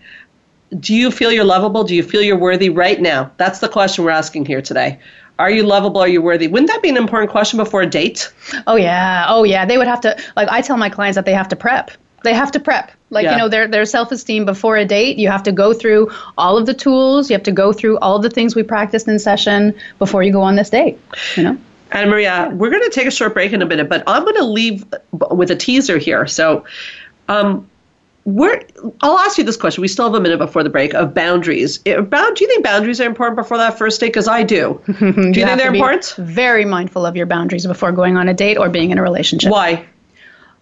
Do 0.79 0.95
you 0.95 1.11
feel 1.11 1.33
you're 1.33 1.45
lovable? 1.45 1.85
Do 1.85 1.95
you 1.95 2.03
feel 2.03 2.23
you're 2.23 2.39
worthy 2.39 2.71
right 2.71 3.01
now? 3.01 3.31
That's 3.39 3.59
the 3.59 3.68
question 3.68 4.05
we're 4.05 4.11
asking 4.12 4.47
here 4.47 4.62
today. 4.62 4.99
Are 5.39 5.51
you 5.51 5.62
lovable? 5.62 6.01
Are 6.01 6.09
you 6.09 6.23
worthy? 6.23 6.49
Wouldn't 6.49 6.71
that 6.71 6.83
be 6.83 6.91
an 6.91 6.97
important 6.97 7.31
question 7.31 7.57
before 7.57 7.83
a 7.83 7.87
date? 7.87 8.31
Oh 8.66 8.77
yeah, 8.77 9.25
oh 9.29 9.43
yeah. 9.45 9.64
They 9.64 9.79
would 9.79 9.87
have 9.87 10.01
to 10.03 10.16
like 10.37 10.49
I 10.51 10.61
tell 10.61 10.77
my 10.77 10.91
clients 10.91 11.16
that 11.16 11.25
they 11.25 11.33
have 11.33 11.49
to 11.49 11.57
prep. 11.57 11.91
They 12.23 12.35
have 12.35 12.53
to 12.53 12.61
prep. 12.61 12.93
Like 13.09 13.25
Yeah. 13.25 13.33
you 13.33 13.39
know, 13.39 13.49
their 13.49 13.66
their 13.66 13.87
self 13.87 14.12
esteem 14.12 14.45
before 14.45 14.77
a 14.77 14.85
date. 14.85 15.16
You 15.18 15.29
have 15.29 15.43
to 15.45 15.53
go 15.53 15.73
through 15.73 16.11
all 16.37 16.59
of 16.59 16.66
the 16.66 16.75
tools. 16.75 17.31
You 17.31 17.35
have 17.35 17.43
to 17.45 17.53
go 17.53 17.73
through 17.73 17.99
all 18.01 18.18
the 18.18 18.29
things 18.29 18.55
we 18.55 18.62
practiced 18.62 19.09
in 19.09 19.18
session 19.18 19.75
before 19.99 20.23
you 20.23 20.31
go 20.31 20.43
on 20.43 20.57
this 20.57 20.68
date. 20.68 20.99
You 21.37 21.45
know. 21.45 21.57
Anna 21.93 22.11
Maria, 22.11 22.51
we're 22.53 22.71
going 22.71 22.85
to 22.85 22.91
take 22.91 23.07
a 23.07 23.11
short 23.11 23.33
break 23.35 23.53
in 23.53 23.62
a 23.62 23.66
minute, 23.66 23.89
but 23.89 24.05
I'm 24.07 24.23
going 24.23 24.37
to 24.37 24.45
leave 24.45 24.85
with 25.31 25.51
a 25.51 25.57
teaser 25.57 25.99
here. 25.99 26.27
So, 26.27 26.64
um, 27.29 27.68
we're, 28.25 28.62
I'll 29.01 29.18
ask 29.18 29.39
you 29.39 29.45
this 29.45 29.57
question. 29.57 29.81
We 29.81 29.89
still 29.89 30.07
have 30.07 30.14
a 30.14 30.21
minute 30.21 30.39
before 30.39 30.62
the 30.62 30.71
break 30.71 30.95
of 30.95 31.14
boundaries. 31.14 31.81
Eh, 31.87 32.01
Bound, 32.01 32.37
do 32.37 32.45
you 32.45 32.49
think 32.49 32.64
boundaries 32.64 33.01
are 33.01 33.07
important 33.07 33.37
before 33.37 33.57
that 33.57 33.79
first 33.79 34.01
date? 34.01 34.09
Because 34.09 34.29
I 34.29 34.43
do. 34.43 34.81
do 34.87 34.93
you, 34.93 35.03
have 35.03 35.33
think 35.33 35.37
they're 35.37 35.73
important? 35.73 36.14
Very 36.18 36.64
mindful 36.64 37.07
of 37.07 37.16
your 37.16 37.27
boundaries 37.27 37.66
before 37.66 37.93
going 37.93 38.16
on 38.16 38.29
a 38.29 38.35
date 38.35 38.59
or 38.59 38.68
being 38.68 38.91
in 38.91 38.99
a 38.99 39.03
relationship. 39.03 39.51
Why? 39.51 39.87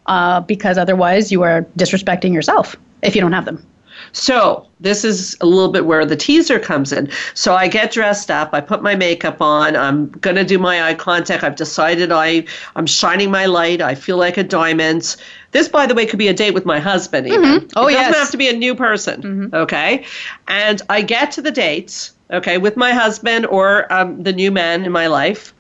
Uh, 0.07 0.41
because 0.41 0.79
otherwise, 0.79 1.33
you 1.33 1.43
are 1.43 1.63
disrespecting 1.77 2.33
yourself 2.33 2.77
if 3.03 3.15
you 3.15 3.21
don't 3.21 3.33
have 3.33 3.45
them. 3.45 3.67
So 4.13 4.67
this 4.81 5.05
is 5.05 5.37
a 5.41 5.47
little 5.47 5.71
bit 5.71 5.87
where 5.87 6.05
the 6.07 6.17
teaser 6.17 6.59
comes 6.59 6.93
in. 6.93 7.11
So 7.35 7.55
I 7.55 7.69
get 7.69 7.93
dressed 7.93 8.31
up, 8.31 8.51
I 8.53 8.61
put 8.61 8.83
my 8.83 8.95
makeup 8.95 9.41
on, 9.41 9.77
I'm 9.77 10.09
gonna 10.11 10.45
do 10.45 10.59
my 10.59 10.89
eye 10.89 10.95
contact. 10.95 11.45
I've 11.45 11.57
decided 11.57 12.13
I 12.13 12.45
I'm 12.77 12.87
shining 12.87 13.31
my 13.31 13.47
light. 13.47 13.81
I 13.81 13.95
feel 13.95 14.17
like 14.17 14.37
a 14.37 14.45
diamond. 14.45 15.17
This, 15.53 15.69
by 15.69 15.87
the 15.87 15.95
way, 15.95 16.07
could 16.07 16.19
be 16.19 16.29
a 16.29 16.35
date 16.35 16.53
with 16.53 16.67
my 16.67 16.79
husband. 16.79 17.27
Even. 17.27 17.69
Oh, 17.77 17.89
it 17.89 17.93
doesn't 17.93 18.13
yes. 18.13 18.17
have 18.17 18.31
to 18.31 18.37
be 18.37 18.49
a 18.49 18.53
new 18.53 18.75
person. 18.75 19.51
Okay, 19.55 20.05
and 20.47 20.83
I 20.89 21.03
get 21.03 21.31
to 21.33 21.43
the 21.43 21.51
date. 21.51 22.11
Okay, 22.31 22.59
with 22.59 22.77
my 22.77 22.93
husband 22.93 23.47
or 23.47 23.91
um, 23.93 24.23
the 24.23 24.33
new 24.33 24.51
man 24.51 24.85
in 24.85 24.93
my 24.93 25.07
life, 25.07 25.55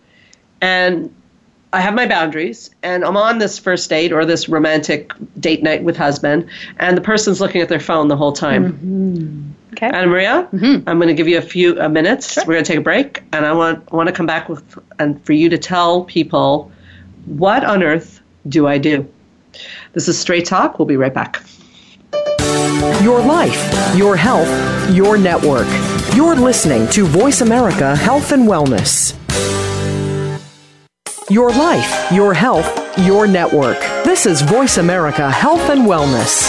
and 0.60 1.14
I 1.72 1.80
have 1.80 1.94
my 1.94 2.06
boundaries, 2.06 2.70
and 2.82 3.04
I'm 3.04 3.16
on 3.16 3.38
this 3.38 3.58
first 3.58 3.90
date 3.90 4.12
or 4.12 4.24
this 4.24 4.48
romantic 4.48 5.12
date 5.38 5.62
night 5.62 5.82
with 5.82 5.96
husband, 5.96 6.48
and 6.78 6.96
the 6.96 7.02
person's 7.02 7.40
looking 7.40 7.60
at 7.60 7.68
their 7.68 7.80
phone 7.80 8.08
the 8.08 8.16
whole 8.16 8.32
time. 8.32 9.54
Okay. 9.72 9.86
Anna 9.86 10.06
Maria, 10.06 10.48
I'm 10.86 10.98
going 10.98 11.08
to 11.08 11.14
give 11.14 11.28
you 11.28 11.36
a 11.36 11.42
few 11.42 11.80
uh, 11.80 11.88
minutes. 11.88 12.38
We're 12.38 12.54
going 12.54 12.64
to 12.64 12.68
take 12.68 12.78
a 12.78 12.82
break, 12.82 13.22
and 13.32 13.44
I 13.44 13.52
want 13.52 13.92
want 13.92 14.08
to 14.08 14.14
come 14.14 14.26
back 14.26 14.48
with 14.48 14.78
and 14.98 15.22
for 15.24 15.34
you 15.34 15.50
to 15.50 15.58
tell 15.58 16.04
people 16.04 16.72
what 17.26 17.64
on 17.64 17.82
earth 17.82 18.22
do 18.48 18.66
I 18.66 18.78
do. 18.78 19.06
This 19.92 20.08
is 20.08 20.18
Straight 20.18 20.46
Talk. 20.46 20.78
We'll 20.78 20.86
be 20.86 20.96
right 20.96 21.12
back. 21.12 21.42
Your 23.02 23.20
life, 23.20 23.94
your 23.96 24.16
health, 24.16 24.48
your 24.94 25.18
network. 25.18 25.68
You're 26.14 26.34
listening 26.34 26.88
to 26.88 27.04
Voice 27.04 27.42
America 27.42 27.94
Health 27.94 28.32
and 28.32 28.48
Wellness. 28.48 29.14
Your 31.30 31.50
life, 31.50 32.10
your 32.10 32.32
health, 32.32 32.98
your 33.00 33.26
network. 33.26 33.78
This 34.02 34.24
is 34.24 34.40
Voice 34.40 34.78
America 34.78 35.30
Health 35.30 35.68
and 35.68 35.82
Wellness. 35.82 36.48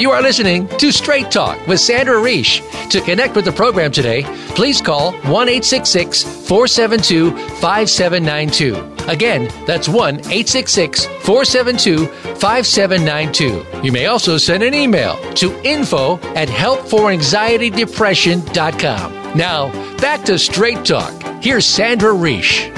You 0.00 0.10
are 0.10 0.20
listening 0.20 0.66
to 0.78 0.90
Straight 0.90 1.30
Talk 1.30 1.64
with 1.68 1.78
Sandra 1.78 2.16
Reish. 2.16 2.64
To 2.90 3.00
connect 3.00 3.36
with 3.36 3.44
the 3.44 3.52
program 3.52 3.92
today, 3.92 4.24
please 4.56 4.80
call 4.80 5.12
1 5.12 5.22
866 5.48 6.24
472 6.24 7.30
5792. 7.60 8.97
Again, 9.08 9.48
that's 9.66 9.88
1 9.88 10.16
866 10.16 11.06
472 11.06 12.06
5792. 12.06 13.66
You 13.82 13.90
may 13.90 14.06
also 14.06 14.36
send 14.36 14.62
an 14.62 14.74
email 14.74 15.16
to 15.34 15.52
info 15.62 16.18
at 16.34 16.48
helpforanxietydepression.com. 16.48 19.36
Now, 19.36 19.72
back 19.98 20.24
to 20.26 20.38
Straight 20.38 20.84
Talk. 20.84 21.12
Here's 21.42 21.66
Sandra 21.66 22.12
Reish. 22.12 22.68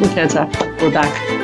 We 0.00 0.08
can't 0.08 0.30
stop. 0.30 0.48
We're 0.80 0.90
back. 0.90 1.42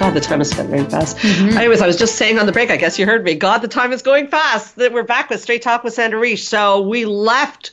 God, 0.00 0.14
the 0.14 0.20
time 0.20 0.40
is 0.40 0.48
spent 0.48 0.70
very 0.70 0.86
fast. 0.86 1.18
Mm-hmm. 1.18 1.58
Anyways, 1.58 1.82
I 1.82 1.86
was 1.86 1.96
just 1.96 2.16
saying 2.16 2.38
on 2.38 2.46
the 2.46 2.52
break, 2.52 2.70
I 2.70 2.78
guess 2.78 2.98
you 2.98 3.04
heard 3.04 3.22
me. 3.22 3.34
God, 3.34 3.58
the 3.58 3.68
time 3.68 3.92
is 3.92 4.00
going 4.00 4.28
fast. 4.28 4.76
That 4.76 4.94
We're 4.94 5.02
back 5.02 5.28
with 5.28 5.42
Straight 5.42 5.60
Talk 5.60 5.84
with 5.84 5.92
Sandra 5.92 6.18
Reish. 6.18 6.38
So 6.38 6.80
we 6.80 7.04
left 7.04 7.70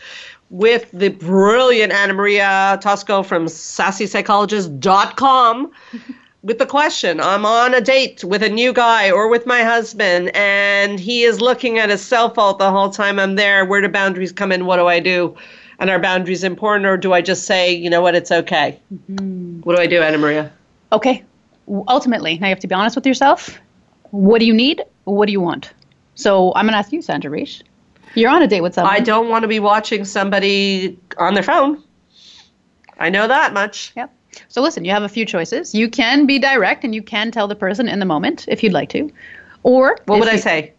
with 0.49 0.89
the 0.91 1.09
brilliant 1.09 1.91
Anna 1.91 2.13
Maria 2.13 2.79
Tosco 2.81 3.25
from 3.25 3.45
sassypsychologist.com 3.45 5.71
with 6.43 6.59
the 6.59 6.65
question 6.65 7.19
I'm 7.19 7.45
on 7.45 7.73
a 7.73 7.81
date 7.81 8.23
with 8.23 8.43
a 8.43 8.49
new 8.49 8.71
guy 8.71 9.11
or 9.11 9.27
with 9.27 9.45
my 9.45 9.63
husband, 9.63 10.31
and 10.33 10.99
he 10.99 11.23
is 11.23 11.41
looking 11.41 11.77
at 11.77 11.89
his 11.89 12.01
cell 12.01 12.33
phone 12.33 12.57
the 12.57 12.71
whole 12.71 12.89
time 12.89 13.19
I'm 13.19 13.35
there. 13.35 13.65
Where 13.65 13.81
do 13.81 13.89
boundaries 13.89 14.31
come 14.31 14.51
in? 14.51 14.65
What 14.65 14.77
do 14.77 14.87
I 14.87 14.99
do? 14.99 15.35
And 15.79 15.89
are 15.89 15.99
boundaries 15.99 16.43
important, 16.43 16.87
or 16.87 16.97
do 16.97 17.13
I 17.13 17.21
just 17.21 17.43
say, 17.43 17.71
you 17.71 17.89
know 17.89 18.01
what, 18.01 18.15
it's 18.15 18.31
okay? 18.31 18.79
Mm-hmm. 18.93 19.61
What 19.61 19.75
do 19.75 19.81
I 19.81 19.85
do, 19.85 20.01
Anna 20.01 20.17
Maria? 20.17 20.51
Okay. 20.91 21.23
Ultimately, 21.87 22.39
now 22.39 22.47
you 22.47 22.51
have 22.51 22.59
to 22.61 22.67
be 22.67 22.73
honest 22.73 22.95
with 22.95 23.05
yourself. 23.05 23.59
What 24.11 24.39
do 24.39 24.45
you 24.45 24.53
need? 24.53 24.81
What 25.03 25.25
do 25.25 25.33
you 25.33 25.41
want? 25.41 25.73
So 26.15 26.53
I'm 26.55 26.65
going 26.65 26.73
to 26.73 26.79
ask 26.79 26.91
you, 26.91 27.01
Sandra 27.01 27.29
Reish. 27.29 27.61
You're 28.15 28.29
on 28.31 28.41
a 28.41 28.47
date 28.47 28.61
with 28.61 28.73
someone. 28.73 28.93
I 28.93 28.99
don't 28.99 29.29
want 29.29 29.43
to 29.43 29.47
be 29.47 29.59
watching 29.59 30.05
somebody 30.05 30.97
on 31.17 31.33
their 31.33 31.43
phone. 31.43 31.83
I 32.99 33.09
know 33.09 33.27
that 33.27 33.53
much. 33.53 33.91
Yep. 33.95 34.13
So 34.47 34.61
listen, 34.61 34.85
you 34.85 34.91
have 34.91 35.03
a 35.03 35.09
few 35.09 35.25
choices. 35.25 35.73
You 35.75 35.89
can 35.89 36.25
be 36.25 36.39
direct 36.39 36.83
and 36.83 36.93
you 36.95 37.01
can 37.01 37.31
tell 37.31 37.47
the 37.47 37.55
person 37.55 37.87
in 37.87 37.99
the 37.99 38.05
moment 38.05 38.45
if 38.47 38.63
you'd 38.63 38.73
like 38.73 38.89
to. 38.89 39.11
Or 39.63 39.97
What 40.05 40.19
would 40.19 40.29
I 40.29 40.33
you- 40.33 40.37
say? 40.39 40.73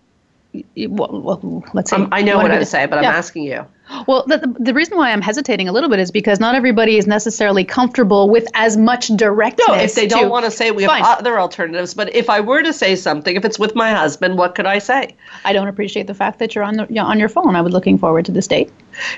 Well, 0.88 1.20
well, 1.42 1.64
let's 1.74 1.90
see. 1.90 1.96
Um, 1.96 2.08
I 2.10 2.22
know 2.22 2.38
what 2.38 2.50
I 2.50 2.58
would 2.58 2.66
say, 2.66 2.86
but 2.86 3.02
Yeah. 3.02 3.10
I'm 3.10 3.14
asking 3.16 3.44
you. 3.44 3.66
Well, 4.06 4.24
the, 4.26 4.54
the, 4.58 4.74
reason 4.74 4.98
why 4.98 5.12
I'm 5.12 5.22
hesitating 5.22 5.68
a 5.68 5.72
little 5.72 5.88
bit 5.88 5.98
is 5.98 6.10
because 6.10 6.40
not 6.40 6.54
everybody 6.54 6.98
is 6.98 7.06
necessarily 7.06 7.64
comfortable 7.64 8.28
with 8.28 8.46
as 8.54 8.76
much 8.76 9.08
directness. 9.08 9.66
No, 9.66 9.74
if 9.74 9.94
they 9.94 10.06
don't 10.06 10.24
to- 10.24 10.28
want 10.28 10.44
to 10.44 10.50
say, 10.50 10.70
we 10.70 10.82
have 10.82 10.90
Fine. 10.90 11.04
other 11.04 11.40
alternatives. 11.40 11.94
But 11.94 12.14
if 12.14 12.28
I 12.28 12.40
were 12.40 12.62
to 12.62 12.72
say 12.72 12.96
something, 12.96 13.34
if 13.34 13.44
it's 13.44 13.58
with 13.58 13.74
my 13.74 13.92
husband, 13.92 14.36
what 14.36 14.54
could 14.54 14.66
I 14.66 14.78
say? 14.78 15.16
I 15.44 15.52
don't 15.52 15.68
appreciate 15.68 16.06
the 16.06 16.14
fact 16.14 16.38
that 16.38 16.54
you're 16.54 16.64
on 16.64 16.74
the, 16.74 16.86
you're 16.90 17.04
on 17.04 17.18
your 17.18 17.28
phone. 17.28 17.56
I 17.56 17.62
was 17.62 17.72
looking 17.72 17.98
forward 17.98 18.24
to 18.26 18.32
this 18.32 18.46
date. 18.46 18.70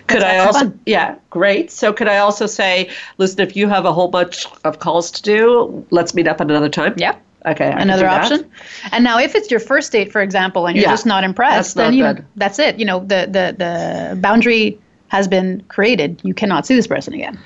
Could 0.07 0.23
I 0.23 0.39
also, 0.39 0.61
fun. 0.61 0.81
yeah, 0.87 1.17
great. 1.31 1.71
So 1.71 1.93
could 1.93 2.09
I 2.09 2.19
also 2.19 2.47
say, 2.47 2.91
listen, 3.19 3.41
if 3.41 3.57
you 3.57 3.69
have 3.69 3.85
a 3.85 3.93
whole 3.93 4.09
bunch 4.09 4.47
of 4.65 4.79
calls 4.79 5.11
to 5.13 5.23
do, 5.23 5.87
let's 5.91 6.15
meet 6.15 6.29
up 6.29 6.41
at 6.41 6.49
another 6.49 6.69
time? 6.69 6.95
Yeah. 6.97 7.17
Okay. 7.47 7.67
I 7.67 7.81
Another 7.81 8.07
option. 8.07 8.51
And 8.93 9.03
now, 9.03 9.19
if 9.19 9.35
it's 9.35 9.51
your 9.51 9.61
first 9.61 9.93
date, 9.93 10.13
for 10.13 10.21
example, 10.21 10.67
and 10.67 10.77
you're 10.77 10.85
Yeah, 10.85 10.91
just 10.91 11.07
not 11.07 11.25
impressed, 11.25 11.75
that's 11.75 11.77
not 11.77 11.83
then 11.85 11.95
you 11.95 12.03
know, 12.05 12.25
that's 12.37 12.59
it. 12.59 12.79
You 12.79 12.85
know, 12.85 13.01
the, 13.01 13.27
the, 13.31 13.55
the 13.57 14.21
boundary 14.21 14.79
has 15.11 15.29
been 15.29 15.61
created. 15.69 16.21
You 16.25 16.33
cannot 16.35 16.67
see 16.67 16.75
this 16.75 16.87
person 16.87 17.13
again. 17.15 17.39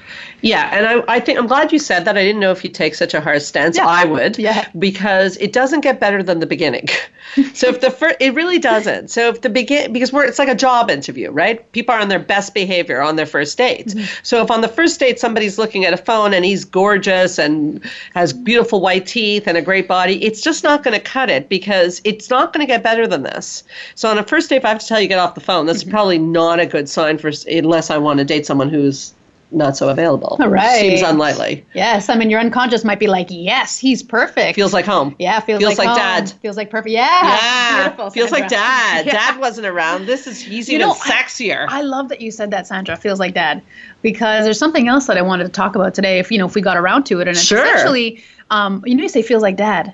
Yeah, 0.42 0.70
and 0.72 0.86
I, 0.86 1.14
I 1.16 1.18
think 1.20 1.38
I'm 1.38 1.46
glad 1.46 1.72
you 1.72 1.78
said 1.78 2.04
that. 2.04 2.16
I 2.16 2.22
didn't 2.22 2.40
know 2.40 2.50
if 2.52 2.62
you'd 2.62 2.74
take 2.74 2.94
such 2.94 3.14
a 3.14 3.20
hard 3.20 3.40
stance. 3.42 3.76
Yeah. 3.76 3.86
I 3.86 4.04
would, 4.04 4.38
Yeah. 4.38 4.68
because 4.78 5.36
it 5.38 5.52
doesn't 5.52 5.80
get 5.80 5.98
better 5.98 6.22
than 6.22 6.40
the 6.40 6.46
beginning. 6.46 6.86
so 7.54 7.68
if 7.68 7.80
the 7.80 7.90
first, 7.90 8.16
it 8.20 8.34
really 8.34 8.58
doesn't. 8.58 9.08
So 9.08 9.30
if 9.30 9.40
the 9.40 9.48
begin, 9.48 9.92
because 9.94 10.12
we're, 10.12 10.24
it's 10.26 10.38
like 10.38 10.48
a 10.48 10.54
job 10.54 10.90
interview, 10.90 11.30
right? 11.30 11.70
People 11.72 11.94
are 11.94 12.00
on 12.00 12.08
their 12.10 12.18
best 12.18 12.52
behavior 12.52 13.00
on 13.00 13.16
their 13.16 13.24
first 13.24 13.56
date. 13.56 13.86
Mm-hmm. 13.88 14.04
So 14.22 14.42
if 14.42 14.50
on 14.50 14.60
the 14.60 14.68
first 14.68 15.00
date 15.00 15.18
somebody's 15.18 15.56
looking 15.56 15.86
at 15.86 15.94
a 15.94 15.96
phone 15.96 16.34
and 16.34 16.44
he's 16.44 16.66
gorgeous 16.66 17.38
and 17.38 17.82
has 18.14 18.34
beautiful 18.34 18.82
white 18.82 19.06
teeth 19.06 19.46
and 19.46 19.56
a 19.56 19.62
great 19.62 19.88
body, 19.88 20.22
it's 20.22 20.42
just 20.42 20.62
not 20.64 20.82
going 20.84 20.94
to 20.94 21.02
cut 21.02 21.30
it 21.30 21.48
because 21.48 22.02
it's 22.04 22.28
not 22.28 22.52
going 22.52 22.60
to 22.64 22.70
get 22.70 22.82
better 22.82 23.06
than 23.06 23.22
this. 23.22 23.64
So 23.94 24.10
on 24.10 24.18
a 24.18 24.22
first 24.22 24.50
date, 24.50 24.56
if 24.56 24.64
I 24.66 24.68
have 24.68 24.80
to 24.80 24.86
tell 24.86 25.00
you 25.00 25.08
get 25.08 25.18
off 25.18 25.34
the 25.34 25.40
phone, 25.40 25.54
Mm-hmm. 25.54 25.66
that's 25.68 25.84
probably 25.84 26.18
not 26.18 26.58
a 26.60 26.66
good 26.66 26.88
sign 26.90 27.16
for 27.16 27.30
unless 27.59 27.90
I 27.90 27.98
want 27.98 28.18
to 28.18 28.24
date 28.24 28.46
someone 28.46 28.68
who's 28.68 29.14
not 29.50 29.76
so 29.76 29.88
available. 29.88 30.36
All 30.40 30.48
right. 30.48 30.80
Seems 30.80 31.02
unlikely. 31.02 31.64
Yes, 31.74 32.09
I 32.09 32.16
mean, 32.16 32.28
your 32.28 32.40
unconscious 32.40 32.82
might 32.84 32.98
be 32.98 33.07
like, 33.07 33.28
yes, 33.30 33.78
he's 33.78 34.02
perfect. 34.02 34.57
Feels 34.57 34.72
like 34.72 34.84
home. 34.84 35.14
yeah, 35.20 35.38
feels, 35.38 35.61
feels 35.61 35.78
like 35.78 35.86
home. 35.88 35.96
dad. 35.96 36.30
Feels 36.42 36.57
like 36.57 36.70
perfect. 36.70 36.90
Yeah, 36.90 37.07
Yeah. 37.22 37.82
beautiful. 37.84 38.11
Feels 38.11 38.32
like 38.32 38.48
dad. 38.48 39.07
Yeah. 39.07 39.12
Dad 39.12 39.38
wasn't 39.38 39.66
around. 39.68 40.07
This 40.07 40.26
is 40.26 40.40
he's 40.40 40.68
You 40.68 40.76
even 40.76 40.88
know, 40.88 40.94
I- 41.05 41.11
sexier. 41.11 41.66
I 41.68 41.82
love 41.82 42.09
that 42.09 42.20
you 42.20 42.32
said 42.32 42.50
that, 42.50 42.66
Sandra. 42.66 42.96
Feels 42.96 43.20
like 43.20 43.34
dad, 43.34 43.62
because 44.02 44.44
there's 44.44 44.59
something 44.59 44.88
else 44.88 45.07
that 45.07 45.18
I 45.18 45.22
wanted 45.22 45.44
to 45.44 45.50
talk 45.50 45.76
about 45.76 45.94
today. 45.94 46.18
If 46.18 46.32
you 46.32 46.38
know, 46.38 46.46
if 46.46 46.55
we 46.57 46.61
got 46.61 46.76
around 46.76 47.05
to 47.07 47.18
it, 47.20 47.28
and 47.28 47.36
it's 47.36 47.42
Sure. 47.44 47.64
essentially, 47.64 48.24
um, 48.50 48.82
you 48.86 48.96
know, 48.96 49.02
you 49.02 49.09
say 49.09 49.22
feels 49.22 49.42
like 49.42 49.57
dad. 49.57 49.92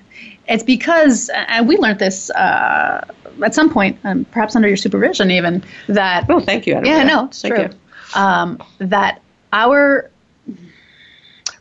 It's 0.51 0.64
because, 0.64 1.30
and 1.32 1.66
we 1.68 1.78
learned 1.78 2.01
this 2.01 2.28
uh, 2.30 3.07
at 3.42 3.55
some 3.55 3.70
point, 3.70 3.98
um, 4.05 4.24
perhaps 4.26 4.57
under 4.57 4.68
your 4.68 4.76
supervision, 4.76 5.30
even 5.30 5.62
that. 5.86 6.26
oh, 6.28 6.40
thank 6.40 6.66
you. 6.66 6.74
Adam. 6.74 6.86
yeah, 6.86 7.05
no, 7.05 7.26
it's 7.26 7.40
Thank 7.40 7.55
true. 7.55 7.64
you. 7.64 8.20
Um, 8.20 8.62
that 8.78 9.22
our 9.53 10.11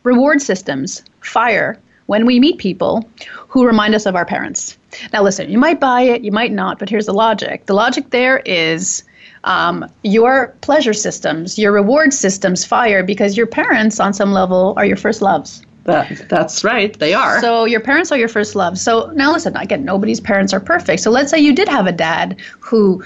reward 0.03 0.41
systems 0.41 1.03
fire 1.21 1.79
when 2.07 2.25
we 2.25 2.39
meet 2.39 2.57
people 2.57 3.07
who 3.47 3.65
remind 3.65 3.93
us 3.93 4.07
of 4.07 4.15
our 4.15 4.25
parents. 4.25 4.77
Now, 5.13 5.21
listen, 5.21 5.49
you 5.51 5.59
might 5.59 5.79
buy 5.79 6.01
it, 6.01 6.23
you 6.23 6.31
might 6.31 6.51
not, 6.51 6.79
but 6.79 6.89
here's 6.89 7.05
the 7.05 7.13
logic. 7.13 7.67
The 7.67 7.75
logic 7.75 8.09
there 8.09 8.39
is 8.39 9.03
um, 9.43 9.85
your 10.03 10.47
pleasure 10.61 10.93
systems, 10.93 11.59
your 11.59 11.71
reward 11.71 12.13
systems 12.13 12.65
fire 12.65 13.03
because 13.03 13.37
your 13.37 13.45
parents, 13.45 13.99
on 13.99 14.13
some 14.13 14.31
level, 14.33 14.73
are 14.75 14.85
your 14.85 14.97
first 14.97 15.21
loves. 15.21 15.61
That, 15.85 16.27
that's 16.29 16.63
right, 16.63 16.97
they 16.99 17.13
are. 17.13 17.41
So 17.41 17.65
your 17.65 17.79
parents 17.79 18.11
are 18.11 18.17
your 18.17 18.27
first 18.27 18.55
love. 18.55 18.77
So 18.77 19.11
now 19.15 19.31
listen, 19.31 19.55
again, 19.55 19.83
nobody's 19.85 20.19
parents 20.19 20.53
are 20.53 20.59
perfect. 20.59 21.01
So 21.01 21.09
let's 21.11 21.31
say 21.31 21.39
you 21.39 21.53
did 21.55 21.67
have 21.67 21.87
a 21.87 21.91
dad 21.91 22.39
who 22.59 23.03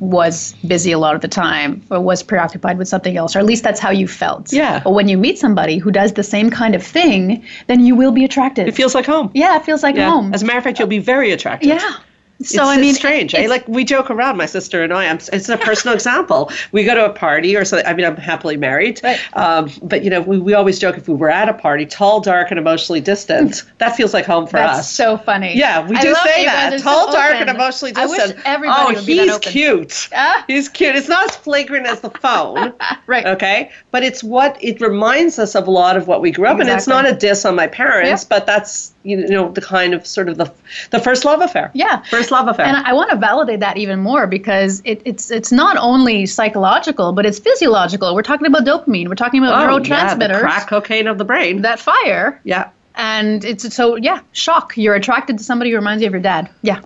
was 0.00 0.52
busy 0.66 0.92
a 0.92 0.98
lot 0.98 1.16
of 1.16 1.22
the 1.22 1.28
time 1.28 1.82
or 1.90 2.00
was 2.00 2.22
preoccupied 2.22 2.78
with 2.78 2.86
something 2.86 3.16
else, 3.16 3.34
or 3.34 3.40
at 3.40 3.44
least 3.46 3.64
that's 3.64 3.80
how 3.80 3.90
you 3.90 4.06
felt. 4.06 4.52
Yeah. 4.52 4.80
But 4.84 4.92
when 4.92 5.08
you 5.08 5.18
meet 5.18 5.38
somebody 5.38 5.78
who 5.78 5.90
does 5.90 6.12
the 6.12 6.22
same 6.22 6.50
kind 6.50 6.76
of 6.76 6.84
thing, 6.84 7.44
then 7.66 7.84
you 7.84 7.96
will 7.96 8.12
be 8.12 8.24
attracted. 8.24 8.68
it 8.68 8.76
feels 8.76 8.94
like 8.94 9.06
home. 9.06 9.30
yeah, 9.34 9.56
it 9.56 9.64
feels 9.64 9.82
like 9.82 9.96
Yeah. 9.96 10.08
home. 10.10 10.32
As 10.32 10.42
a 10.42 10.46
matter 10.46 10.58
of 10.58 10.64
fact, 10.64 10.78
you'll 10.78 10.86
be 10.88 11.00
very 11.00 11.32
attracted. 11.32 11.68
yeah. 11.68 11.96
So 12.40 12.62
it's, 12.62 12.70
I 12.70 12.76
mean, 12.76 12.90
it's 12.90 12.98
strange. 12.98 13.34
it's- 13.34 13.50
Like 13.50 13.66
we 13.66 13.84
joke 13.84 14.10
around, 14.10 14.36
my 14.36 14.46
sister 14.46 14.84
and 14.84 14.92
I. 14.92 15.06
I'm, 15.06 15.18
it's 15.32 15.48
a 15.48 15.56
personal 15.56 15.94
example. 16.00 16.52
We 16.70 16.84
go 16.84 16.94
to 16.94 17.06
a 17.06 17.12
party 17.12 17.56
or 17.56 17.64
something. 17.64 17.84
I 17.86 17.94
mean, 17.94 18.06
I'm 18.06 18.16
happily 18.16 18.56
married, 18.56 19.00
Right. 19.02 19.18
um, 19.36 19.70
but 19.82 20.04
you 20.04 20.10
know, 20.10 20.20
we, 20.20 20.38
we 20.38 20.54
always 20.54 20.78
joke 20.78 20.96
if 20.96 21.08
we 21.08 21.14
were 21.14 21.30
at 21.30 21.48
a 21.48 21.52
party, 21.54 21.84
tall, 21.84 22.20
dark, 22.20 22.50
and 22.52 22.58
emotionally 22.58 23.00
distant, 23.00 23.64
that 23.78 23.96
feels 23.96 24.14
like 24.14 24.24
home 24.24 24.46
for 24.46 24.58
us. 24.58 24.68
That's 24.76 24.78
us. 24.80 24.92
so 24.92 25.16
funny. 25.18 25.56
yeah, 25.58 25.84
we 25.88 25.96
I 25.96 26.00
do 26.00 26.14
say 26.14 26.44
that. 26.44 26.78
Tall, 26.80 27.06
so 27.08 27.12
dark, 27.12 27.34
and 27.34 27.50
emotionally 27.50 27.92
distant. 27.92 28.20
I 28.20 28.34
wish 28.34 28.42
everybody 28.44 28.82
oh, 28.82 28.94
would 28.94 29.06
be 29.06 29.16
that 29.16 29.22
he's 29.24 29.32
open. 29.34 29.52
cute. 29.52 30.08
Ah. 30.14 30.44
He's 30.46 30.68
cute. 30.68 30.94
It's 30.94 31.08
not 31.08 31.28
as 31.28 31.34
flagrant 31.36 31.86
as 31.86 32.00
the 32.00 32.10
phone. 32.10 32.72
Right. 33.06 33.24
Okay. 33.26 33.70
But 33.90 34.02
it's 34.02 34.22
what 34.22 34.62
it 34.62 34.82
reminds 34.82 35.38
us 35.38 35.54
of 35.54 35.66
a 35.66 35.70
lot 35.70 35.96
of 35.96 36.06
what 36.08 36.20
we 36.20 36.30
grew 36.30 36.46
up 36.46 36.60
in. 36.60 36.68
It's 36.68 36.86
not 36.86 37.08
a 37.08 37.14
diss 37.14 37.46
on 37.46 37.56
my 37.56 37.66
parents, 37.66 38.22
but 38.22 38.44
that's 38.44 38.92
you 39.08 39.28
know 39.28 39.50
the 39.50 39.60
kind 39.60 39.94
of 39.94 40.06
sort 40.06 40.28
of 40.28 40.36
the 40.38 40.52
the 40.90 40.98
first 41.00 41.24
love 41.24 41.40
affair. 41.40 41.70
Yeah. 41.74 42.02
First 42.02 42.30
love 42.30 42.48
affair. 42.48 42.66
And 42.66 42.76
I 42.76 42.92
want 42.92 43.10
to 43.10 43.16
validate 43.16 43.60
that 43.60 43.76
even 43.76 44.00
more 44.00 44.26
because 44.26 44.82
it, 44.84 45.02
it's 45.04 45.30
it's 45.30 45.50
not 45.52 45.76
only 45.78 46.26
psychological, 46.26 47.12
but 47.12 47.24
it's 47.26 47.38
physiological. 47.38 48.14
We're 48.14 48.22
talking 48.22 48.46
about 48.46 48.64
dopamine. 48.64 49.08
We're 49.08 49.14
talking 49.14 49.42
about 49.42 49.54
Oh, 49.70 49.78
yeah, 49.78 50.14
neurotransmitters 50.16 50.40
crack 50.40 50.68
cocaine 50.68 51.06
of 51.06 51.18
the 51.18 51.24
brain. 51.24 51.62
that 51.62 51.80
fire. 51.80 52.40
yeah. 52.44 52.70
And 52.94 53.44
it's 53.44 53.74
so 53.74 53.94
yeah, 53.96 54.20
shock. 54.32 54.76
You're 54.76 54.94
attracted 54.96 55.38
to 55.38 55.44
somebody 55.44 55.70
who 55.70 55.76
reminds 55.76 56.02
you 56.02 56.08
of 56.08 56.12
your 56.12 56.22
dad. 56.22 56.50
Yeah, 56.62 56.80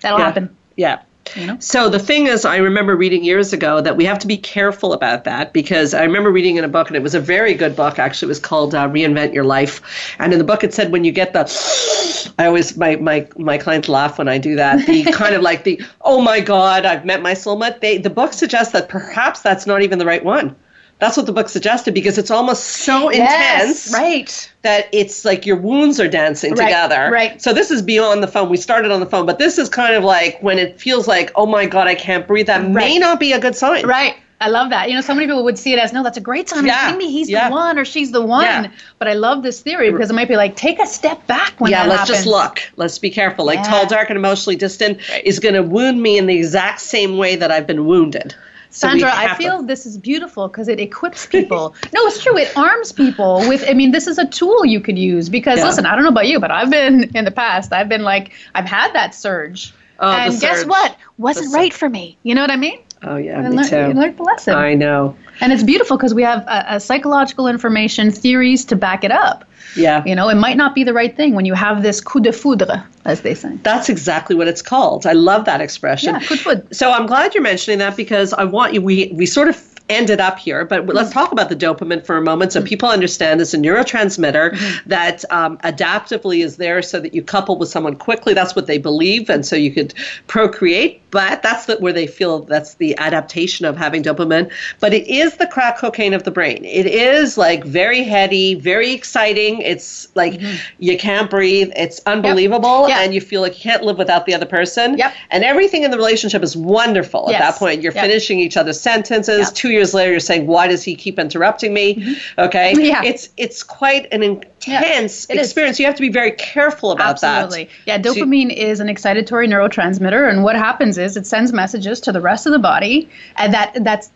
that'll 0.00 0.18
yeah. 0.18 0.24
happen. 0.24 0.56
Yeah. 0.76 1.02
You 1.36 1.46
know? 1.46 1.56
So 1.60 1.88
the 1.88 1.98
thing 1.98 2.26
is, 2.26 2.44
I 2.44 2.56
remember 2.56 2.96
reading 2.96 3.24
years 3.24 3.52
ago 3.52 3.80
that 3.80 3.96
we 3.96 4.04
have 4.04 4.18
to 4.20 4.26
be 4.26 4.36
careful 4.36 4.92
about 4.92 5.24
that 5.24 5.52
because 5.52 5.94
I 5.94 6.04
remember 6.04 6.30
reading 6.30 6.56
in 6.56 6.64
a 6.64 6.68
book, 6.68 6.88
and 6.88 6.96
it 6.96 7.02
was 7.02 7.14
a 7.14 7.20
very 7.20 7.54
good 7.54 7.76
book. 7.76 7.98
Actually, 7.98 8.26
it 8.26 8.28
was 8.28 8.40
called 8.40 8.74
uh, 8.74 8.88
"Reinvent 8.88 9.32
Your 9.34 9.44
Life," 9.44 9.80
and 10.18 10.32
in 10.32 10.38
the 10.38 10.44
book 10.44 10.64
it 10.64 10.74
said 10.74 10.92
when 10.92 11.04
you 11.04 11.12
get 11.12 11.32
the, 11.32 12.32
I 12.38 12.46
always 12.46 12.76
my 12.76 12.96
my 12.96 13.26
my 13.36 13.58
clients 13.58 13.88
laugh 13.88 14.18
when 14.18 14.28
I 14.28 14.38
do 14.38 14.56
that. 14.56 14.86
The 14.86 15.04
kind 15.12 15.34
of 15.34 15.42
like 15.42 15.64
the 15.64 15.80
oh 16.02 16.20
my 16.20 16.40
god, 16.40 16.84
I've 16.84 17.04
met 17.04 17.22
my 17.22 17.32
soulmate. 17.32 17.80
They 17.80 17.98
the 17.98 18.10
book 18.10 18.32
suggests 18.32 18.72
that 18.72 18.88
perhaps 18.88 19.40
that's 19.40 19.66
not 19.66 19.82
even 19.82 19.98
the 19.98 20.06
right 20.06 20.24
one. 20.24 20.56
That's 21.00 21.16
what 21.16 21.26
the 21.26 21.32
book 21.32 21.48
suggested 21.48 21.94
because 21.94 22.18
it's 22.18 22.30
almost 22.30 22.64
so 22.64 23.08
intense 23.08 23.92
right. 23.92 24.52
that 24.62 24.88
it's 24.92 25.24
like 25.24 25.46
your 25.46 25.56
wounds 25.56 25.98
are 25.98 26.08
dancing 26.08 26.52
Right, 26.54 26.66
together. 26.66 27.10
right. 27.10 27.40
So 27.40 27.52
this 27.52 27.70
is 27.70 27.80
beyond 27.82 28.22
the 28.22 28.28
phone. 28.28 28.50
We 28.50 28.58
started 28.58 28.90
on 28.92 29.00
the 29.00 29.06
phone, 29.06 29.24
but 29.26 29.38
this 29.38 29.58
is 29.58 29.68
kind 29.68 29.94
of 29.94 30.04
like 30.04 30.38
when 30.42 30.58
it 30.58 30.78
feels 30.80 31.08
like, 31.08 31.32
oh 31.36 31.46
my 31.46 31.66
God, 31.66 31.86
I 31.88 31.94
can't 31.94 32.26
breathe. 32.26 32.46
That 32.46 32.68
may 32.70 32.98
not 32.98 33.18
be 33.18 33.32
a 33.32 33.40
good 33.40 33.56
sign. 33.56 33.86
Right. 33.86 34.16
I 34.42 34.48
love 34.48 34.70
that. 34.70 34.88
You 34.88 34.94
know, 34.94 35.02
so 35.02 35.12
many 35.14 35.26
people 35.26 35.44
would 35.44 35.58
see 35.58 35.74
it 35.74 35.78
as, 35.78 35.92
no, 35.92 36.02
that's 36.02 36.16
a 36.16 36.20
great 36.20 36.48
sign. 36.48 36.64
Yeah, 36.64 36.96
me 36.96 37.10
he's 37.10 37.28
yeah. 37.28 37.48
the 37.50 37.54
one 37.54 37.78
or 37.78 37.84
she's 37.84 38.10
the 38.10 38.24
one. 38.24 38.44
Yeah. 38.44 38.70
But 38.98 39.06
I 39.08 39.12
love 39.12 39.42
this 39.42 39.60
theory 39.60 39.92
because 39.92 40.08
it 40.08 40.14
might 40.14 40.28
be 40.28 40.36
like, 40.36 40.56
take 40.56 40.80
a 40.80 40.86
step 40.86 41.26
back 41.26 41.60
when 41.60 41.70
yeah, 41.70 41.82
that 41.82 41.88
let's 41.90 42.00
happens. 42.08 42.18
just 42.18 42.26
look. 42.26 42.60
Let's 42.76 42.98
be 42.98 43.10
careful. 43.10 43.44
Like 43.44 43.58
Yeah. 43.58 43.64
tall, 43.64 43.86
dark, 43.86 44.08
and 44.08 44.16
emotionally 44.18 44.56
distant 44.56 44.98
is 45.24 45.40
going 45.40 45.54
to 45.56 45.62
wound 45.62 46.00
me 46.02 46.16
in 46.16 46.24
the 46.26 46.36
exact 46.38 46.80
same 46.80 47.18
way 47.18 47.36
that 47.36 47.50
I've 47.50 47.66
been 47.66 47.84
wounded. 47.86 48.34
So 48.72 48.88
Sandra, 48.88 49.10
I 49.10 49.22
have 49.26 49.36
to- 49.36 49.42
feel 49.42 49.62
this 49.62 49.84
is 49.84 49.98
beautiful 49.98 50.46
because 50.48 50.68
it 50.68 50.78
equips 50.78 51.26
people. 51.26 51.74
no, 51.92 52.06
it's 52.06 52.22
true. 52.22 52.36
It 52.38 52.56
arms 52.56 52.92
people 52.92 53.40
with, 53.48 53.64
I 53.68 53.74
mean, 53.74 53.90
this 53.90 54.06
is 54.06 54.16
a 54.18 54.26
tool 54.26 54.64
you 54.64 54.80
could 54.80 54.98
use 54.98 55.28
because, 55.28 55.58
Yeah. 55.58 55.66
listen, 55.66 55.86
I 55.86 55.94
don't 55.94 56.04
know 56.04 56.10
about 56.10 56.28
you, 56.28 56.38
but 56.38 56.50
I've 56.52 56.70
been 56.70 57.10
in 57.16 57.24
the 57.24 57.32
past, 57.32 57.72
I've 57.72 57.88
been 57.88 58.02
like, 58.04 58.32
I've 58.54 58.66
had 58.66 58.92
that 58.94 59.14
surge. 59.14 59.74
Oh, 59.98 60.10
and 60.10 60.40
guess 60.40 60.64
what? 60.64 60.96
Wasn't 61.18 61.52
right 61.52 61.74
for 61.74 61.88
me. 61.88 62.16
You 62.22 62.34
know 62.34 62.40
what 62.40 62.50
I 62.50 62.56
mean? 62.56 62.78
Oh 63.02 63.16
yeah, 63.16 63.38
I 63.38 63.48
me 63.48 63.56
learned, 63.56 63.68
too. 63.68 63.76
you 63.76 63.94
learned 63.94 64.16
the 64.18 64.22
lesson. 64.22 64.54
I 64.54 64.74
know. 64.74 65.16
and 65.40 65.52
it's 65.52 65.62
beautiful 65.62 65.96
because 65.96 66.12
we 66.14 66.22
have 66.22 66.40
a, 66.46 66.76
a 66.76 66.80
psychological 66.80 67.46
information, 67.48 68.10
theories 68.10 68.64
to 68.66 68.76
back 68.76 69.04
it 69.04 69.10
up. 69.10 69.44
Yeah. 69.76 70.02
You 70.04 70.14
know, 70.14 70.28
it 70.28 70.34
might 70.34 70.56
not 70.56 70.74
be 70.74 70.84
the 70.84 70.92
right 70.92 71.16
thing 71.16 71.34
when 71.34 71.44
you 71.44 71.54
have 71.54 71.82
this 71.82 72.00
coup 72.00 72.20
de 72.20 72.32
foudre, 72.32 72.84
as 73.04 73.20
they 73.22 73.34
say. 73.34 73.56
That's 73.62 73.88
exactly 73.88 74.34
what 74.34 74.48
it's 74.48 74.62
called. 74.62 75.06
I 75.06 75.12
love 75.12 75.44
that 75.44 75.60
expression. 75.60 76.14
Yeah, 76.14 76.20
coup 76.20 76.36
de 76.36 76.42
foudre. 76.42 76.74
So 76.74 76.90
I'm 76.90 77.06
glad 77.06 77.34
you're 77.34 77.42
mentioning 77.42 77.78
that 77.78 77.96
because 77.96 78.32
I 78.32 78.44
want 78.44 78.74
you. 78.74 78.82
We 78.82 79.12
we 79.14 79.26
sort 79.26 79.48
of 79.48 79.56
ended 79.90 80.20
up 80.20 80.38
here, 80.38 80.64
but 80.64 80.86
let's 80.86 81.10
mm. 81.10 81.14
talk 81.14 81.32
about 81.32 81.48
the 81.48 81.56
dopamine 81.56 82.04
for 82.04 82.16
a 82.16 82.22
moment 82.22 82.52
so 82.52 82.60
mm. 82.60 82.66
people 82.66 82.88
understand 82.88 83.40
it's 83.40 83.54
a 83.54 83.58
neurotransmitter 83.58 84.52
mm. 84.52 84.84
that 84.84 85.24
um, 85.30 85.58
adaptively 85.58 86.44
is 86.44 86.56
there 86.56 86.82
so 86.82 87.00
that 87.00 87.14
you 87.14 87.22
couple 87.22 87.56
with 87.56 87.68
someone 87.68 87.96
quickly. 87.96 88.34
That's 88.34 88.56
what 88.56 88.66
they 88.66 88.78
believe, 88.78 89.30
and 89.30 89.44
so 89.44 89.56
you 89.56 89.72
could 89.72 89.94
procreate. 90.26 91.00
But 91.10 91.42
that's 91.42 91.66
the, 91.66 91.76
where 91.78 91.92
they 91.92 92.06
feel 92.06 92.40
that's 92.40 92.74
the 92.74 92.96
adaptation 92.98 93.66
of 93.66 93.76
having 93.76 94.02
dopamine. 94.02 94.50
But 94.78 94.94
it 94.94 95.08
is 95.08 95.36
the 95.36 95.46
crack 95.46 95.78
cocaine 95.78 96.14
of 96.14 96.22
the 96.22 96.30
brain. 96.30 96.64
It 96.64 96.86
is 96.86 97.36
like 97.36 97.64
very 97.64 98.04
heady, 98.04 98.54
very 98.54 98.92
exciting. 98.92 99.60
It's 99.60 100.08
like 100.14 100.34
mm-hmm. 100.34 100.56
you 100.78 100.96
can't 100.98 101.28
breathe. 101.28 101.72
It's 101.74 102.00
unbelievable, 102.06 102.88
Yeah. 102.88 103.00
and 103.00 103.12
you 103.12 103.20
feel 103.20 103.40
like 103.40 103.54
you 103.56 103.70
can't 103.70 103.82
live 103.82 103.98
without 103.98 104.26
the 104.26 104.34
other 104.34 104.46
person. 104.46 104.98
Yep. 104.98 105.14
And 105.30 105.42
everything 105.42 105.82
in 105.82 105.90
the 105.90 105.96
relationship 105.96 106.42
is 106.42 106.56
wonderful 106.56 107.30
at 107.30 107.38
that 107.38 107.56
point. 107.56 107.82
You're 107.82 107.92
Yep. 107.92 108.04
finishing 108.04 108.38
each 108.38 108.56
other's 108.56 108.80
sentences. 108.80 109.48
Yep. 109.48 109.54
Two 109.54 109.70
years 109.70 109.79
later, 109.94 110.10
you're 110.10 110.20
saying, 110.20 110.46
"Why 110.46 110.68
does 110.68 110.82
he 110.82 110.94
keep 110.94 111.18
interrupting 111.18 111.74
me?" 111.74 112.16
Okay. 112.38 112.72
Mm-hmm. 112.72 112.80
Yeah. 112.80 113.02
It's 113.04 113.30
it's 113.36 113.62
quite 113.62 114.06
an 114.12 114.22
intense 114.22 115.26
is. 115.26 115.38
experience. 115.38 115.78
You 115.78 115.86
have 115.86 115.96
to 115.96 116.02
be 116.02 116.10
very 116.10 116.32
careful 116.32 116.92
about 116.92 117.22
Absolutely. 117.22 117.64
that. 117.64 117.70
Yeah, 117.86 117.98
dopamine 117.98 118.54
is 118.54 118.80
an 118.80 118.88
excitatory 118.88 119.48
neurotransmitter, 119.48 120.28
and 120.30 120.44
what 120.44 120.56
happens 120.56 120.98
is 120.98 121.16
it 121.16 121.26
sends 121.26 121.52
messages 121.52 122.00
to 122.00 122.12
the 122.12 122.20
rest 122.20 122.46
of 122.46 122.52
the 122.52 122.58
body, 122.58 123.08
and 123.36 123.52
that 123.54 123.76
that's 123.82 124.10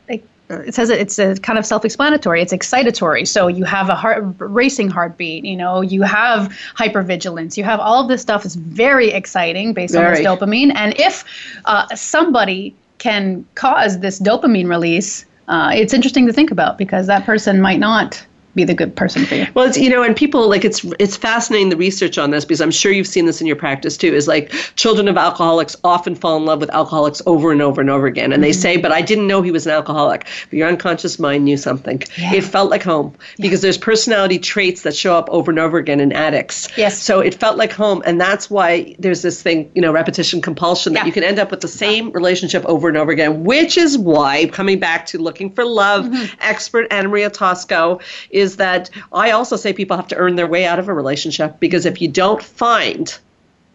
it 0.50 0.74
says 0.74 0.90
it, 0.90 1.00
it's 1.00 1.18
a 1.18 1.36
kind 1.36 1.58
of 1.58 1.64
self-explanatory. 1.64 2.42
It's 2.42 2.52
excitatory. 2.52 3.26
So 3.26 3.46
you 3.48 3.64
have 3.64 3.88
a 3.88 3.94
heart 3.94 4.24
racing 4.38 4.90
heartbeat. 4.90 5.44
You 5.44 5.56
know, 5.56 5.80
you 5.80 6.02
have 6.02 6.52
hypervigilance. 6.76 7.56
You 7.56 7.64
have 7.64 7.80
all 7.80 8.02
of 8.02 8.08
this 8.08 8.22
stuff 8.22 8.44
is 8.44 8.54
very 8.54 9.10
exciting 9.10 9.72
based 9.72 9.96
on 9.96 10.04
this 10.04 10.20
dopamine. 10.20 10.72
And 10.74 10.98
if 11.00 11.24
uh, 11.64 11.94
somebody 11.94 12.74
can 12.98 13.44
cause 13.54 14.00
this 14.00 14.20
dopamine 14.20 14.68
release, 14.68 15.24
uh, 15.48 15.70
it's 15.74 15.94
interesting 15.94 16.26
to 16.26 16.32
think 16.32 16.50
about 16.50 16.78
because 16.78 17.06
that 17.06 17.24
person 17.24 17.60
might 17.60 17.78
not 17.78 18.24
be 18.54 18.64
the 18.64 18.74
good 18.74 18.94
person 18.96 19.24
for 19.26 19.34
you. 19.34 19.46
Well, 19.54 19.66
it's 19.66 19.76
you 19.78 19.90
know, 19.90 20.02
and 20.02 20.14
people 20.16 20.48
like 20.48 20.64
it's 20.64 20.84
it's 20.98 21.16
fascinating 21.16 21.68
the 21.70 21.76
research 21.76 22.18
on 22.18 22.30
this 22.30 22.44
because 22.44 22.60
I'm 22.60 22.70
sure 22.70 22.92
you've 22.92 23.06
seen 23.06 23.26
this 23.26 23.40
in 23.40 23.46
your 23.46 23.56
practice 23.56 23.96
too. 23.96 24.14
Is 24.14 24.28
like 24.28 24.50
children 24.76 25.08
of 25.08 25.16
alcoholics 25.16 25.76
often 25.84 26.14
fall 26.14 26.36
in 26.36 26.44
love 26.44 26.60
with 26.60 26.70
alcoholics 26.70 27.20
over 27.26 27.52
and 27.52 27.60
over 27.62 27.80
and 27.80 27.90
over 27.90 28.06
again, 28.06 28.32
and 28.32 28.42
they 28.42 28.50
Mm-hmm. 28.50 28.60
say, 28.60 28.76
"But 28.76 28.92
I 28.92 29.02
didn't 29.02 29.26
know 29.26 29.42
he 29.42 29.50
was 29.50 29.66
an 29.66 29.72
alcoholic." 29.72 30.26
But 30.50 30.56
your 30.58 30.68
unconscious 30.68 31.18
mind 31.18 31.44
knew 31.44 31.56
something. 31.56 32.02
It 32.16 32.42
felt 32.42 32.70
like 32.70 32.82
home 32.82 33.14
because 33.38 33.62
there's 33.62 33.78
personality 33.78 34.38
traits 34.38 34.82
that 34.82 34.94
show 34.94 35.16
up 35.16 35.28
over 35.30 35.50
and 35.50 35.58
over 35.58 35.78
again 35.78 36.00
in 36.00 36.12
addicts. 36.12 36.68
Yes. 36.76 37.00
So 37.02 37.20
it 37.20 37.34
felt 37.34 37.56
like 37.56 37.72
home, 37.72 38.02
and 38.06 38.20
that's 38.20 38.50
why 38.50 38.94
there's 38.98 39.22
this 39.22 39.42
thing, 39.42 39.70
you 39.74 39.82
know, 39.82 39.92
repetition 39.92 40.40
compulsion 40.40 40.92
that 40.94 41.00
Yeah. 41.00 41.06
you 41.06 41.12
can 41.12 41.24
end 41.24 41.38
up 41.38 41.50
with 41.50 41.60
the 41.60 41.68
same 41.68 42.10
relationship 42.12 42.64
over 42.66 42.88
and 42.88 42.96
over 42.96 43.10
again. 43.12 43.44
Which 43.44 43.76
is 43.76 43.96
why 43.98 44.46
coming 44.52 44.78
back 44.78 45.06
to 45.06 45.18
looking 45.18 45.50
for 45.50 45.64
love, 45.64 46.04
Mm-hmm. 46.04 46.34
expert 46.40 46.86
Anna 46.90 47.08
Maria 47.08 47.30
Tosco 47.30 48.00
is 48.30 48.43
that 48.56 48.90
I 49.12 49.30
also 49.30 49.56
say 49.56 49.72
people 49.72 49.96
have 49.96 50.08
to 50.08 50.16
earn 50.16 50.36
their 50.36 50.46
way 50.46 50.66
out 50.66 50.78
of 50.78 50.88
a 50.88 50.94
relationship 50.94 51.58
because 51.60 51.86
if 51.86 52.00
you 52.00 52.08
don't 52.08 52.42
find, 52.42 53.16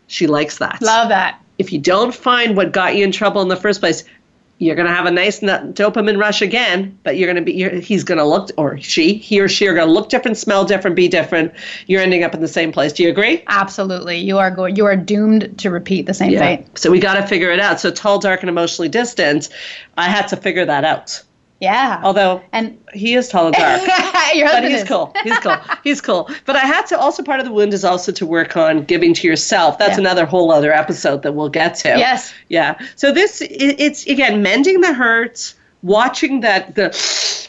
she 0.07 0.27
likes 0.27 0.57
that. 0.59 0.81
Love 0.81 1.09
that. 1.09 1.41
If 1.57 1.73
you 1.73 1.79
don't 1.79 2.15
find 2.15 2.55
what 2.55 2.71
got 2.71 2.95
you 2.95 3.03
in 3.03 3.11
trouble 3.11 3.41
in 3.41 3.49
the 3.49 3.55
first 3.55 3.81
place, 3.81 4.05
you're 4.59 4.75
going 4.75 4.87
to 4.87 4.93
have 4.93 5.05
a 5.05 5.11
nice 5.11 5.39
dopamine 5.39 6.19
rush 6.19 6.41
again, 6.41 6.97
but 7.03 7.17
you're 7.17 7.27
going 7.27 7.37
to 7.37 7.41
be, 7.41 7.53
you're, 7.53 7.71
he's 7.71 8.03
going 8.03 8.17
to 8.17 8.25
look, 8.25 8.49
or 8.57 8.77
she, 8.79 9.13
he 9.13 9.39
or 9.39 9.47
she 9.47 9.67
are 9.67 9.73
going 9.73 9.87
to 9.87 9.93
look 9.93 10.09
different, 10.09 10.37
smell 10.37 10.65
different, 10.65 10.97
be 10.97 11.07
different. 11.07 11.53
You're 11.87 12.01
ending 12.01 12.23
up 12.25 12.33
in 12.33 12.41
the 12.41 12.47
same 12.47 12.73
place. 12.73 12.91
Do 12.91 13.03
you 13.03 13.09
agree? 13.09 13.41
Absolutely. 13.47 14.17
You 14.17 14.37
are 14.37 14.51
going 14.51 14.75
you 14.75 14.85
are 14.85 14.97
doomed 14.97 15.57
to 15.59 15.69
repeat 15.71 16.05
the 16.05 16.13
same 16.13 16.31
fate. 16.37 16.77
So 16.77 16.91
we 16.91 16.99
got 16.99 17.13
to 17.15 17.25
figure 17.25 17.51
it 17.51 17.61
out. 17.61 17.79
So 17.79 17.89
tall, 17.89 18.19
dark, 18.19 18.41
and 18.41 18.49
emotionally 18.49 18.89
distant, 18.89 19.47
I 19.97 20.09
had 20.09 20.27
to 20.27 20.37
figure 20.37 20.65
that 20.65 20.83
out. 20.83 21.23
Yeah. 21.59 21.99
Although 22.03 22.41
and 22.53 22.79
he 22.93 23.15
is 23.15 23.27
tall 23.27 23.47
and 23.47 23.55
dark. 23.55 23.81
your 24.33 24.47
but 24.47 24.63
he's 24.63 24.81
is. 24.83 24.87
cool. 24.87 25.11
He's 25.23 25.37
cool. 25.39 25.55
He's 25.83 26.01
cool. 26.01 26.29
But 26.45 26.55
I 26.55 26.59
had 26.61 26.85
to 26.87 26.97
also 26.97 27.21
part 27.21 27.39
of 27.41 27.45
the 27.45 27.51
wound 27.51 27.73
is 27.73 27.83
also 27.83 28.11
to 28.13 28.25
work 28.25 28.55
on 28.55 28.85
giving 28.85 29.13
to 29.15 29.27
yourself. 29.27 29.77
That's 29.77 29.93
Yeah. 29.97 30.01
another 30.01 30.25
whole 30.25 30.51
other 30.51 30.71
episode 30.71 31.21
that 31.23 31.33
we'll 31.33 31.49
get 31.49 31.75
to. 31.75 31.89
Yes. 31.89 32.33
Yeah. 32.47 32.79
So 32.95 33.11
this 33.11 33.41
it, 33.41 33.51
it's 33.77 34.05
again 34.07 34.41
mending 34.41 34.79
the 34.81 34.93
hurts, 34.93 35.55
watching 35.83 36.39
that 36.41 36.75
the 36.75 36.87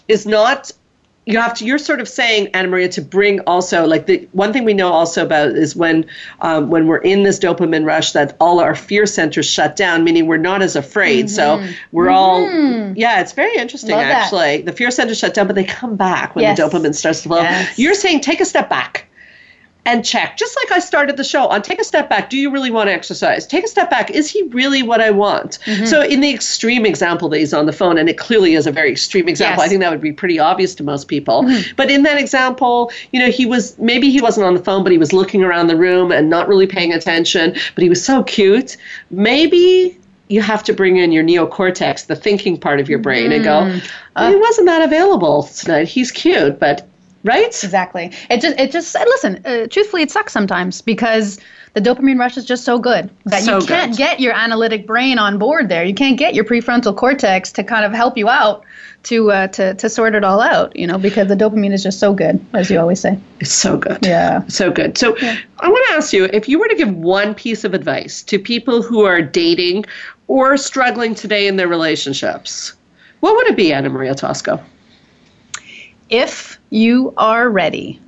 is 0.09 0.27
not 0.27 0.73
you 1.31 1.41
have 1.41 1.55
to 1.55 1.65
you're 1.65 1.79
sort 1.79 2.01
of 2.01 2.09
saying 2.09 2.49
anna 2.55 2.69
maria 2.69 2.89
to 2.89 3.03
bring 3.03 3.41
also 3.41 3.87
like 3.87 4.07
the 4.07 4.29
one 4.33 4.53
thing 4.53 4.65
we 4.65 4.75
know 4.75 4.89
also 4.89 5.25
about 5.25 5.51
is 5.51 5.77
when 5.77 6.05
um, 6.41 6.71
when 6.71 6.87
we're 6.87 6.99
in 6.99 7.23
this 7.23 7.39
dopamine 7.39 7.85
rush 7.85 8.13
that 8.13 8.37
all 8.41 8.61
our 8.61 8.75
fear 8.75 9.07
centers 9.07 9.47
shut 9.47 9.77
down 9.77 10.05
meaning 10.05 10.27
we're 10.27 10.37
not 10.37 10.63
as 10.63 10.77
afraid 10.77 11.27
mm-hmm. 11.27 11.35
so 11.35 11.75
we're 11.93 12.07
mm-hmm. 12.07 12.15
all 12.15 12.97
yeah 12.97 13.21
it's 13.21 13.33
very 13.33 13.57
interesting 13.57 13.91
Love 13.91 14.05
actually 14.05 14.59
that. 14.59 14.67
the 14.67 14.73
fear 14.73 14.91
centers 14.91 15.19
shut 15.19 15.35
down 15.35 15.47
but 15.47 15.57
they 15.57 15.65
come 15.65 15.97
back 15.97 16.35
when 16.35 16.43
yes. 16.43 16.57
the 16.57 16.63
dopamine 16.63 16.95
starts 16.95 17.23
to 17.23 17.29
flow 17.29 17.41
yes. 17.41 17.79
you're 17.79 17.95
saying 17.95 18.21
take 18.21 18.41
a 18.41 18.45
step 18.45 18.69
back 18.69 19.07
and 19.91 20.05
check. 20.05 20.37
Just 20.37 20.57
like 20.57 20.71
I 20.71 20.79
started 20.79 21.17
the 21.17 21.25
show 21.25 21.49
on 21.49 21.63
take 21.63 21.81
a 21.81 21.85
step 21.85 22.09
back. 22.09 22.31
Do 22.31 22.39
you 22.39 22.51
really 22.51 22.71
want 22.71 22.89
to 22.89 22.93
exercise? 22.93 23.47
Take 23.47 23.65
a 23.65 23.69
step 23.69 23.91
back. 23.91 24.11
Is 24.11 24.31
he 24.31 24.43
really 24.45 24.83
what 24.83 25.01
I 25.01 25.11
want? 25.11 25.59
Mm-hmm. 25.67 25.87
So, 25.87 26.03
in 26.03 26.21
the 26.21 26.33
extreme 26.33 26.87
example 26.87 27.29
that 27.31 27.39
he's 27.39 27.53
on 27.53 27.67
the 27.67 27.73
phone, 27.73 27.99
and 27.99 28.09
it 28.09 28.17
clearly 28.17 28.55
is 28.55 28.67
a 28.67 28.73
very 28.73 28.91
extreme 28.91 29.29
example, 29.29 29.63
yes. 29.63 29.67
I 29.67 29.69
think 29.69 29.81
that 29.81 29.91
would 29.91 30.01
be 30.01 30.13
pretty 30.13 30.39
obvious 30.39 30.75
to 30.77 30.85
most 30.85 31.09
people. 31.09 31.43
Mm-hmm. 31.43 31.75
But 31.77 31.91
in 31.91 32.05
that 32.05 32.19
example, 32.19 32.93
you 33.13 33.19
know, 33.19 33.31
he 33.31 33.47
was 33.47 33.77
maybe 33.79 34.11
he 34.11 34.23
wasn't 34.23 34.47
on 34.47 34.55
the 34.55 34.63
phone, 34.63 34.85
but 34.85 34.93
he 34.93 34.99
was 34.99 35.13
looking 35.13 35.43
around 35.43 35.67
the 35.67 35.77
room 35.77 36.13
and 36.13 36.31
not 36.31 36.47
really 36.47 36.67
paying 36.67 36.93
attention, 36.93 37.57
but 37.75 37.83
he 37.83 37.89
was 37.89 38.05
so 38.05 38.23
cute. 38.23 38.77
Maybe 39.11 39.99
you 40.29 40.41
have 40.41 40.63
to 40.63 40.73
bring 40.73 40.97
in 40.97 41.11
your 41.11 41.25
neocortex, 41.25 42.07
the 42.07 42.15
thinking 42.15 42.57
part 42.57 42.79
of 42.79 42.89
your 42.89 43.01
brain, 43.01 43.33
and 43.33 43.43
go, 43.43 43.63
mm. 43.63 43.91
uh, 44.15 44.31
he 44.31 44.37
wasn't 44.37 44.67
that 44.67 44.83
available 44.83 45.43
tonight. 45.43 45.89
He's 45.89 46.13
cute, 46.13 46.61
but 46.61 46.89
right? 47.25 47.47
Exactly. 47.47 48.13
It 48.29 48.41
just 48.41 48.59
it 48.59 48.73
just 48.73 48.95
listen 48.95 49.43
uh, 49.45 49.67
truthfully 49.69 50.03
it 50.03 50.11
sucks 50.11 50.33
sometimes 50.33 50.81
because 50.83 51.39
the 51.75 51.81
dopamine 51.81 52.19
rush 52.19 52.37
is 52.37 52.45
just 52.45 52.65
so 52.65 52.79
good 52.79 53.11
that 53.27 53.43
so 53.43 53.59
you 53.59 53.67
can't 53.67 53.93
good. 53.93 53.99
get 53.99 54.21
your 54.21 54.33
analytic 54.33 54.87
brain 54.87 55.19
on 55.19 55.39
board 55.39 55.69
there. 55.69 55.85
You 55.85 55.95
can't 55.95 56.19
get 56.19 56.35
your 56.35 56.45
prefrontal 56.45 56.97
cortex 56.97 57.53
to 57.53 57.65
kind 57.65 57.85
of 57.85 57.93
help 57.93 58.17
you 58.17 58.29
out 58.29 58.65
to 59.05 59.31
uh, 59.31 59.47
to 59.49 59.75
to 59.75 59.89
sort 59.89 60.15
it 60.15 60.25
all 60.25 60.41
out 60.41 60.75
you 60.77 60.87
know 60.87 60.99
because 60.99 61.29
the 61.29 61.37
dopamine 61.37 61.73
is 61.73 61.83
just 61.83 61.99
so 61.99 62.13
good 62.13 62.45
as 62.55 62.71
you 62.71 62.79
always 62.79 63.01
say. 63.01 63.19
It's 63.41 63.53
so 63.53 63.77
good. 63.77 64.05
Yeah. 64.05 64.47
So 64.49 64.71
good. 64.71 64.99
So 64.99 65.17
yeah. 65.19 65.39
i 65.61 65.69
want 65.69 65.87
to 65.89 65.95
ask 65.95 66.13
you 66.13 66.25
if 66.25 66.49
you 66.49 66.59
were 66.59 66.69
to 66.69 66.75
give 66.75 66.95
one 66.95 67.35
piece 67.35 67.65
of 67.65 67.75
advice 67.75 68.23
to 68.25 68.39
people 68.39 68.83
who 68.83 69.05
are 69.05 69.23
dating 69.23 69.85
or 70.27 70.57
struggling 70.57 71.15
today 71.15 71.47
in 71.47 71.57
their 71.57 71.69
relationships 71.69 72.75
what 73.21 73.35
would 73.37 73.47
it 73.49 73.57
be 73.57 73.73
anna 73.73 73.89
maria 73.89 74.15
tosco 74.15 74.63
if 76.11 76.59
you 76.71 77.15
are 77.17 77.49
ready, 77.49 78.01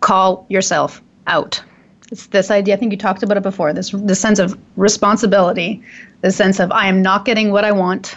call 0.00 0.46
yourself 0.48 1.02
out. 1.26 1.62
It's 2.10 2.28
this 2.28 2.50
idea, 2.50 2.74
I 2.74 2.76
think 2.78 2.92
you 2.92 2.98
talked 2.98 3.22
about 3.22 3.36
it 3.36 3.42
before, 3.42 3.72
this, 3.72 3.90
this 3.90 4.20
sense 4.20 4.38
of 4.38 4.58
responsibility, 4.76 5.82
the 6.20 6.30
sense 6.30 6.60
of 6.60 6.70
I 6.72 6.86
am 6.86 7.02
not 7.02 7.24
getting 7.24 7.50
what 7.50 7.64
I 7.64 7.72
want. 7.72 8.16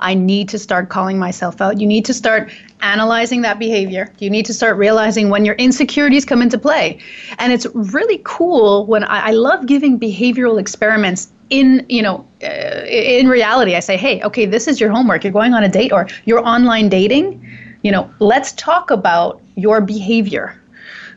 I 0.00 0.14
need 0.14 0.48
to 0.50 0.58
start 0.58 0.88
calling 0.88 1.18
myself 1.18 1.60
out. 1.60 1.80
You 1.80 1.86
need 1.86 2.04
to 2.06 2.14
start 2.14 2.50
analyzing 2.80 3.42
that 3.42 3.58
behavior. 3.58 4.12
You 4.18 4.30
need 4.30 4.46
to 4.46 4.54
start 4.54 4.76
realizing 4.76 5.28
when 5.28 5.44
your 5.44 5.54
insecurities 5.56 6.24
come 6.24 6.42
into 6.42 6.58
play. 6.58 6.98
And 7.38 7.52
it's 7.52 7.66
really 7.74 8.20
cool 8.24 8.86
when 8.86 9.04
I, 9.04 9.28
I 9.28 9.30
love 9.32 9.66
giving 9.66 10.00
behavioral 10.00 10.58
experiments 10.58 11.30
in 11.50 11.84
you 11.88 12.00
know 12.00 12.24
uh, 12.44 12.84
in 12.86 13.28
reality 13.28 13.74
i 13.74 13.80
say 13.80 13.96
hey 13.96 14.22
okay 14.22 14.46
this 14.46 14.68
is 14.68 14.80
your 14.80 14.88
homework 14.88 15.24
you're 15.24 15.32
going 15.32 15.52
on 15.52 15.64
a 15.64 15.68
date 15.68 15.92
or 15.92 16.06
you're 16.24 16.46
online 16.46 16.88
dating 16.88 17.44
you 17.82 17.90
know 17.90 18.08
let's 18.20 18.52
talk 18.52 18.92
about 18.92 19.42
your 19.56 19.80
behavior 19.80 20.59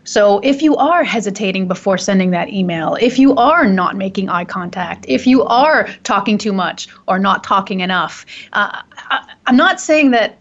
so 0.04 0.40
if 0.40 0.62
you 0.62 0.76
are 0.76 1.04
hesitating 1.04 1.68
before 1.68 1.98
sending 1.98 2.32
that 2.32 2.50
email 2.50 2.96
if 3.02 3.18
you 3.18 3.36
are 3.36 3.66
not 3.66 3.96
making 3.96 4.30
eye 4.30 4.46
contact 4.46 5.06
if 5.08 5.26
you 5.26 5.44
are 5.44 5.88
talking 6.04 6.38
too 6.38 6.54
much 6.54 6.88
or 7.08 7.20
not 7.20 7.44
talking 7.44 7.80
enough 7.80 8.26
uh, 8.54 8.82
I, 9.10 9.34
i'm 9.48 9.58
not 9.58 9.80
saying 9.80 10.12
that 10.12 10.38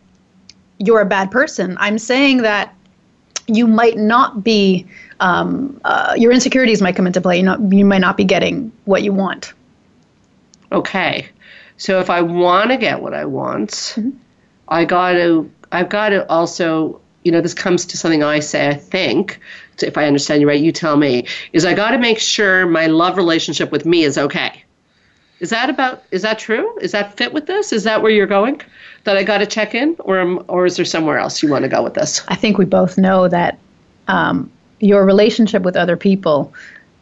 you're 0.82 1.00
a 1.00 1.06
bad 1.06 1.30
person. 1.30 1.76
I'm 1.78 1.98
saying 1.98 2.38
that 2.38 2.74
you 3.46 3.66
might 3.66 3.96
not 3.96 4.42
be 4.42 4.86
um, 5.20 5.80
uh, 5.84 6.14
your 6.16 6.32
insecurities 6.32 6.82
might 6.82 6.96
come 6.96 7.06
into 7.06 7.20
play. 7.20 7.36
You, 7.36 7.44
know, 7.44 7.68
you 7.70 7.84
might 7.84 8.00
not 8.00 8.16
be 8.16 8.24
getting 8.24 8.72
what 8.84 9.04
you 9.04 9.12
want. 9.12 9.52
Okay, 10.72 11.28
so 11.76 12.00
if 12.00 12.10
I 12.10 12.22
want 12.22 12.70
to 12.70 12.76
get 12.76 13.00
what 13.00 13.14
I 13.14 13.24
want, 13.26 13.70
mm-hmm. 13.70 14.10
I 14.68 14.84
got 14.84 15.12
to, 15.12 15.50
I've 15.70 15.88
got 15.88 16.08
to 16.08 16.28
also, 16.28 17.00
you 17.24 17.32
know, 17.32 17.40
this 17.40 17.54
comes 17.54 17.86
to 17.86 17.96
something 17.96 18.22
I 18.22 18.40
say, 18.40 18.68
I 18.68 18.74
think, 18.74 19.38
if 19.80 19.96
I 19.96 20.06
understand 20.06 20.40
you 20.40 20.48
right, 20.48 20.60
you 20.60 20.72
tell 20.72 20.96
me, 20.96 21.26
is 21.52 21.64
I 21.64 21.74
got 21.74 21.92
to 21.92 21.98
make 21.98 22.18
sure 22.18 22.66
my 22.66 22.86
love 22.86 23.16
relationship 23.16 23.70
with 23.70 23.84
me 23.84 24.02
is 24.02 24.18
okay. 24.18 24.64
Is 25.40 25.50
that 25.50 25.70
about, 25.70 26.04
is 26.10 26.22
that 26.22 26.38
true? 26.38 26.78
Is 26.78 26.92
that 26.92 27.16
fit 27.16 27.32
with 27.32 27.46
this? 27.46 27.72
Is 27.72 27.84
that 27.84 28.02
where 28.02 28.12
you're 28.12 28.26
going? 28.26 28.60
That 29.04 29.16
I 29.16 29.24
got 29.24 29.38
to 29.38 29.46
check 29.46 29.74
in? 29.74 29.96
Or, 30.00 30.20
or 30.48 30.66
is 30.66 30.76
there 30.76 30.84
somewhere 30.84 31.18
else 31.18 31.42
you 31.42 31.50
want 31.50 31.64
to 31.64 31.68
go 31.68 31.82
with 31.82 31.94
this? 31.94 32.22
I 32.28 32.36
think 32.36 32.58
we 32.58 32.64
both 32.64 32.96
know 32.96 33.26
that 33.26 33.58
um, 34.06 34.50
your 34.78 35.04
relationship 35.04 35.62
with 35.62 35.76
other 35.76 35.96
people 35.96 36.52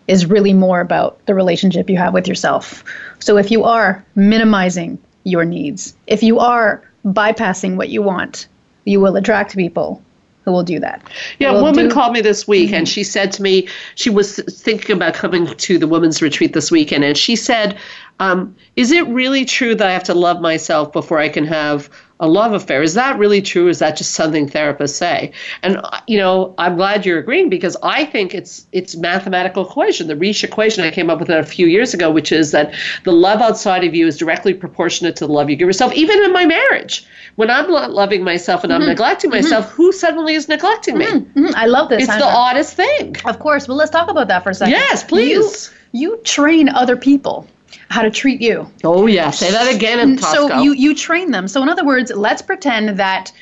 is 0.09 0.27
really 0.27 0.55
more 0.55 0.81
about 0.81 1.25
the 1.27 1.35
relationship 1.35 1.91
you 1.91 1.97
have 1.99 2.15
with 2.15 2.27
yourself. 2.27 2.83
So 3.19 3.37
if 3.37 3.51
you 3.51 3.65
are 3.65 4.05
minimizing 4.15 4.99
your 5.25 5.45
needs, 5.45 5.95
if 6.07 6.23
you 6.23 6.39
are 6.39 6.83
bypassing 7.05 7.77
what 7.77 7.91
you 7.91 8.03
want, 8.03 8.49
you 8.87 9.01
will 9.01 9.17
attract 9.17 9.55
people 9.55 10.03
who 10.45 10.53
will 10.53 10.63
do 10.63 10.81
that. 10.81 11.03
Yeah, 11.39 11.51
a 11.51 11.63
woman 11.63 11.89
do- 11.89 11.95
called 11.95 12.13
me 12.13 12.21
this 12.21 12.49
week 12.49 12.69
mm-hmm. 12.69 12.77
and 12.77 12.89
she 12.89 13.05
said 13.05 13.33
to 13.33 13.43
me, 13.43 13.69
she 13.95 14.11
was 14.11 14.37
thinking 14.37 14.97
about 14.97 15.15
coming 15.15 15.47
to 15.47 15.79
the 15.79 15.87
women's 15.87 16.23
retreat 16.23 16.53
this 16.53 16.71
weekend, 16.71 17.05
and 17.05 17.17
she 17.17 17.37
said, 17.37 17.79
um, 18.21 18.55
Is 18.77 18.91
it 18.91 19.07
really 19.09 19.45
true 19.45 19.75
that 19.75 19.89
I 19.89 19.93
have 19.93 20.05
to 20.05 20.15
love 20.15 20.41
myself 20.41 20.93
before 20.93 21.19
I 21.19 21.29
can 21.29 21.45
have 21.45 21.91
a 22.21 22.29
love 22.29 22.53
affair. 22.53 22.83
Is 22.83 22.95
that 22.95 23.19
really 23.19 23.41
true? 23.43 23.69
Is 23.69 23.79
that 23.79 23.97
just 23.97 24.13
something 24.13 24.49
therapists 24.49 24.95
say? 24.95 25.33
And 25.63 25.81
you 26.07 26.19
know, 26.19 26.55
I'm 26.59 26.77
glad 26.77 27.05
you're 27.05 27.19
agreeing 27.19 27.49
because 27.49 27.77
I 27.83 28.05
think 28.05 28.35
it's 28.35 28.67
it's 28.73 28.95
mathematical 28.97 29.67
equation, 29.67 30.07
the 30.07 30.15
Risch 30.15 30.45
equation. 30.45 30.85
I 30.85 30.91
came 30.91 31.11
up 31.11 31.19
with 31.19 31.31
a 31.31 31.43
few 31.43 31.67
years 31.67 31.95
ago, 31.95 32.11
which 32.11 32.31
is 32.31 32.53
that 32.53 32.75
the 33.05 33.13
love 33.13 33.41
outside 33.41 33.85
of 33.85 33.95
you 33.95 34.07
is 34.07 34.19
directly 34.19 34.55
proportionate 34.55 35.17
to 35.17 35.27
the 35.27 35.33
love 35.33 35.49
you 35.49 35.57
give 35.57 35.67
yourself. 35.67 35.93
Even 35.95 36.23
in 36.23 36.33
my 36.33 36.45
marriage, 36.45 37.07
when 37.37 37.51
I'm 37.51 37.71
not 37.71 37.91
loving 37.91 38.23
myself 38.23 38.65
and 38.65 38.73
I'm 38.73 38.83
mm-hmm. 38.83 38.91
neglecting 38.91 39.31
mm-hmm. 39.31 39.43
myself, 39.43 39.71
who 39.71 39.91
suddenly 39.91 40.35
is 40.35 40.49
neglecting 40.49 40.99
me? 40.99 41.07
Mm-hmm. 41.07 41.45
mm-hmm. 41.45 41.57
I 41.57 41.67
love 41.67 41.89
this. 41.89 42.05
It's 42.05 42.17
the 42.17 42.25
oddest 42.25 42.77
thing. 42.77 43.17
Of 43.25 43.39
course. 43.39 43.67
Well, 43.67 43.79
let's 43.79 43.91
talk 43.91 44.11
about 44.11 44.29
that 44.29 44.43
for 44.43 44.51
a 44.51 44.55
second. 44.55 44.73
Yes, 44.73 45.05
please. 45.05 45.73
You, 45.93 46.11
you 46.11 46.17
train 46.19 46.69
other 46.69 46.97
people 46.97 47.49
how 47.89 48.03
to 48.03 48.11
treat 48.11 48.41
you. 48.41 48.71
Oh 48.85 49.07
yeah, 49.07 49.31
say 49.31 49.51
that 49.51 49.73
again. 49.75 50.17
Mm, 50.17 50.21
so 50.21 50.61
you 50.61 50.73
you 50.73 50.95
train 50.95 51.31
them. 51.31 51.49
So 51.49 51.63
in 51.63 51.69
other 51.69 51.85
words, 51.85 52.11
let's 52.15 52.43
pretend 52.43 52.99
that 52.99 53.33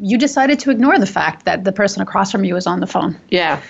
you 0.00 0.18
decided 0.18 0.58
to 0.60 0.70
ignore 0.70 0.98
the 0.98 1.06
fact 1.06 1.44
that 1.44 1.64
the 1.64 1.72
person 1.72 2.02
across 2.02 2.30
from 2.30 2.44
you 2.44 2.56
is 2.56 2.66
on 2.66 2.80
the 2.80 2.86
phone. 2.86 3.18
Yeah. 3.30 3.60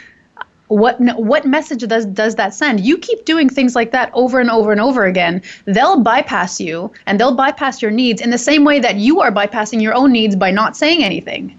What 0.68 1.00
what 1.16 1.44
message 1.46 1.86
does 1.88 2.06
does 2.06 2.36
that 2.36 2.54
send? 2.54 2.80
You 2.80 2.96
keep 2.98 3.24
doing 3.24 3.48
things 3.48 3.74
like 3.74 3.90
that 3.90 4.10
over 4.14 4.38
and 4.38 4.50
over 4.50 4.70
and 4.70 4.80
over 4.80 5.04
again. 5.04 5.42
They'll 5.64 6.00
bypass 6.00 6.60
you 6.60 6.92
and 7.06 7.18
they'll 7.18 7.34
bypass 7.34 7.82
your 7.82 7.90
needs 7.90 8.20
in 8.20 8.30
the 8.30 8.38
same 8.38 8.64
way 8.64 8.78
that 8.78 8.96
you 8.96 9.20
are 9.20 9.32
bypassing 9.32 9.82
your 9.82 9.94
own 9.94 10.12
needs 10.12 10.36
by 10.36 10.50
not 10.52 10.76
saying 10.76 11.02
anything 11.02 11.58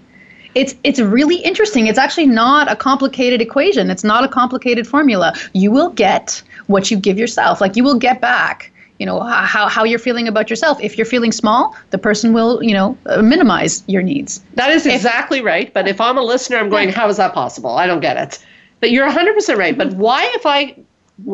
it's 0.54 0.74
it's 0.84 1.00
really 1.00 1.36
interesting. 1.36 1.86
It's 1.86 1.98
actually 1.98 2.26
not 2.26 2.70
a 2.70 2.76
complicated 2.76 3.40
equation. 3.40 3.90
It's 3.90 4.04
not 4.04 4.24
a 4.24 4.28
complicated 4.28 4.86
formula. 4.86 5.34
You 5.52 5.70
will 5.70 5.90
get 5.90 6.42
what 6.72 6.90
you 6.90 6.96
give 6.96 7.18
yourself. 7.18 7.60
Like 7.60 7.76
you 7.76 7.84
will 7.84 7.98
get 7.98 8.20
back 8.20 8.72
you 9.02 9.06
know 9.06 9.18
how, 9.20 9.68
how 9.68 9.82
you're 9.82 9.98
feeling 9.98 10.28
about 10.28 10.48
yourself. 10.48 10.78
If 10.80 10.96
you're 10.96 11.04
feeling 11.06 11.32
small 11.32 11.76
the 11.90 11.98
person 11.98 12.32
will 12.32 12.62
you 12.62 12.72
know 12.72 12.96
uh, 13.06 13.20
minimize 13.20 13.82
your 13.88 14.00
needs. 14.00 14.40
That 14.54 14.70
is 14.70 14.86
exactly 14.86 15.38
if, 15.38 15.44
right 15.44 15.74
but 15.74 15.88
if 15.88 16.00
i'm 16.00 16.16
a 16.16 16.22
listener 16.22 16.58
i'm 16.58 16.68
going 16.68 16.90
how 16.90 17.08
is 17.08 17.16
that 17.16 17.34
possible? 17.34 17.70
I 17.70 17.88
don't 17.88 18.00
get 18.00 18.16
it. 18.16 18.38
But 18.78 18.92
you're 18.92 19.08
100% 19.08 19.56
right 19.56 19.76
but 19.76 19.92
why 19.94 20.30
if 20.36 20.46
i 20.46 20.76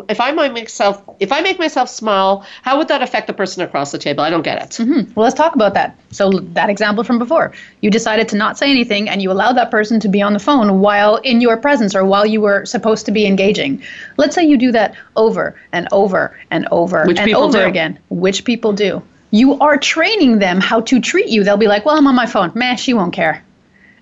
if 0.08 0.20
I 0.20 0.32
make 0.32 0.52
myself 0.52 1.02
if 1.20 1.32
I 1.32 1.40
make 1.40 1.58
myself 1.58 1.88
small, 1.88 2.44
how 2.62 2.78
would 2.78 2.88
that 2.88 3.02
affect 3.02 3.26
the 3.26 3.32
person 3.32 3.62
across 3.62 3.92
the 3.92 3.98
table? 3.98 4.22
I 4.22 4.30
don't 4.30 4.42
get 4.42 4.62
it. 4.62 4.70
Mm-hmm. 4.82 5.12
Well, 5.14 5.24
let's 5.24 5.34
talk 5.34 5.54
about 5.54 5.74
that. 5.74 5.98
So 6.10 6.30
that 6.30 6.70
example 6.70 7.04
from 7.04 7.18
before, 7.18 7.52
you 7.80 7.90
decided 7.90 8.28
to 8.28 8.36
not 8.36 8.58
say 8.58 8.70
anything, 8.70 9.08
and 9.08 9.22
you 9.22 9.30
allowed 9.30 9.54
that 9.54 9.70
person 9.70 10.00
to 10.00 10.08
be 10.08 10.22
on 10.22 10.32
the 10.32 10.38
phone 10.38 10.80
while 10.80 11.16
in 11.16 11.40
your 11.40 11.56
presence 11.56 11.94
or 11.94 12.04
while 12.04 12.26
you 12.26 12.40
were 12.40 12.64
supposed 12.64 13.06
to 13.06 13.12
be 13.12 13.26
engaging. 13.26 13.82
Let's 14.16 14.34
say 14.34 14.44
you 14.44 14.56
do 14.58 14.72
that 14.72 14.94
over 15.16 15.56
and 15.72 15.88
over 15.92 16.38
and 16.50 16.66
over 16.70 17.04
Which 17.06 17.18
and 17.18 17.34
over 17.34 17.58
do. 17.58 17.66
again. 17.66 17.98
Which 18.08 18.44
people 18.44 18.72
do? 18.72 19.02
You 19.30 19.60
are 19.60 19.76
training 19.76 20.38
them 20.38 20.60
how 20.60 20.80
to 20.82 21.00
treat 21.00 21.28
you. 21.28 21.44
They'll 21.44 21.58
be 21.58 21.68
like, 21.68 21.84
"Well, 21.84 21.96
I'm 21.96 22.06
on 22.06 22.14
my 22.14 22.26
phone. 22.26 22.52
Man, 22.54 22.76
she 22.76 22.94
won't 22.94 23.12
care," 23.12 23.42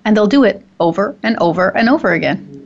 and 0.05 0.17
they'll 0.17 0.29
do 0.29 0.45
it 0.45 0.65
over 0.79 1.17
and 1.23 1.37
over 1.39 1.77
and 1.77 1.89
over 1.89 2.13
again. 2.13 2.66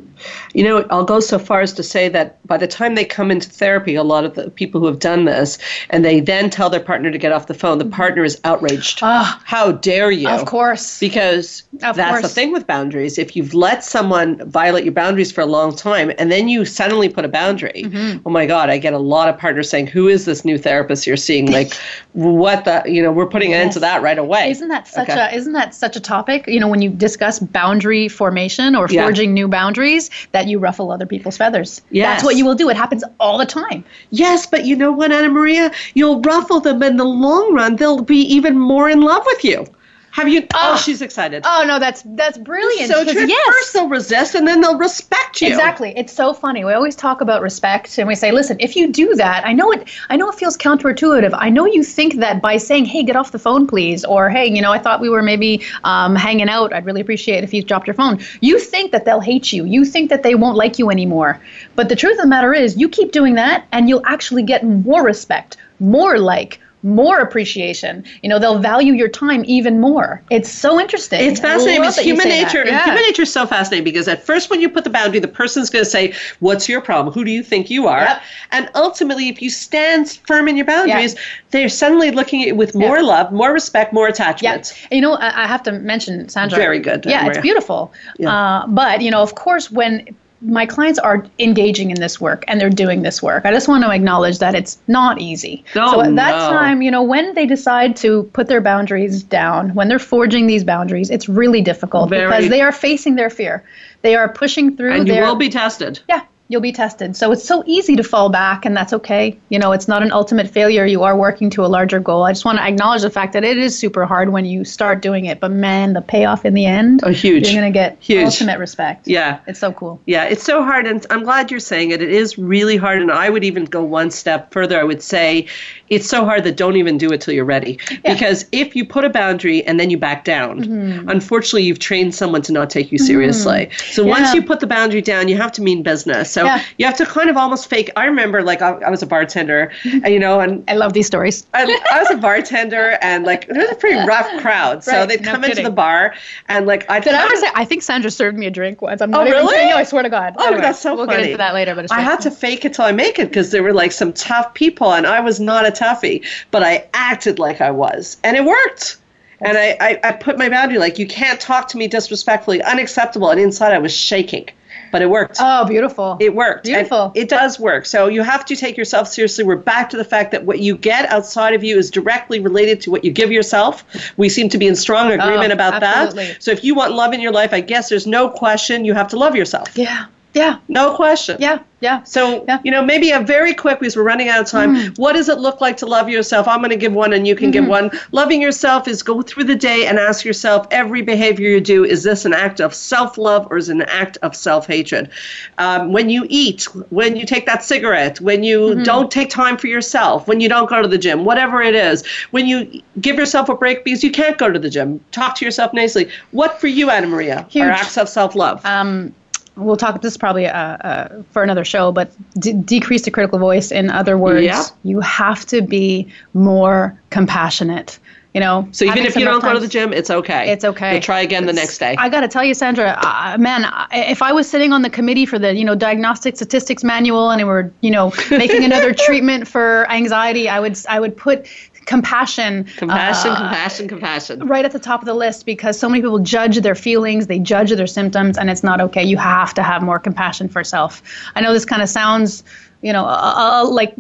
You 0.55 0.65
know, 0.65 0.87
I'll 0.91 1.05
go 1.05 1.21
so 1.21 1.39
far 1.39 1.61
as 1.61 1.73
to 1.75 1.83
say 1.83 2.09
that 2.09 2.45
by 2.47 2.57
the 2.57 2.67
time 2.67 2.95
they 2.95 3.05
come 3.05 3.31
into 3.31 3.49
therapy, 3.49 3.95
a 3.95 4.03
lot 4.03 4.25
of 4.25 4.35
the 4.35 4.51
people 4.51 4.81
who 4.81 4.87
have 4.87 4.99
done 4.99 5.25
this, 5.25 5.59
and 5.91 6.05
they 6.05 6.21
then 6.21 6.51
tell 6.51 6.71
their 6.71 6.81
partner 6.81 7.11
to 7.11 7.19
get 7.19 7.33
off 7.33 7.47
the 7.47 7.55
phone, 7.55 7.79
the 7.79 7.85
partner 7.85 8.25
is 8.25 8.41
outraged. 8.45 9.01
Ah. 9.03 9.41
How 9.45 9.73
dare 9.73 10.11
you? 10.11 10.29
Of 10.29 10.47
course. 10.47 10.99
Because 10.99 11.63
Of 11.83 11.97
that's 11.97 12.23
the 12.23 12.29
thing 12.29 12.53
with 12.53 12.67
boundaries. 12.67 13.19
If 13.19 13.37
you've 13.37 13.55
let 13.55 13.85
someone 13.85 14.49
violate 14.51 14.85
your 14.85 14.93
boundaries 14.95 15.31
for 15.33 15.41
a 15.41 15.47
long 15.47 15.75
time 15.75 16.13
and 16.19 16.31
then 16.33 16.49
you 16.49 16.65
suddenly 16.65 17.09
put 17.09 17.25
a 17.25 17.29
boundary, 17.29 17.83
Mm-hmm. 17.85 18.27
oh 18.27 18.31
my 18.31 18.47
God, 18.47 18.71
I 18.71 18.79
get 18.79 18.93
a 18.93 18.99
lot 18.99 19.29
of 19.29 19.39
partners 19.39 19.69
saying, 19.71 19.87
Who 19.89 20.09
is 20.09 20.25
this 20.25 20.45
new 20.45 20.59
therapist 20.59 21.07
you're 21.07 21.17
seeing? 21.17 21.51
Like, 21.61 21.73
what 22.13 22.65
the, 22.65 22.83
you 22.87 23.03
know, 23.03 23.13
we're 23.13 23.27
putting 23.27 23.53
an 23.53 23.61
end 23.61 23.73
to 23.73 23.81
that 23.81 24.03
right 24.03 24.19
away. 24.19 24.51
Isn't 24.51 24.69
that 24.69 24.87
such 24.89 25.09
Okay. 25.09 25.19
a 25.33 25.35
isn't 25.35 25.53
that 25.53 25.75
such 25.75 25.97
a 25.97 26.01
topic? 26.01 26.47
You 26.47 26.61
know, 26.61 26.69
when 26.69 26.83
you 26.83 26.91
discuss 26.91 27.39
boundary 27.39 28.09
formation 28.09 28.75
or 28.75 28.87
Yeah. 28.91 29.05
forging 29.05 29.33
new 29.35 29.49
boundaries, 29.49 30.10
that 30.33 30.47
you 30.49 30.59
ruffle 30.59 30.91
other 30.91 31.07
people's 31.07 31.37
feathers. 31.37 31.83
Yes. 31.91 32.07
That's 32.07 32.25
what 32.25 32.37
you 32.37 32.45
will 32.45 32.55
do. 32.55 32.69
It 32.69 32.77
happens 32.77 33.05
all 33.19 33.39
the 33.39 33.47
time. 33.47 33.85
Yes, 34.11 34.47
but 34.47 34.65
you 34.65 34.77
know 34.77 34.93
what, 34.93 35.13
Anna 35.13 35.29
Maria? 35.29 35.73
You'll 35.95 36.21
ruffle 36.21 36.61
them 36.61 36.83
in 36.83 36.97
the 36.97 37.05
long 37.05 37.55
run. 37.55 37.77
They'll 37.77 38.03
be 38.03 38.21
even 38.23 38.59
more 38.59 38.89
in 38.89 39.01
love 39.01 39.23
with 39.27 39.45
you. 39.45 39.67
Have 40.13 40.29
you? 40.29 40.43
Oh, 40.55 40.73
Oh. 40.73 40.77
she's 40.77 41.03
excited. 41.03 41.43
Oh 41.47 41.65
no, 41.67 41.79
that's 41.79 42.03
that's 42.05 42.37
brilliant. 42.37 42.91
so 42.91 43.01
because 43.01 43.15
true. 43.15 43.27
yes. 43.29 43.47
First 43.55 43.73
they'll 43.75 43.89
resist, 43.89 44.35
and 44.35 44.47
then 44.47 44.61
they'll 44.61 44.77
respect 44.79 45.41
you. 45.41 45.49
Exactly. 45.49 45.93
It's 45.97 46.13
so 46.13 46.33
funny. 46.35 46.65
We 46.65 46.73
always 46.73 46.97
talk 46.97 47.21
about 47.21 47.43
respect 47.43 47.97
and 47.99 48.09
we 48.09 48.15
say, 48.17 48.33
listen, 48.33 48.57
if 48.61 48.75
you 48.77 48.91
do 48.93 49.15
that, 49.15 49.47
I 49.47 49.53
know 49.53 49.71
it 49.73 49.89
I 50.09 50.17
know 50.17 50.29
it 50.29 50.35
feels 50.35 50.57
counterintuitive. 50.57 51.31
I 51.33 51.49
know 51.51 51.65
you 51.65 51.83
think 51.85 52.17
that 52.17 52.43
by 52.43 52.57
saying, 52.57 52.87
hey, 52.87 53.03
get 53.05 53.15
off 53.17 53.31
the 53.33 53.39
phone, 53.39 53.67
please, 53.67 54.05
or 54.05 54.29
hey, 54.31 54.47
you 54.51 54.61
know, 54.61 54.73
I 54.73 54.79
thought 54.79 55.01
we 55.01 55.09
were 55.09 55.23
maybe 55.23 55.63
um, 55.85 56.17
hanging 56.17 56.49
out. 56.49 56.73
I'd 56.73 56.85
really 56.85 57.01
appreciate 57.01 57.45
if 57.45 57.55
you 57.55 57.63
dropped 57.63 57.87
your 57.87 57.95
phone. 57.95 58.19
You 58.41 58.59
think 58.59 58.91
that 58.93 59.05
they'll 59.05 59.21
hate 59.21 59.53
you. 59.53 59.65
You 59.65 59.85
think 59.85 60.11
that 60.11 60.23
they 60.25 60.35
won't 60.35 60.57
like 60.57 60.79
you 60.79 60.91
anymore. 60.91 61.41
But 61.77 61.89
the 61.89 61.97
truth 61.97 62.15
of 62.19 62.23
the 62.23 62.27
matter 62.29 62.53
is 62.53 62.77
you 62.77 62.89
keep 62.89 63.13
doing 63.13 63.35
that 63.37 63.65
and 63.73 63.89
you'll 63.89 64.05
actually 64.07 64.43
get 64.43 64.65
more 64.65 65.05
respect, 65.05 65.57
more 65.79 66.19
like 66.19 66.61
more 66.83 67.19
appreciation. 67.21 68.05
You 68.23 68.29
know, 68.29 68.39
they'll 68.39 68.59
value 68.59 68.93
your 68.95 69.09
time 69.09 69.45
even 69.47 69.81
more. 69.81 70.23
It's 70.31 70.51
so 70.51 70.81
interesting. 70.81 71.21
It's 71.21 71.41
fascinating. 71.41 71.85
It's 71.85 71.99
human 71.99 72.29
nature. 72.29 72.65
Yeah. 72.65 72.85
Human 72.85 73.03
nature 73.03 73.23
is 73.23 73.33
so 73.33 73.47
fascinating 73.47 73.85
because 73.85 74.09
at 74.09 74.23
first, 74.25 74.51
when 74.51 74.61
you 74.61 74.69
put 74.69 74.85
the 74.85 74.91
boundary, 74.91 75.21
the 75.21 75.29
person's 75.29 75.69
going 75.71 75.85
to 75.85 75.91
say, 75.91 76.15
"What's 76.41 76.69
your 76.69 76.81
problem? 76.81 77.13
Who 77.13 77.25
do 77.25 77.31
you 77.31 77.43
think 77.43 77.71
you 77.71 77.87
are?" 77.87 78.01
Yep. 78.03 78.23
And 78.53 78.71
ultimately, 78.75 79.29
if 79.29 79.43
you 79.43 79.51
stand 79.51 80.21
firm 80.27 80.49
in 80.49 80.57
your 80.57 80.67
boundaries, 80.67 81.17
they're 81.51 81.69
suddenly 81.69 82.11
looking 82.11 82.43
at 82.43 82.49
you 82.49 82.55
with 82.55 82.75
more 82.75 82.97
Yeah. 82.97 83.03
love, 83.03 83.33
more 83.33 83.53
respect, 83.53 83.93
more 83.93 84.07
Yeah, 84.07 84.13
attachment. 84.15 84.73
And 84.91 84.97
you 84.97 85.03
know, 85.03 85.15
I, 85.15 85.45
I 85.45 85.47
have 85.47 85.63
to 85.65 85.73
mention 85.73 86.29
Sandra. 86.29 86.57
Very 86.59 86.79
good, 86.79 87.05
Yeah, 87.05 87.19
Maria. 87.25 87.31
it's 87.31 87.41
beautiful. 87.43 87.93
Yeah. 88.19 88.35
Uh, 88.35 88.67
but 88.67 89.01
you 89.03 89.11
know, 89.11 89.23
of 89.23 89.35
course, 89.35 89.71
when 89.71 90.07
my 90.43 90.65
clients 90.67 90.99
are 90.99 91.27
engaging 91.39 91.91
in 91.91 92.01
this 92.01 92.21
work 92.21 92.45
and 92.49 92.61
they're 92.61 92.71
doing 92.71 93.03
this 93.03 93.23
work, 93.23 93.45
I 93.45 93.53
just 93.53 93.69
want 93.69 93.85
to 93.85 93.91
acknowledge 93.91 94.39
that 94.39 94.55
it's 94.55 94.79
not 94.89 95.21
easy. 95.21 95.65
No, 95.75 95.91
so 95.91 95.97
oh, 95.99 96.01
at 96.03 96.17
that 96.17 96.31
no. 96.31 96.59
time, 96.59 96.83
you 96.83 96.91
know, 96.91 97.03
when 97.03 97.35
they 97.35 97.47
decide 97.47 97.97
to 97.97 98.25
put 98.33 98.47
their 98.47 98.61
boundaries 98.61 99.23
down, 99.23 99.75
when 99.75 99.89
they're 99.89 99.99
forging 99.99 100.47
these 100.47 100.65
boundaries, 100.65 101.11
it's 101.11 101.29
really 101.29 101.61
difficult 101.61 102.11
Very- 102.11 102.27
because 102.27 102.49
they 102.49 102.61
are 102.63 102.73
facing 102.73 103.17
their 103.17 103.31
fear. 103.31 103.63
They 104.03 104.17
are 104.17 104.29
pushing 104.33 104.77
through. 104.77 104.93
And 104.93 105.07
you 105.07 105.15
their, 105.15 105.27
will 105.27 105.37
be 105.37 105.51
tested. 105.51 106.01
yeah, 106.09 106.23
you'll 106.51 106.61
be 106.61 106.73
tested. 106.73 107.17
So 107.17 107.31
it's 107.31 107.45
so 107.45 107.63
easy 107.65 107.95
to 107.95 108.03
fall 108.03 108.29
back, 108.29 108.67
and 108.67 108.77
that's 108.77 108.93
okay. 108.93 109.39
You 109.51 109.59
know, 109.61 109.71
it's 109.71 109.87
not 109.87 110.03
an 110.03 110.11
ultimate 110.11 110.49
failure. 110.51 110.85
You 110.85 111.05
are 111.05 111.17
working 111.17 111.49
to 111.51 111.65
a 111.65 111.69
larger 111.69 112.01
goal. 112.01 112.25
I 112.25 112.33
just 112.33 112.45
want 112.45 112.59
to 112.59 112.65
acknowledge 112.65 113.03
the 113.03 113.11
fact 113.11 113.33
that 113.35 113.45
it 113.45 113.57
is 113.57 113.79
super 113.79 114.05
hard 114.05 114.31
when 114.31 114.45
you 114.45 114.65
start 114.65 115.01
doing 115.01 115.27
it, 115.27 115.39
but 115.39 115.53
man, 115.53 115.93
the 115.93 116.03
payoff 116.03 116.45
in 116.45 116.55
the 116.55 116.67
end, 116.67 117.01
Oh, 117.05 117.11
huge. 117.11 117.45
You're 117.49 117.63
going 117.63 117.73
to 117.73 117.79
get 117.79 117.97
Huge. 118.01 118.25
ultimate 118.25 118.59
respect. 118.59 119.07
Yeah. 119.07 119.39
It's 119.47 119.61
so 119.61 119.73
cool. 119.73 120.01
Yeah, 120.07 120.25
it's 120.25 120.43
so 120.43 120.65
hard, 120.65 120.87
and 120.89 121.07
I'm 121.09 121.23
glad 121.23 121.53
you're 121.53 121.61
saying 121.61 121.93
it. 121.93 122.03
It 122.03 122.11
is 122.11 122.37
really 122.37 122.77
hard, 122.77 123.01
and 123.01 123.13
I 123.13 123.31
would 123.31 123.45
even 123.45 123.65
go 123.65 123.85
one 123.85 124.11
step 124.11 124.53
further. 124.53 124.79
I 124.81 124.83
would 124.85 125.03
say 125.05 125.47
it's 125.91 126.09
so 126.09 126.25
hard 126.25 126.45
that 126.45 126.57
don't 126.57 126.77
even 126.77 126.97
do 126.99 127.13
it 127.13 127.21
till 127.21 127.35
you're 127.35 127.45
ready. 127.45 127.79
Because 128.05 128.47
if 128.53 128.75
you 128.77 128.85
put 128.87 129.05
a 129.05 129.11
boundary 129.11 129.63
and 129.65 129.79
then 129.79 129.91
you 129.91 129.99
back 129.99 130.25
down, 130.25 130.65
mm-hmm. 130.65 131.09
unfortunately, 131.09 131.65
you've 131.65 131.81
trained 131.81 132.15
someone 132.15 132.43
to 132.43 132.53
not 132.53 132.71
take 132.71 132.93
you 132.93 132.99
seriously. 132.99 133.67
Mm-hmm. 133.67 133.93
So 133.93 134.05
once 134.05 134.33
you 134.33 134.43
put 134.43 134.61
the 134.61 134.67
boundary 134.67 135.03
down, 135.03 135.29
you 135.29 135.37
have 135.37 135.53
to 135.53 135.63
mean 135.63 135.83
business. 135.83 136.31
So 136.31 136.45
Yeah. 136.45 136.63
you 136.79 136.87
have 136.87 136.97
to 136.99 137.07
kind 137.07 137.29
of 137.29 137.37
almost 137.37 137.69
fake. 137.69 137.91
I 137.97 138.05
remember, 138.05 138.43
like, 138.43 138.63
I, 138.63 138.71
I 138.71 138.91
was 138.91 139.03
a 139.03 139.07
bartender, 139.07 139.73
and, 139.85 140.07
you 140.09 140.19
know, 140.19 140.41
and 140.41 140.63
I 140.69 140.75
love 140.77 140.93
these 140.93 141.07
stories. 141.07 141.45
I, 141.55 141.63
I 141.93 141.99
was 142.01 142.11
a 142.11 142.17
bartender, 142.17 142.97
and 143.03 143.25
like 143.25 143.49
it 143.49 143.57
was 143.57 143.71
a 143.71 143.75
pretty 143.75 143.97
rough 144.07 144.29
crowd. 144.41 144.85
So 144.85 144.93
Right, 144.93 145.09
they'd 145.09 145.23
no 145.23 145.33
come 145.33 145.45
into 145.45 145.57
kidding. 145.57 145.65
the 145.65 145.71
bar, 145.71 146.15
and 146.49 146.67
like 146.67 146.89
I 146.89 147.01
Did 147.01 147.15
I 147.15 147.35
say? 147.35 147.49
I 147.55 147.65
think 147.65 147.83
Sandra 147.83 148.11
served 148.11 148.39
me 148.39 148.47
a 148.47 148.51
drink 148.51 148.81
once. 148.81 149.01
I'm 149.01 149.13
oh, 149.15 149.19
not 149.19 149.27
even 149.27 149.41
really? 149.41 149.57
kidding. 149.57 149.73
I 149.73 149.85
swear 149.85 150.03
to 150.03 150.09
God. 150.09 150.35
Oh, 150.39 150.47
Anyway, 150.47 150.63
that's 150.63 150.81
so 150.81 150.95
we'll 150.95 151.07
funny. 151.07 151.19
get 151.19 151.27
into 151.27 151.39
that 151.39 151.55
later. 151.55 151.75
But 151.75 151.85
it's 151.85 151.93
I 151.93 152.01
had 152.01 152.21
to 152.21 152.31
fake 152.31 152.65
it 152.65 152.75
till 152.75 152.85
I 152.85 152.93
make 152.93 153.19
it 153.19 153.29
because 153.29 153.51
there 153.51 153.63
were 153.63 153.73
like 153.73 153.93
some 153.93 154.13
tough 154.13 154.55
people, 154.55 154.93
and 154.93 155.07
I 155.07 155.21
was 155.21 155.41
not 155.41 155.67
a 155.67 155.71
toughie, 155.81 156.25
but 156.51 156.63
I 156.63 156.87
acted 156.95 157.39
like 157.39 157.61
I 157.61 157.71
was, 157.71 158.19
and 158.23 158.37
it 158.37 158.45
worked. 158.45 158.99
And 159.43 159.57
I, 159.57 159.77
I, 159.81 160.01
I 160.05 160.13
put 160.13 160.37
my 160.37 160.51
boundary 160.51 160.79
like 160.79 160.99
you 160.99 161.07
can't 161.07 161.41
talk 161.41 161.69
to 161.69 161.79
me 161.79 161.87
disrespectfully, 161.89 162.63
unacceptable, 162.63 163.31
and 163.31 163.41
inside 163.41 163.73
I 163.73 163.79
was 163.79 163.97
shaking, 163.97 164.51
but 164.93 165.01
it 165.01 165.09
worked. 165.09 165.39
Oh, 165.41 165.65
beautiful. 165.65 166.19
It 166.21 166.35
worked. 166.35 166.67
And 166.67 166.75
Beautiful. 166.75 167.13
It 167.15 167.31
does 167.31 167.59
work. 167.59 167.87
So 167.87 168.09
you 168.09 168.23
have 168.23 168.45
to 168.45 168.55
take 168.55 168.77
yourself 168.77 169.09
seriously. 169.09 169.45
We're 169.45 169.57
back 169.57 169.89
to 169.91 169.97
the 169.97 170.05
fact 170.05 170.33
that 170.33 170.45
what 170.45 170.59
you 170.59 170.77
get 170.77 171.09
outside 171.11 171.55
of 171.55 171.65
you 171.65 171.79
is 171.79 171.91
directly 171.91 172.39
related 172.39 172.83
to 172.83 172.91
what 172.91 173.03
you 173.03 173.11
give 173.13 173.33
yourself. 173.33 173.83
We 174.19 174.29
seem 174.29 174.51
to 174.51 174.59
be 174.59 174.67
in 174.67 174.77
strong 174.77 175.11
oh, 175.11 175.15
agreement 175.15 175.53
about 175.55 175.73
Oh, 175.73 175.87
absolutely. 175.87 176.33
that. 176.35 176.43
So 176.43 176.51
if 176.51 176.63
you 176.63 176.75
want 176.75 176.93
love 176.93 177.15
in 177.15 177.21
your 177.23 177.33
life, 177.33 177.55
I 177.55 177.63
guess 177.63 177.89
there's 177.89 178.07
no 178.07 178.29
question 178.29 178.85
you 178.85 178.93
have 178.93 179.09
to 179.09 179.17
love 179.17 179.35
yourself. 179.35 179.69
yeah. 179.79 180.05
Yeah. 180.35 180.59
No 180.69 180.95
question. 180.95 181.37
Yeah. 181.41 181.59
Yeah. 181.81 182.03
So, 182.03 182.45
Yeah. 182.47 182.59
you 182.63 182.71
know, 182.71 182.85
maybe 182.85 183.11
a 183.11 183.21
very 183.21 183.55
quick, 183.55 183.81
because 183.81 183.97
we're 183.97 184.03
running 184.03 184.29
out 184.29 184.41
of 184.43 184.47
time. 184.47 184.93
What 184.97 185.15
does 185.15 185.31
it 185.31 185.39
look 185.39 185.63
like 185.63 185.79
to 185.79 185.87
love 185.87 186.11
yourself? 186.11 186.47
I'm 186.47 186.59
going 186.59 186.71
to 186.71 186.77
give 186.77 186.93
one 186.93 187.15
and 187.15 187.27
you 187.27 187.35
can 187.35 187.51
give 187.51 187.67
one. 187.67 187.91
Loving 188.13 188.43
yourself 188.43 188.87
is 188.87 189.03
go 189.03 189.23
through 189.23 189.45
the 189.45 189.57
day 189.57 189.87
and 189.87 189.99
ask 189.99 190.23
yourself 190.25 190.67
every 190.71 191.01
behavior 191.01 191.49
you 191.49 191.61
do, 191.61 191.83
is 191.85 192.03
this 192.03 192.27
an 192.27 192.35
act 192.35 192.61
of 192.61 192.75
self 192.75 193.17
love 193.17 193.49
or 193.51 193.57
is 193.57 193.71
it 193.71 193.77
an 193.77 193.83
act 193.83 194.19
of 194.21 194.37
self 194.37 194.67
hatred? 194.67 195.09
Um, 195.57 195.91
when 195.91 196.11
you 196.11 196.27
eat, 196.29 196.65
when 196.91 197.17
you 197.17 197.25
take 197.25 197.47
that 197.47 197.65
cigarette, 197.65 198.21
when 198.21 198.45
you 198.45 198.85
don't 198.85 199.11
take 199.11 199.31
time 199.31 199.57
for 199.57 199.67
yourself, 199.69 200.29
when 200.29 200.41
you 200.41 200.51
don't 200.51 200.69
go 200.69 200.83
to 200.83 200.89
the 200.89 200.99
gym, 200.99 201.25
whatever 201.25 201.63
it 201.63 201.75
is, 201.75 202.07
when 202.31 202.47
you 202.47 202.83
give 203.01 203.17
yourself 203.17 203.49
a 203.49 203.55
break 203.55 203.85
because 203.85 204.05
you 204.05 204.11
can't 204.13 204.37
go 204.37 204.51
to 204.53 204.59
the 204.59 204.69
gym, 204.71 205.03
talk 205.13 205.35
to 205.37 205.45
yourself 205.47 205.73
nicely. 205.73 206.11
What 206.33 206.61
for 206.61 206.67
you, 206.69 206.91
Anna 206.91 207.07
Maria, 207.07 207.47
Huge. 207.49 207.65
are 207.65 207.71
acts 207.71 207.97
of 207.97 208.07
self 208.09 208.35
love? 208.35 208.65
um, 208.67 209.15
we'll 209.57 209.77
talk 209.77 210.01
this 210.01 210.13
is 210.13 210.19
probably 210.19 210.47
uh, 210.47 210.53
uh, 210.59 211.23
for 211.33 211.43
another 211.43 211.65
show 211.65 211.93
but 211.93 212.13
d- 212.39 212.53
decrease 212.53 213.03
the 213.03 213.11
critical 213.11 213.39
voice 213.39 213.71
in 213.73 213.91
other 213.91 214.17
words 214.17 214.45
Yeah. 214.45 214.65
you 214.85 215.01
have 215.01 215.45
to 215.47 215.61
be 215.63 216.09
more 216.35 216.99
compassionate 217.11 217.99
you 218.35 218.41
know 218.41 218.69
so 218.73 218.85
even 218.85 218.99
if 219.05 219.17
you 219.17 219.25
don't 219.25 219.43
rough 219.43 219.43
go 219.43 219.55
to 219.55 219.61
the 219.61 219.67
gym, 219.67 219.93
it's 219.93 220.09
okay. 220.09 220.53
it's 220.53 220.65
okay. 220.65 220.93
You'll 220.93 221.03
try 221.03 221.21
again 221.21 221.47
the 221.47 221.53
next 221.53 221.79
day. 221.79 221.97
I 221.99 222.09
got 222.09 222.21
to 222.21 222.29
tell 222.29 222.45
you, 222.45 222.55
Sandra, 222.55 222.97
uh, 223.03 223.37
man, 223.41 223.65
I- 223.65 223.89
if 224.09 224.23
I 224.23 224.33
was 224.33 224.49
sitting 224.49 224.73
on 224.73 224.83
the 224.83 224.91
committee 224.91 225.27
for 225.27 225.37
the, 225.37 225.53
you 225.53 225.65
know, 225.65 225.75
diagnostic 225.75 226.37
statistics 226.37 226.85
manual 226.85 227.31
and 227.33 227.41
we 227.41 227.45
were, 227.45 227.73
you 227.81 227.91
know, 227.91 228.13
making 228.31 228.63
another 228.63 228.95
treatment 229.07 229.49
for 229.49 229.91
anxiety, 229.91 230.49
I 230.49 230.61
would, 230.61 230.79
I 230.89 231.01
would 231.01 231.17
put 231.17 231.47
compassion, 231.87 232.65
Compassion, 232.77 233.31
uh, 233.33 233.37
compassion, 233.37 233.89
compassion. 233.89 234.47
right 234.47 234.65
at 234.65 234.73
the 234.73 234.79
top 234.79 235.01
of 235.01 235.07
the 235.07 235.15
list 235.15 235.45
because 235.47 235.79
so 235.79 235.89
many 235.89 236.01
people 236.03 236.19
judge 236.21 236.59
their 236.61 236.75
feelings, 236.75 237.27
they 237.27 237.39
judge 237.39 237.71
their 237.71 237.87
symptoms, 237.87 238.39
and 238.39 238.49
it's 238.51 238.63
not 238.63 238.81
okay. 238.81 239.03
You 239.05 239.17
have 239.17 239.55
to 239.55 239.63
have 239.63 239.83
more 239.83 239.99
compassion 239.99 240.49
for 240.49 240.63
self. 240.63 241.03
I 241.35 241.41
know 241.41 241.53
this 241.53 241.65
kind 241.65 241.83
of 241.83 241.89
sounds, 241.89 242.45
you 242.83 242.93
know, 242.93 243.05
uh, 243.05 243.63
uh, 243.65 243.69
like 243.71 243.95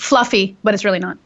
fluffy, 0.00 0.56
but 0.62 0.74
it's 0.74 0.84
really 0.84 1.00
not. 1.00 1.18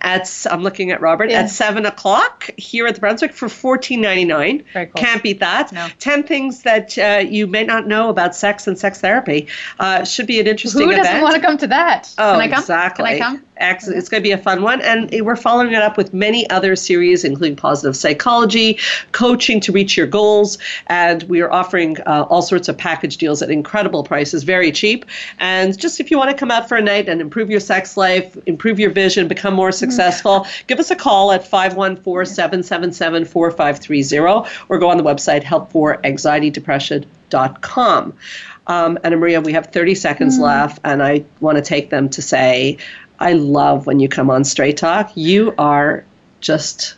At 0.01 0.27
I'm 0.49 0.63
looking 0.63 0.91
at 0.91 0.99
Robert 1.01 1.29
Yeah. 1.29 1.41
at 1.41 1.49
seven 1.49 1.85
o'clock 1.85 2.49
here 2.57 2.87
at 2.87 2.95
the 2.95 3.01
Brunswick 3.01 3.33
for 3.33 3.47
14.99. 3.47 4.63
Very 4.73 4.85
cool. 4.87 4.93
Can't 4.95 5.21
beat 5.23 5.39
that. 5.39 5.71
No. 5.71 5.87
Ten 5.99 6.23
things 6.23 6.63
that 6.63 6.97
uh, 6.97 7.19
you 7.27 7.47
may 7.47 7.63
not 7.63 7.87
know 7.87 8.09
about 8.09 8.35
sex 8.35 8.67
and 8.67 8.77
sex 8.77 8.99
therapy. 9.01 9.47
Uh, 9.79 10.03
should 10.03 10.27
be 10.27 10.39
an 10.39 10.47
interesting 10.47 10.83
Who 10.83 10.91
doesn't 10.95 11.05
event. 11.05 11.23
want 11.23 11.35
to 11.35 11.41
come 11.41 11.57
to 11.59 11.67
that? 11.67 12.13
Oh, 12.17 12.33
Can 12.33 12.41
I 12.41 12.47
come? 12.47 12.59
exactly. 12.59 13.05
Can 13.05 13.15
I 13.15 13.19
come? 13.19 13.43
It's 13.59 14.07
going 14.09 14.21
to 14.21 14.27
be 14.27 14.31
a 14.31 14.37
fun 14.37 14.61
one. 14.61 14.81
And 14.81 15.09
we're 15.25 15.35
following 15.35 15.69
it 15.73 15.81
up 15.81 15.97
with 15.97 16.13
many 16.13 16.47
other 16.51 16.75
series, 16.75 17.23
including 17.23 17.55
positive 17.55 17.95
psychology, 17.97 18.77
coaching 19.13 19.59
to 19.61 19.71
reach 19.71 19.97
your 19.97 20.05
goals. 20.05 20.59
And 20.87 21.23
we 21.23 21.41
are 21.41 21.51
offering 21.51 21.97
uh, 22.07 22.25
all 22.29 22.41
sorts 22.41 22.67
of 22.69 22.77
package 22.77 23.17
deals 23.17 23.41
at 23.41 23.51
incredible 23.51 24.01
prices, 24.03 24.43
very 24.43 24.71
cheap. 24.71 25.05
And 25.39 25.77
just 25.77 25.99
if 25.99 26.09
you 26.09 26.17
want 26.17 26.31
to 26.31 26.37
come 26.37 26.49
out 26.49 26.67
for 26.67 26.77
a 26.77 26.81
night 26.81 27.07
and 27.09 27.21
improve 27.21 27.49
your 27.49 27.59
sex 27.59 27.97
life, 27.97 28.37
improve 28.47 28.79
your 28.79 28.89
vision, 28.89 29.27
become 29.27 29.53
more 29.53 29.73
successful, 29.73 30.47
give 30.67 30.79
us 30.79 30.89
a 30.89 30.95
call 30.95 31.33
at 31.33 31.45
514 31.45 32.33
777 32.33 33.25
4530 33.25 34.49
or 34.69 34.79
go 34.79 34.89
on 34.89 34.95
the 34.97 35.03
website 35.03 35.43
helpforanxietydepression.com. 35.43 38.13
Um, 38.67 38.97
Anna 39.03 39.17
Maria, 39.17 39.41
we 39.41 39.51
have 39.53 39.67
30 39.67 39.93
seconds 39.95 40.39
left, 40.39 40.79
and 40.83 41.03
I 41.03 41.23
want 41.39 41.57
to 41.57 41.63
take 41.63 41.89
them 41.89 42.09
to 42.09 42.21
say, 42.21 42.77
I 43.19 43.33
love 43.33 43.87
when 43.87 43.99
you 43.99 44.07
come 44.09 44.29
on 44.29 44.43
Straight 44.43 44.77
Talk. 44.77 45.11
You 45.15 45.55
are 45.57 46.03
just 46.41 46.95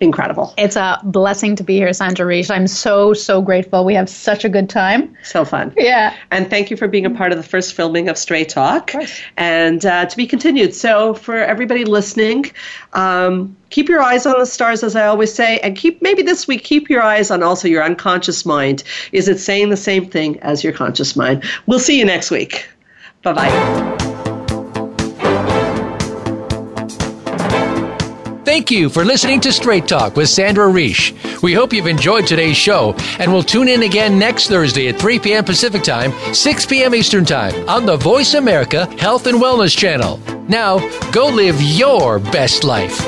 incredible. 0.00 0.54
It's 0.56 0.76
a 0.76 0.98
blessing 1.04 1.56
to 1.56 1.64
be 1.64 1.76
here, 1.76 1.92
Sandra 1.92 2.26
Reich. 2.26 2.50
I'm 2.50 2.66
so, 2.66 3.12
so 3.12 3.42
grateful. 3.42 3.84
We 3.84 3.94
have 3.94 4.08
such 4.08 4.44
a 4.44 4.48
good 4.48 4.68
time. 4.68 5.16
So 5.22 5.44
fun. 5.44 5.72
Yeah. 5.76 6.16
And 6.30 6.48
thank 6.48 6.70
you 6.70 6.76
for 6.76 6.88
being 6.88 7.06
a 7.06 7.10
part 7.10 7.32
of 7.32 7.38
the 7.38 7.44
first 7.44 7.74
filming 7.74 8.08
of 8.08 8.16
Straight 8.16 8.48
Talk. 8.48 8.92
course. 8.92 9.20
And 9.36 9.84
uh, 9.84 10.06
to 10.06 10.16
be 10.16 10.26
continued. 10.26 10.74
So, 10.74 11.14
for 11.14 11.36
everybody 11.36 11.84
listening, 11.84 12.46
um, 12.94 13.56
keep 13.70 13.88
your 13.88 14.02
eyes 14.02 14.26
on 14.26 14.38
the 14.38 14.46
stars, 14.46 14.82
as 14.82 14.96
I 14.96 15.06
always 15.06 15.32
say, 15.32 15.58
and 15.60 15.76
keep 15.76 16.00
maybe 16.02 16.22
this 16.22 16.48
week, 16.48 16.64
keep 16.64 16.88
your 16.88 17.02
eyes 17.02 17.30
on 17.30 17.42
also 17.42 17.68
your 17.68 17.84
unconscious 17.84 18.46
mind. 18.46 18.82
Is 19.12 19.28
it 19.28 19.38
saying 19.38 19.70
the 19.70 19.76
same 19.76 20.08
thing 20.08 20.40
as 20.40 20.64
your 20.64 20.72
conscious 20.72 21.16
mind? 21.16 21.44
We'll 21.66 21.78
see 21.78 21.98
you 21.98 22.04
next 22.04 22.30
week. 22.30 22.68
Bye 23.22 23.32
bye. 23.34 24.19
Thank 28.50 28.72
you 28.72 28.88
for 28.88 29.04
listening 29.04 29.40
to 29.42 29.52
Straight 29.52 29.86
Talk 29.86 30.16
with 30.16 30.28
Sandra 30.28 30.66
Reich. 30.66 31.14
We 31.40 31.54
hope 31.54 31.72
you've 31.72 31.86
enjoyed 31.86 32.26
today's 32.26 32.56
show 32.56 32.96
and 33.20 33.32
we'll 33.32 33.44
tune 33.44 33.68
in 33.68 33.84
again 33.84 34.18
next 34.18 34.48
Thursday 34.48 34.88
at 34.88 34.98
3 34.98 35.20
p.m. 35.20 35.44
Pacific 35.44 35.84
Time, 35.84 36.12
6 36.34 36.66
p.m. 36.66 36.92
Eastern 36.92 37.24
Time 37.24 37.68
on 37.68 37.86
the 37.86 37.96
Voice 37.96 38.34
America 38.34 38.86
Health 38.98 39.28
and 39.28 39.38
Wellness 39.38 39.78
Channel. 39.78 40.18
Now, 40.48 40.80
go 41.12 41.28
live 41.28 41.62
your 41.62 42.18
best 42.18 42.64
life. 42.64 43.00